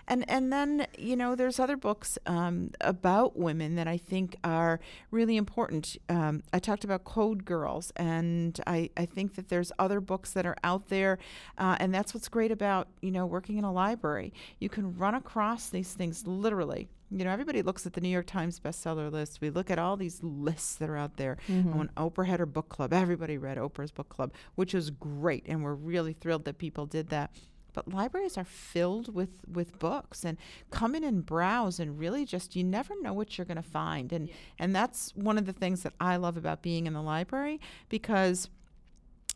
And 0.09 0.29
and 0.29 0.53
then 0.53 0.87
you 0.99 1.17
know 1.17 1.35
there's 1.35 1.59
other 1.59 1.77
books 1.77 2.19
um, 2.27 2.71
about 2.81 3.37
women 3.37 3.77
that 3.77 3.89
I 3.89 3.99
think 3.99 4.37
are 4.45 4.81
really 5.11 5.37
important. 5.37 5.97
Um, 6.09 6.43
I 6.53 6.59
talked 6.59 6.85
about 6.85 7.05
Code 7.05 7.45
Girls, 7.45 7.93
and 7.97 8.61
I, 8.67 8.91
I 8.97 9.07
think 9.07 9.35
that 9.37 9.49
there's 9.49 9.71
other 9.79 10.01
books 10.01 10.33
that 10.33 10.45
are 10.47 10.57
out 10.65 10.89
there, 10.89 11.19
uh, 11.59 11.77
and 11.81 11.95
that's 11.95 12.15
what's 12.15 12.29
great 12.29 12.51
about 12.53 12.89
you 13.01 13.11
know 13.11 13.27
working 13.27 13.57
in 13.59 13.65
a 13.65 13.73
library. 13.73 14.33
You 14.59 14.69
can 14.69 14.97
run 14.97 15.15
across 15.15 15.69
these 15.69 15.93
things 15.95 16.27
literally. 16.27 16.89
You 17.15 17.25
know, 17.27 17.31
everybody 17.31 17.61
looks 17.61 17.85
at 17.87 17.93
the 17.93 18.01
New 18.01 18.09
York 18.09 18.27
Times 18.27 18.59
bestseller 18.59 19.13
list. 19.13 19.41
We 19.43 19.51
look 19.51 19.71
at 19.71 19.79
all 19.79 19.97
these 19.99 20.23
lists 20.23 20.77
that 20.77 20.89
are 20.89 20.97
out 20.97 21.19
there. 21.19 21.37
And 21.73 21.75
when 21.79 21.89
Oprah 21.91 22.27
had 22.27 22.41
her 22.41 22.47
book 22.47 22.69
club, 22.71 22.93
everybody 22.93 23.37
read 23.37 23.59
Oprah's 23.59 23.91
book 23.93 24.09
club, 24.09 24.33
which 24.55 24.75
is 24.75 24.89
great, 24.91 25.45
and 25.47 25.63
we're 25.63 25.75
really 25.75 26.15
thrilled 26.15 26.47
that 26.47 26.57
people 26.57 26.87
did 26.87 27.11
that. 27.11 27.31
But 27.75 27.93
libraries 27.93 28.37
are 28.39 28.45
filled 28.45 29.15
with 29.15 29.31
with 29.51 29.79
books, 29.79 30.25
and 30.25 30.39
come 30.71 30.95
in 30.95 31.05
and 31.05 31.25
browse, 31.25 31.79
and 31.81 31.99
really 31.99 32.25
just 32.25 32.55
you 32.57 32.65
never 32.65 32.95
know 33.01 33.13
what 33.13 33.37
you're 33.37 33.47
going 33.47 33.57
to 33.57 33.63
find, 33.63 34.13
and 34.13 34.29
and 34.59 34.75
that's 34.75 35.15
one 35.15 35.39
of 35.39 35.47
the 35.47 35.53
things 35.53 35.83
that 35.83 35.95
I 36.01 36.17
love 36.17 36.37
about 36.37 36.63
being 36.63 36.87
in 36.87 36.95
the 36.95 37.03
library 37.03 37.61
because. 37.89 38.49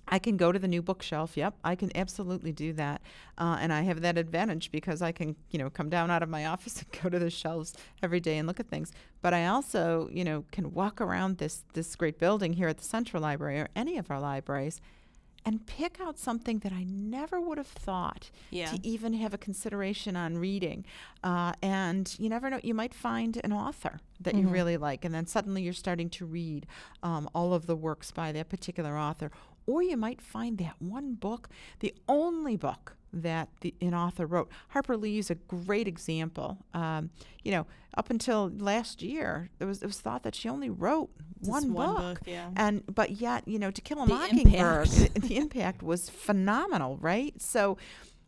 I 0.09 0.19
can 0.19 0.37
go 0.37 0.53
to 0.53 0.59
the 0.59 0.69
new 0.69 0.83
bookshelf. 0.83 1.37
Yep, 1.37 1.55
I 1.65 1.75
can 1.75 1.91
absolutely 1.97 2.53
do 2.53 2.73
that, 2.75 3.03
uh, 3.39 3.59
and 3.61 3.73
I 3.73 3.83
have 3.83 4.01
that 4.03 4.19
advantage 4.19 4.71
because 4.71 5.03
I 5.03 5.13
can, 5.13 5.37
you 5.51 5.59
know, 5.59 5.71
come 5.71 5.89
down 5.89 6.11
out 6.11 6.23
of 6.23 6.29
my 6.29 6.47
office 6.55 6.81
and 6.81 7.03
go 7.03 7.09
to 7.09 7.19
the 7.19 7.31
shelves 7.31 7.75
every 8.03 8.21
day 8.21 8.39
and 8.39 8.47
look 8.47 8.61
at 8.61 8.69
things. 8.69 8.93
But 9.23 9.35
I 9.35 9.47
also, 9.47 10.09
you 10.13 10.25
know, 10.25 10.45
can 10.53 10.73
walk 10.73 11.01
around 11.01 11.39
this 11.39 11.65
this 11.73 11.97
great 11.97 12.19
building 12.19 12.53
here 12.55 12.69
at 12.69 12.79
the 12.79 12.85
Central 12.85 13.23
Library 13.23 13.61
or 13.61 13.69
any 13.75 13.99
of 13.99 14.11
our 14.11 14.21
libraries, 14.21 14.81
and 15.47 15.65
pick 15.67 16.01
out 16.01 16.19
something 16.19 16.59
that 16.59 16.73
I 16.73 16.85
never 16.85 17.41
would 17.41 17.57
have 17.57 17.67
thought 17.69 18.31
Yeah. 18.51 18.67
to 18.73 18.87
even 18.87 19.15
have 19.15 19.33
a 19.33 19.39
consideration 19.39 20.17
on 20.17 20.37
reading. 20.37 20.85
Uh, 21.23 21.53
and 21.63 22.15
you 22.19 22.29
never 22.29 22.51
know, 22.51 22.61
you 22.65 22.75
might 22.75 22.93
find 22.93 23.41
an 23.45 23.53
author 23.53 24.01
that 24.21 24.35
you 24.35 24.49
really 24.49 24.77
like, 24.77 25.05
and 25.05 25.15
then 25.15 25.27
suddenly 25.27 25.63
you're 25.63 25.73
starting 25.73 26.11
to 26.11 26.27
read 26.27 26.67
um, 27.03 27.31
all 27.35 27.55
of 27.55 27.67
the 27.67 27.77
works 27.77 28.11
by 28.11 28.33
that 28.33 28.49
particular 28.49 28.99
author. 28.99 29.31
Or 29.67 29.83
you 29.83 29.97
might 29.97 30.21
find 30.21 30.59
that 30.59 30.75
one 30.81 31.15
book, 31.15 31.49
the 31.81 31.95
only 32.09 32.57
book 32.57 32.97
that 33.23 33.49
the, 33.61 33.75
an 33.81 33.95
author 33.95 34.27
wrote. 34.27 34.49
Harper 34.69 34.97
Lee 34.97 35.19
is 35.19 35.31
a 35.31 35.35
great 35.35 35.89
example. 35.89 36.59
Um, 36.75 37.11
you 37.43 37.53
know, 37.53 37.67
up 37.97 38.11
until 38.11 38.51
last 38.59 39.03
year, 39.03 39.51
it 39.61 39.65
was 39.65 39.83
it 39.83 39.87
was 39.87 40.01
thought 40.01 40.23
that 40.23 40.35
she 40.35 40.49
only 40.49 40.69
wrote 40.71 41.11
one, 41.41 41.73
one 41.73 41.95
book. 41.95 42.19
book, 42.19 42.21
yeah. 42.27 42.51
And 42.57 42.83
but 42.95 43.13
yet, 43.13 43.47
you 43.49 43.59
know, 43.59 43.71
To 43.71 43.81
Kill 43.81 44.03
a 44.03 44.07
The 44.07 44.15
Mockingbird, 44.15 44.89
impact. 44.89 45.15
the 45.23 45.37
impact 45.37 45.83
was 45.83 46.09
phenomenal, 46.11 46.99
right? 46.99 47.41
So 47.41 47.79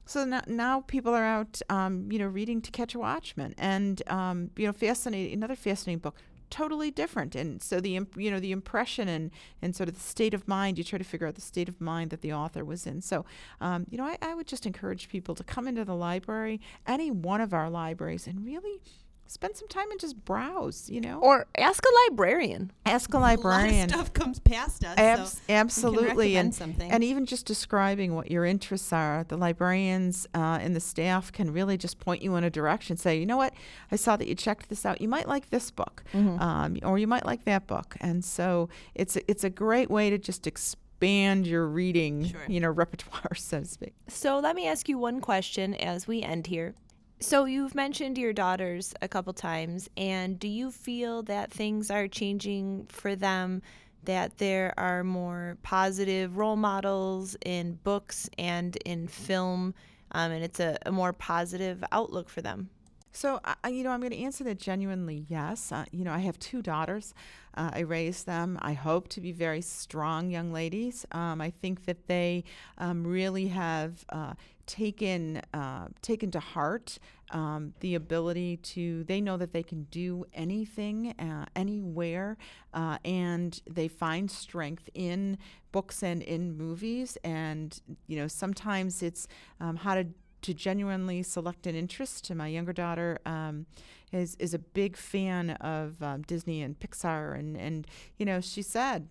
So 0.07 0.25
now, 0.25 0.41
now 0.47 0.81
people 0.87 1.15
are 1.15 1.25
out, 1.25 1.61
um, 1.69 2.11
you 2.11 2.19
know, 2.19 2.27
reading 2.27 2.63
To 2.63 2.71
Catch 2.71 2.95
a 2.95 2.99
Watchman, 2.99 3.55
and 3.59 4.03
um, 4.09 4.51
you 4.57 4.67
know, 4.67 4.73
fascinating. 4.73 5.35
Another 5.35 5.57
fascinating 5.57 5.99
book, 5.99 6.17
totally 6.51 6.91
different. 6.91 7.35
And 7.35 7.63
so 7.63 7.81
the 7.81 8.01
you 8.17 8.31
know 8.31 8.41
the 8.41 8.53
impression 8.53 9.09
and 9.09 9.31
and 9.63 9.75
sort 9.75 9.89
of 9.89 9.95
the 9.95 10.01
state 10.01 10.35
of 10.35 10.47
mind. 10.49 10.79
You 10.79 10.85
try 10.85 10.99
to 10.99 11.05
figure 11.05 11.27
out 11.27 11.35
the 11.35 11.41
state 11.41 11.69
of 11.69 11.81
mind 11.81 12.11
that 12.11 12.21
the 12.21 12.33
author 12.33 12.65
was 12.65 12.87
in. 12.87 13.01
So 13.01 13.25
um, 13.61 13.87
you 13.91 13.99
know, 13.99 14.05
I, 14.05 14.17
I 14.23 14.35
would 14.35 14.47
just 14.47 14.67
encourage 14.67 15.09
people 15.09 15.35
to 15.35 15.45
come 15.45 15.69
into 15.69 15.85
the 15.85 15.95
library, 15.95 16.61
any 16.87 17.11
one 17.11 17.41
of 17.41 17.53
our 17.53 17.71
libraries, 17.71 18.27
and 18.27 18.45
really 18.45 18.81
spend 19.29 19.57
some 19.57 19.69
time 19.69 19.91
and 19.93 20.01
just 20.01 20.25
browse. 20.25 20.89
You 20.91 21.01
know, 21.01 21.21
Or 21.21 21.47
ask 21.57 21.83
a 21.85 22.11
librarian. 22.11 22.73
ask 22.87 23.13
a 23.15 23.17
A 23.17 23.21
lot 23.21 23.27
librarian. 23.39 23.85
of 23.85 23.91
stuff 23.91 24.13
comes 24.13 24.41
past 24.41 24.85
us. 24.85 24.99
Abs- 24.99 25.33
so 25.35 25.39
absolutely, 25.49 26.07
recommend 26.35 26.37
and 26.39 26.55
something. 26.55 26.91
and 26.91 27.05
even 27.05 27.27
just 27.27 27.47
describing 27.47 28.15
what 28.15 28.31
your 28.31 28.45
interests 28.45 28.93
are, 28.93 29.25
the 29.29 29.37
librarians 29.37 30.27
uh, 30.35 30.59
and 30.61 30.75
the 30.75 30.81
staff 30.81 31.31
can 31.33 31.53
really 31.53 31.77
just 31.77 32.01
point 32.01 32.23
you 32.23 32.35
in 32.37 32.45
a 32.45 32.51
direction. 32.51 32.97
Say, 32.97 33.19
you 33.21 33.27
know 33.27 33.37
what, 33.37 33.55
I 33.93 33.97
saw 33.97 34.17
that 34.17 34.27
you 34.27 34.35
checked 34.35 34.69
this 34.69 34.85
out. 34.85 35.01
You 35.01 35.09
might 35.09 35.29
like 35.29 35.51
this 35.51 35.71
book, 35.71 36.03
um, 36.15 36.79
or 36.83 36.99
you 36.99 37.07
might 37.07 37.25
like 37.27 37.45
that 37.45 37.67
book. 37.67 37.97
And 38.01 38.25
so 38.25 38.69
it's 38.95 39.17
a, 39.17 39.31
it's 39.31 39.45
a 39.45 39.51
great 39.51 39.91
way 39.91 40.11
to 40.11 40.19
just 40.19 40.47
expand 40.47 41.47
your 41.47 41.67
reading, 41.67 42.25
Sure. 42.27 42.41
you 42.49 42.61
know, 42.61 42.71
repertoire, 42.83 43.35
so 43.35 43.61
to 43.61 43.65
speak. 43.67 43.95
So 44.09 44.39
let 44.41 44.57
me 44.57 44.67
ask 44.67 44.89
you 44.89 44.99
one 44.99 45.21
question 45.21 45.75
as 45.75 46.07
we 46.09 46.23
end 46.23 46.47
here. 46.49 46.75
So 47.21 47.47
you've 47.47 47.75
mentioned 47.75 48.17
your 48.17 48.33
daughters 48.33 48.95
a 49.03 49.09
couple 49.09 49.33
times, 49.33 49.91
and 49.97 50.39
do 50.39 50.47
you 50.47 50.71
feel 50.71 51.25
that 51.25 51.51
things 51.51 51.91
are 51.91 52.07
changing 52.07 52.87
for 52.89 53.17
them? 53.17 53.61
That 54.05 54.39
there 54.39 54.73
are 54.79 55.03
more 55.03 55.59
positive 55.65 56.37
role 56.37 56.55
models 56.55 57.37
in 57.45 57.75
books 57.83 58.31
and 58.39 58.77
in 58.85 59.09
film, 59.09 59.75
um, 60.13 60.31
and 60.31 60.45
it's 60.45 60.61
a, 60.61 60.79
a 60.87 60.93
more 60.93 61.13
positive 61.13 61.83
outlook 61.91 62.29
for 62.29 62.41
them. 62.41 62.71
So, 63.11 63.41
you 63.69 63.83
know, 63.83 63.91
I'm 63.91 63.99
going 63.99 64.13
to 64.13 64.23
answer 64.23 64.45
that 64.45 64.61
genuinely 64.61 65.27
yes. 65.29 65.73
Uh, 65.73 65.87
you 65.91 66.05
know, 66.05 66.13
I 66.13 66.19
have 66.19 66.39
two 66.39 66.63
daughters. 66.63 67.15
Uh, 67.55 67.71
I 67.75 67.81
raised 67.81 68.27
them. 68.27 68.59
I 68.63 68.75
hope 68.75 69.09
to 69.09 69.21
be 69.21 69.33
very 69.33 69.61
strong 69.61 70.31
young 70.31 70.53
ladies. 70.53 71.05
Um, 71.11 71.41
I 71.41 71.51
think 71.51 71.87
that 71.87 72.07
they 72.07 72.45
um, 72.77 73.05
really 73.05 73.49
have 73.49 74.05
uh, 74.11 74.35
taken 74.69 75.43
uh, 75.53 75.89
taken 76.03 76.31
to 76.31 76.39
heart 76.39 76.99
um, 77.33 77.75
the 77.81 77.97
ability 77.97 78.59
to. 78.59 79.03
They 79.05 79.21
know 79.21 79.37
that 79.37 79.53
they 79.53 79.65
can 79.65 79.85
do 79.85 80.25
anything, 80.33 81.15
uh, 81.19 81.47
anywhere, 81.57 82.37
uh, 82.73 82.99
and 83.05 83.61
they 83.69 83.89
find 83.89 84.31
strength 84.31 84.89
in 84.95 85.39
books 85.73 86.03
and 86.05 86.23
in 86.23 86.57
movies. 86.57 87.19
And 87.25 87.81
you 88.07 88.17
know, 88.17 88.29
sometimes 88.29 89.03
it's 89.03 89.27
um, 89.61 89.77
how 89.77 89.97
to 89.97 90.07
to 90.43 90.55
genuinely 90.55 91.23
select 91.23 91.67
an 91.67 91.75
interest. 91.75 92.33
My 92.33 92.47
younger 92.47 92.73
daughter 92.73 93.19
um, 93.27 93.67
is 94.13 94.37
is 94.37 94.55
a 94.55 94.59
big 94.59 94.97
fan 94.97 95.51
of 95.51 96.01
um, 96.03 96.23
Disney 96.23 96.63
and 96.63 96.79
Pixar, 96.79 97.37
and 97.37 97.57
and 97.57 97.87
you 98.19 98.27
know 98.27 98.41
she 98.41 98.63
said. 98.63 99.09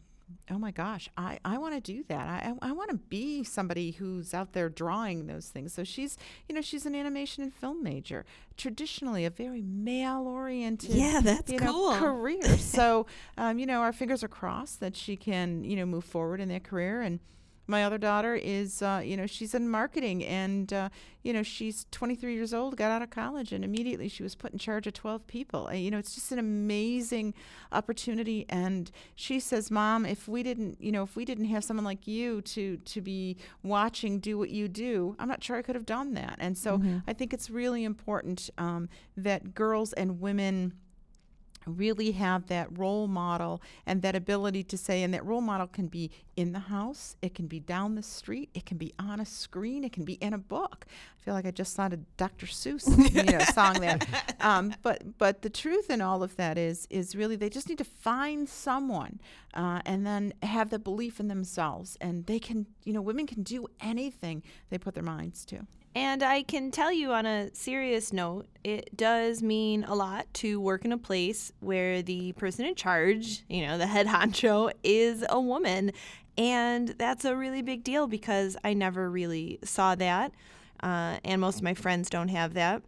Oh 0.49 0.57
my 0.57 0.71
gosh, 0.71 1.09
I, 1.17 1.39
I 1.45 1.57
want 1.57 1.73
to 1.75 1.81
do 1.81 2.03
that. 2.07 2.27
I, 2.27 2.53
I, 2.61 2.69
I 2.69 2.71
want 2.71 2.89
to 2.89 2.95
be 2.97 3.43
somebody 3.43 3.91
who's 3.91 4.33
out 4.33 4.53
there 4.53 4.69
drawing 4.69 5.27
those 5.27 5.47
things. 5.47 5.73
So 5.73 5.83
she's, 5.83 6.17
you 6.47 6.55
know, 6.55 6.61
she's 6.61 6.85
an 6.85 6.95
animation 6.95 7.43
and 7.43 7.53
film 7.53 7.83
major. 7.83 8.25
Traditionally, 8.57 9.25
a 9.25 9.29
very 9.29 9.61
male-oriented, 9.61 10.89
Yeah, 10.89 11.21
that's 11.21 11.51
you 11.51 11.59
know, 11.59 11.71
cool. 11.73 11.95
career. 11.97 12.57
so, 12.57 13.05
um, 13.37 13.59
you 13.59 13.65
know, 13.65 13.81
our 13.81 13.93
fingers 13.93 14.23
are 14.23 14.27
crossed 14.29 14.79
that 14.79 14.95
she 14.95 15.15
can, 15.15 15.63
you 15.63 15.75
know, 15.75 15.85
move 15.85 16.05
forward 16.05 16.39
in 16.41 16.49
that 16.49 16.63
career. 16.63 17.01
And 17.01 17.19
my 17.67 17.83
other 17.83 17.97
daughter 17.97 18.35
is, 18.35 18.81
uh, 18.81 19.01
you 19.03 19.17
know, 19.17 19.25
she's 19.27 19.53
in 19.53 19.69
marketing, 19.69 20.23
and 20.23 20.71
uh, 20.71 20.89
you 21.23 21.33
know, 21.33 21.43
she's 21.43 21.85
23 21.91 22.33
years 22.33 22.53
old, 22.53 22.77
got 22.77 22.91
out 22.91 23.01
of 23.01 23.09
college, 23.09 23.51
and 23.51 23.63
immediately 23.65 24.07
she 24.07 24.23
was 24.23 24.35
put 24.35 24.53
in 24.53 24.57
charge 24.59 24.87
of 24.87 24.93
12 24.93 25.27
people. 25.27 25.67
Uh, 25.67 25.73
you 25.73 25.91
know, 25.91 25.97
it's 25.97 26.15
just 26.15 26.31
an 26.31 26.39
amazing 26.39 27.33
opportunity. 27.71 28.45
And 28.49 28.89
she 29.15 29.39
says, 29.39 29.69
"Mom, 29.69 30.05
if 30.05 30.27
we 30.27 30.43
didn't, 30.43 30.81
you 30.81 30.91
know, 30.91 31.03
if 31.03 31.15
we 31.15 31.25
didn't 31.25 31.45
have 31.45 31.63
someone 31.63 31.83
like 31.85 32.07
you 32.07 32.41
to 32.41 32.77
to 32.77 33.01
be 33.01 33.37
watching 33.63 34.19
do 34.19 34.37
what 34.37 34.49
you 34.49 34.67
do, 34.67 35.15
I'm 35.19 35.27
not 35.27 35.43
sure 35.43 35.57
I 35.57 35.61
could 35.61 35.75
have 35.75 35.85
done 35.85 36.13
that." 36.13 36.37
And 36.39 36.57
so 36.57 36.81
I 37.07 37.13
think 37.13 37.33
it's 37.33 37.49
really 37.49 37.83
important 37.83 38.49
um, 38.57 38.87
that 39.17 39.53
girls 39.53 39.93
and 39.93 40.21
women 40.21 40.73
really 41.67 42.11
have 42.11 42.47
that 42.47 42.67
role 42.77 43.07
model 43.07 43.61
and 43.85 44.01
that 44.01 44.15
ability 44.15 44.63
to 44.63 44.77
say 44.77 45.03
and 45.03 45.13
that 45.13 45.25
role 45.25 45.41
model 45.41 45.67
can 45.67 45.87
be 45.87 46.11
in 46.35 46.53
the 46.53 46.59
house 46.59 47.15
it 47.21 47.33
can 47.33 47.47
be 47.47 47.59
down 47.59 47.95
the 47.95 48.03
street 48.03 48.49
it 48.53 48.65
can 48.65 48.77
be 48.77 48.93
on 48.99 49.19
a 49.19 49.25
screen 49.25 49.83
it 49.83 49.91
can 49.91 50.05
be 50.05 50.13
in 50.13 50.33
a 50.33 50.37
book. 50.37 50.85
I 50.89 51.23
feel 51.23 51.33
like 51.33 51.45
i 51.45 51.51
just 51.51 51.73
saw 51.73 51.87
a 51.87 51.97
dr 52.15 52.45
seuss 52.45 52.87
you 53.13 53.23
know 53.23 53.39
song 53.39 53.79
there. 53.81 53.99
Um, 54.39 54.75
but 54.83 55.17
but 55.17 55.41
the 55.41 55.49
truth 55.49 55.89
in 55.89 55.99
all 55.99 56.21
of 56.21 56.35
that 56.35 56.57
is 56.57 56.87
is 56.91 57.15
really 57.15 57.35
they 57.35 57.49
just 57.49 57.67
need 57.67 57.79
to 57.79 57.83
find 57.83 58.47
someone 58.47 59.19
uh, 59.55 59.81
and 59.85 60.05
then 60.05 60.33
have 60.43 60.69
the 60.69 60.79
belief 60.79 61.19
in 61.19 61.27
themselves. 61.27 61.97
And 61.99 62.25
they 62.27 62.39
can 62.39 62.67
you 62.83 62.93
know 62.93 63.01
women 63.01 63.25
can 63.25 63.43
do 63.43 63.67
anything 63.81 64.43
they 64.69 64.77
put 64.77 64.93
their 64.93 65.03
minds 65.03 65.43
to 65.45 65.65
And 65.97 66.21
I 66.21 66.43
can 66.43 66.69
tell 66.69 66.91
you 66.91 67.11
on 67.11 67.25
a 67.25 67.49
serious 67.55 68.13
note, 68.13 68.45
it 68.63 68.95
does 68.95 69.41
mean 69.41 69.83
a 69.83 69.95
lot 69.95 70.31
to 70.35 70.61
work 70.61 70.85
in 70.85 70.91
a 70.91 70.97
place 70.99 71.51
where 71.59 72.03
the 72.03 72.33
person 72.33 72.67
in 72.67 72.75
charge, 72.75 73.43
you 73.49 73.65
know, 73.65 73.79
the 73.79 73.87
head 73.87 74.05
honcho, 74.07 74.71
is 74.83 75.25
a 75.27 75.41
woman. 75.41 75.91
And 76.37 76.89
that's 76.89 77.25
a 77.25 77.35
really 77.35 77.63
big 77.63 77.83
deal 77.83 78.05
because 78.05 78.55
I 78.63 78.75
never 78.75 79.09
really 79.09 79.57
saw 79.63 79.95
that. 79.95 80.33
Uh, 80.83 81.17
and 81.25 81.41
most 81.41 81.57
of 81.57 81.63
my 81.63 81.73
friends 81.73 82.11
don't 82.11 82.27
have 82.27 82.53
that. 82.53 82.83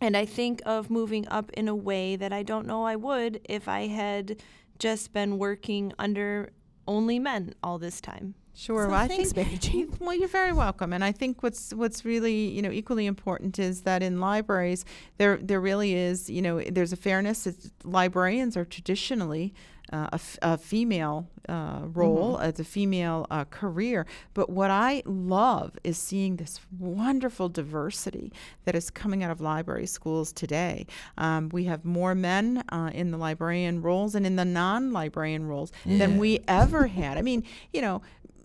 And 0.00 0.16
I 0.16 0.24
think 0.24 0.62
of 0.66 0.90
moving 0.90 1.28
up 1.28 1.52
in 1.52 1.68
a 1.68 1.76
way 1.76 2.16
that 2.16 2.32
I 2.32 2.42
don't 2.42 2.66
know 2.66 2.84
I 2.84 2.96
would 2.96 3.40
if 3.44 3.68
I 3.68 3.86
had 3.86 4.42
just 4.80 5.12
been 5.12 5.38
working 5.38 5.92
under 5.96 6.50
only 6.88 7.20
men 7.20 7.54
all 7.62 7.78
this 7.78 8.00
time. 8.00 8.34
Sure. 8.54 8.84
So 8.84 8.90
well, 8.90 9.00
I 9.00 9.08
thanks, 9.08 9.32
think 9.32 9.46
Mary 9.46 9.58
Jane. 9.58 9.92
well, 10.00 10.14
you're 10.14 10.28
very 10.28 10.52
welcome. 10.52 10.92
And 10.92 11.02
I 11.02 11.12
think 11.12 11.42
what's 11.42 11.72
what's 11.72 12.04
really 12.04 12.48
you 12.48 12.62
know 12.62 12.70
equally 12.70 13.06
important 13.06 13.58
is 13.58 13.82
that 13.82 14.02
in 14.02 14.20
libraries 14.20 14.84
there 15.18 15.38
there 15.38 15.60
really 15.60 15.94
is 15.94 16.28
you 16.28 16.42
know 16.42 16.60
there's 16.60 16.92
a 16.92 16.96
fairness. 16.96 17.46
It's, 17.46 17.70
librarians 17.84 18.56
are 18.56 18.64
traditionally 18.64 19.54
uh, 19.92 20.08
a, 20.12 20.14
f- 20.14 20.38
a 20.42 20.56
female 20.56 21.28
uh, 21.48 21.80
role 21.84 22.38
as 22.38 22.58
a 22.58 22.64
female 22.64 23.26
uh, 23.30 23.44
career. 23.44 24.06
But 24.32 24.48
what 24.48 24.70
I 24.70 25.02
love 25.04 25.76
is 25.84 25.98
seeing 25.98 26.36
this 26.36 26.60
wonderful 26.78 27.48
diversity 27.48 28.32
that 28.64 28.74
is 28.74 28.90
coming 28.90 29.22
out 29.22 29.30
of 29.30 29.40
library 29.40 29.86
schools 29.86 30.32
today. 30.32 30.86
Um, 31.18 31.50
we 31.50 31.64
have 31.64 31.84
more 31.84 32.14
men 32.14 32.64
uh, 32.70 32.90
in 32.94 33.10
the 33.10 33.18
librarian 33.18 33.82
roles 33.82 34.14
and 34.14 34.24
in 34.24 34.36
the 34.36 34.44
non-librarian 34.44 35.46
roles 35.46 35.72
than 35.84 36.16
we 36.18 36.40
ever 36.48 36.86
had. 36.86 37.18
I 37.18 37.22
mean, 37.22 37.44
you 37.72 37.82
know 37.82 38.02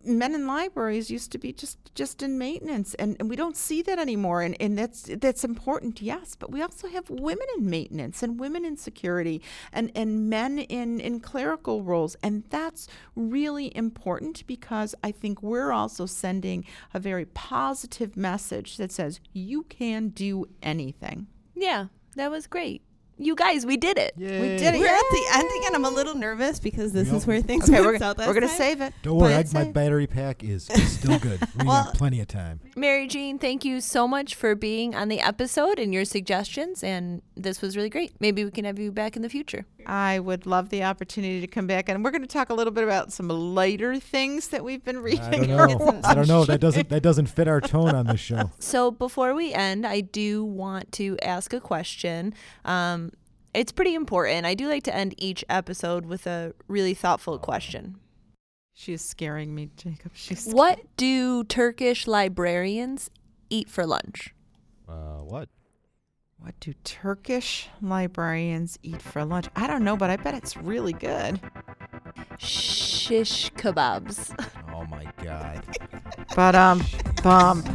men 0.07 0.33
in 0.33 0.47
libraries 0.47 1.09
used 1.11 1.31
to 1.31 1.37
be 1.37 1.51
just 1.53 1.77
just 1.95 2.21
in 2.23 2.37
maintenance 2.37 2.93
and, 2.95 3.15
and 3.19 3.29
we 3.29 3.35
don't 3.35 3.57
see 3.57 3.81
that 3.81 3.99
anymore 3.99 4.41
and, 4.41 4.55
and 4.59 4.77
that's 4.77 5.03
that's 5.19 5.43
important 5.43 6.01
yes 6.01 6.35
but 6.35 6.51
we 6.51 6.61
also 6.61 6.87
have 6.87 7.09
women 7.09 7.45
in 7.57 7.69
maintenance 7.69 8.23
and 8.23 8.39
women 8.39 8.63
in 8.65 8.77
security 8.77 9.41
and 9.73 9.91
and 9.95 10.29
men 10.29 10.59
in 10.59 10.99
in 10.99 11.19
clerical 11.19 11.83
roles 11.83 12.15
and 12.23 12.43
that's 12.49 12.87
really 13.15 13.75
important 13.75 14.45
because 14.47 14.95
i 15.03 15.11
think 15.11 15.41
we're 15.41 15.71
also 15.71 16.05
sending 16.05 16.63
a 16.93 16.99
very 16.99 17.25
positive 17.25 18.15
message 18.15 18.77
that 18.77 18.91
says 18.91 19.19
you 19.33 19.63
can 19.63 20.09
do 20.09 20.45
anything 20.61 21.27
Yeah, 21.55 21.87
that 22.15 22.29
was 22.29 22.45
great. 22.47 22.81
You 23.19 23.35
guys, 23.35 23.65
we 23.65 23.77
did 23.77 23.97
it. 23.97 24.13
we 24.17 24.25
did 24.25 24.75
it 24.75 24.79
We're 24.79 24.87
at 24.87 25.01
the 25.11 25.25
end 25.33 25.49
again. 25.59 25.75
I'm 25.75 25.85
a 25.85 25.89
little 25.89 26.15
nervous 26.15 26.59
because 26.59 26.93
this 26.93 27.07
Yep. 27.07 27.17
is 27.17 27.27
where 27.27 27.41
things 27.41 27.63
okay 27.63 27.73
went 27.81 27.85
we're, 27.85 27.97
south 27.99 28.17
we're 28.19 28.33
gonna 28.33 28.47
time. 28.47 28.57
save 28.57 28.81
it 28.81 28.93
Don't 29.01 29.17
worry, 29.17 29.33
I, 29.33 29.43
my 29.53 29.63
battery 29.71 30.05
pack 30.07 30.43
is 30.43 30.65
still 30.65 31.17
good. 31.19 31.39
We 31.59 31.65
Well- 31.65 31.83
have 31.85 31.93
plenty 31.93 32.19
of 32.21 32.27
time. 32.27 32.59
Mary 32.75 33.07
Jean, 33.07 33.39
thank 33.39 33.65
you 33.65 33.81
so 33.81 34.07
much 34.07 34.35
for 34.35 34.53
being 34.55 34.93
on 34.95 35.07
the 35.07 35.19
episode 35.19 35.79
and 35.79 35.93
your 35.93 36.05
suggestions. 36.05 36.83
And 36.83 37.21
this 37.35 37.61
was 37.61 37.75
really 37.75 37.89
great. 37.89 38.13
Maybe 38.19 38.45
we 38.45 38.51
can 38.51 38.65
have 38.65 38.77
you 38.77 38.91
back 38.91 39.15
in 39.15 39.23
the 39.23 39.29
future. 39.29 39.65
I 39.87 40.19
would 40.19 40.45
love 40.45 40.67
the 40.69 40.83
opportunity 40.83 41.39
to 41.39 41.47
come 41.47 41.65
back, 41.65 41.87
and 41.87 42.03
we're 42.03 42.11
going 42.11 42.21
to 42.21 42.27
talk 42.27 42.49
a 42.49 42.53
little 42.53 42.73
bit 42.73 42.83
about 42.83 43.13
some 43.13 43.29
lighter 43.29 43.99
things 44.01 44.49
that 44.49 44.61
we've 44.63 44.83
been 44.83 44.99
reading. 44.99 45.21
I 45.21 45.31
don't 45.37 45.47
know. 45.47 46.01
I 46.03 46.13
don't 46.13 46.27
know. 46.27 46.43
That 46.43 46.59
doesn't 46.59 46.89
that 46.89 47.01
doesn't 47.01 47.27
fit 47.27 47.47
our 47.47 47.61
tone 47.61 47.95
on 47.95 48.05
this 48.05 48.19
show. 48.19 48.51
So 48.59 48.91
before 48.91 49.33
we 49.33 49.53
end, 49.53 49.85
I 49.85 50.01
do 50.01 50.43
want 50.43 50.91
to 50.93 51.17
ask 51.21 51.53
a 51.53 51.61
question. 51.61 52.33
Um, 52.65 53.11
it's 53.53 53.71
pretty 53.71 53.95
important. 53.95 54.45
I 54.45 54.55
do 54.55 54.67
like 54.67 54.83
to 54.83 54.95
end 54.95 55.15
each 55.17 55.45
episode 55.47 56.05
with 56.05 56.27
a 56.27 56.53
really 56.67 56.93
thoughtful 56.93 57.39
question. 57.39 57.95
She 58.73 58.93
is 58.93 59.01
scaring 59.01 59.55
me, 59.55 59.69
Jacob. 59.77 60.11
She's 60.13 60.47
What 60.47 60.81
do 60.97 61.43
Turkish 61.45 62.07
librarians 62.07 63.09
eat 63.49 63.69
for 63.69 63.85
lunch? 63.85 64.33
Uh, 64.87 65.21
what? 65.21 65.49
What 66.39 66.59
do 66.59 66.73
Turkish 66.83 67.67
librarians 67.81 68.77
eat 68.83 69.01
for 69.01 69.25
lunch? 69.25 69.47
I 69.55 69.67
don't 69.67 69.83
know, 69.83 69.97
but 69.97 70.09
I 70.09 70.15
bet 70.17 70.33
it's 70.35 70.55
really 70.55 70.93
good. 70.93 71.39
Shish 72.37 73.51
kebabs. 73.53 74.33
Oh 74.73 74.85
my 74.85 75.05
god. 75.23 75.63
But 76.35 76.55
um, 76.55 76.83
bump. 77.23 77.67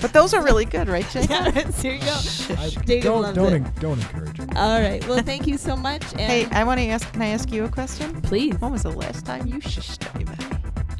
But 0.00 0.12
those 0.12 0.32
are 0.32 0.42
really 0.42 0.64
good, 0.64 0.88
right, 0.88 1.08
Jake? 1.10 1.28
Yeah, 1.28 1.50
there 1.50 1.94
you 1.94 2.00
go. 2.00 2.06
I, 2.56 2.70
Jacob 2.86 3.02
don't 3.02 3.22
loves 3.22 3.36
don't 3.36 3.52
it. 3.52 3.56
en- 3.56 3.72
don't 3.80 3.98
encourage 3.98 4.36
her. 4.38 4.46
All 4.56 4.80
right. 4.80 5.06
Well, 5.08 5.22
thank 5.22 5.46
you 5.46 5.58
so 5.58 5.76
much. 5.76 6.02
And 6.12 6.20
Hey, 6.20 6.46
I 6.52 6.64
want 6.64 6.78
to 6.80 6.86
ask. 6.88 7.12
Can 7.12 7.22
I 7.22 7.26
ask 7.28 7.50
you 7.52 7.64
a 7.64 7.68
question? 7.68 8.20
please. 8.22 8.54
When 8.60 8.70
was 8.72 8.84
the 8.84 8.92
last 8.92 9.26
time 9.26 9.46
you 9.46 9.56
shushed 9.60 10.12
anybody? 10.14 10.44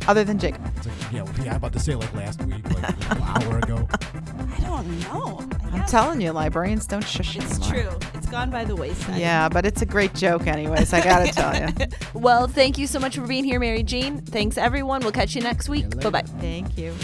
Other 0.08 0.24
than 0.24 0.38
Jacob. 0.38 0.62
It's 0.78 0.86
like, 0.86 1.12
yeah, 1.12 1.22
well, 1.22 1.34
yeah, 1.44 1.50
I'm 1.50 1.56
about 1.56 1.72
to 1.74 1.78
say 1.80 1.94
like 1.94 2.12
last 2.14 2.42
week, 2.42 2.64
like 2.74 3.10
an 3.10 3.22
hour 3.22 3.58
ago. 3.58 3.86
I 4.56 4.60
don't 4.62 5.00
know. 5.00 5.48
I 5.78 5.82
I'm 5.82 5.88
telling 5.88 6.20
you, 6.20 6.32
librarians 6.32 6.86
don't 6.86 7.04
shush 7.04 7.36
it's 7.36 7.58
anymore. 7.68 7.90
true. 7.90 8.08
It's 8.14 8.28
gone 8.28 8.50
by 8.50 8.64
the 8.64 8.76
wayside. 8.76 9.20
Yeah, 9.20 9.48
but 9.48 9.64
it's 9.64 9.82
a 9.82 9.86
great 9.86 10.14
joke, 10.14 10.46
anyways. 10.46 10.92
I 10.92 11.02
gotta 11.02 11.32
tell 11.32 11.56
you. 11.56 11.68
Well, 12.14 12.48
thank 12.48 12.78
you 12.78 12.86
so 12.86 12.98
much 12.98 13.14
for 13.16 13.26
being 13.26 13.44
here, 13.44 13.60
Mary 13.60 13.82
Jean. 13.82 14.20
Thanks, 14.20 14.58
everyone. 14.58 15.02
We'll 15.02 15.12
catch 15.12 15.36
you 15.36 15.42
next 15.42 15.68
week. 15.68 16.00
Bye 16.00 16.10
bye. 16.10 16.22
Thank 16.22 16.76
you. 16.76 16.94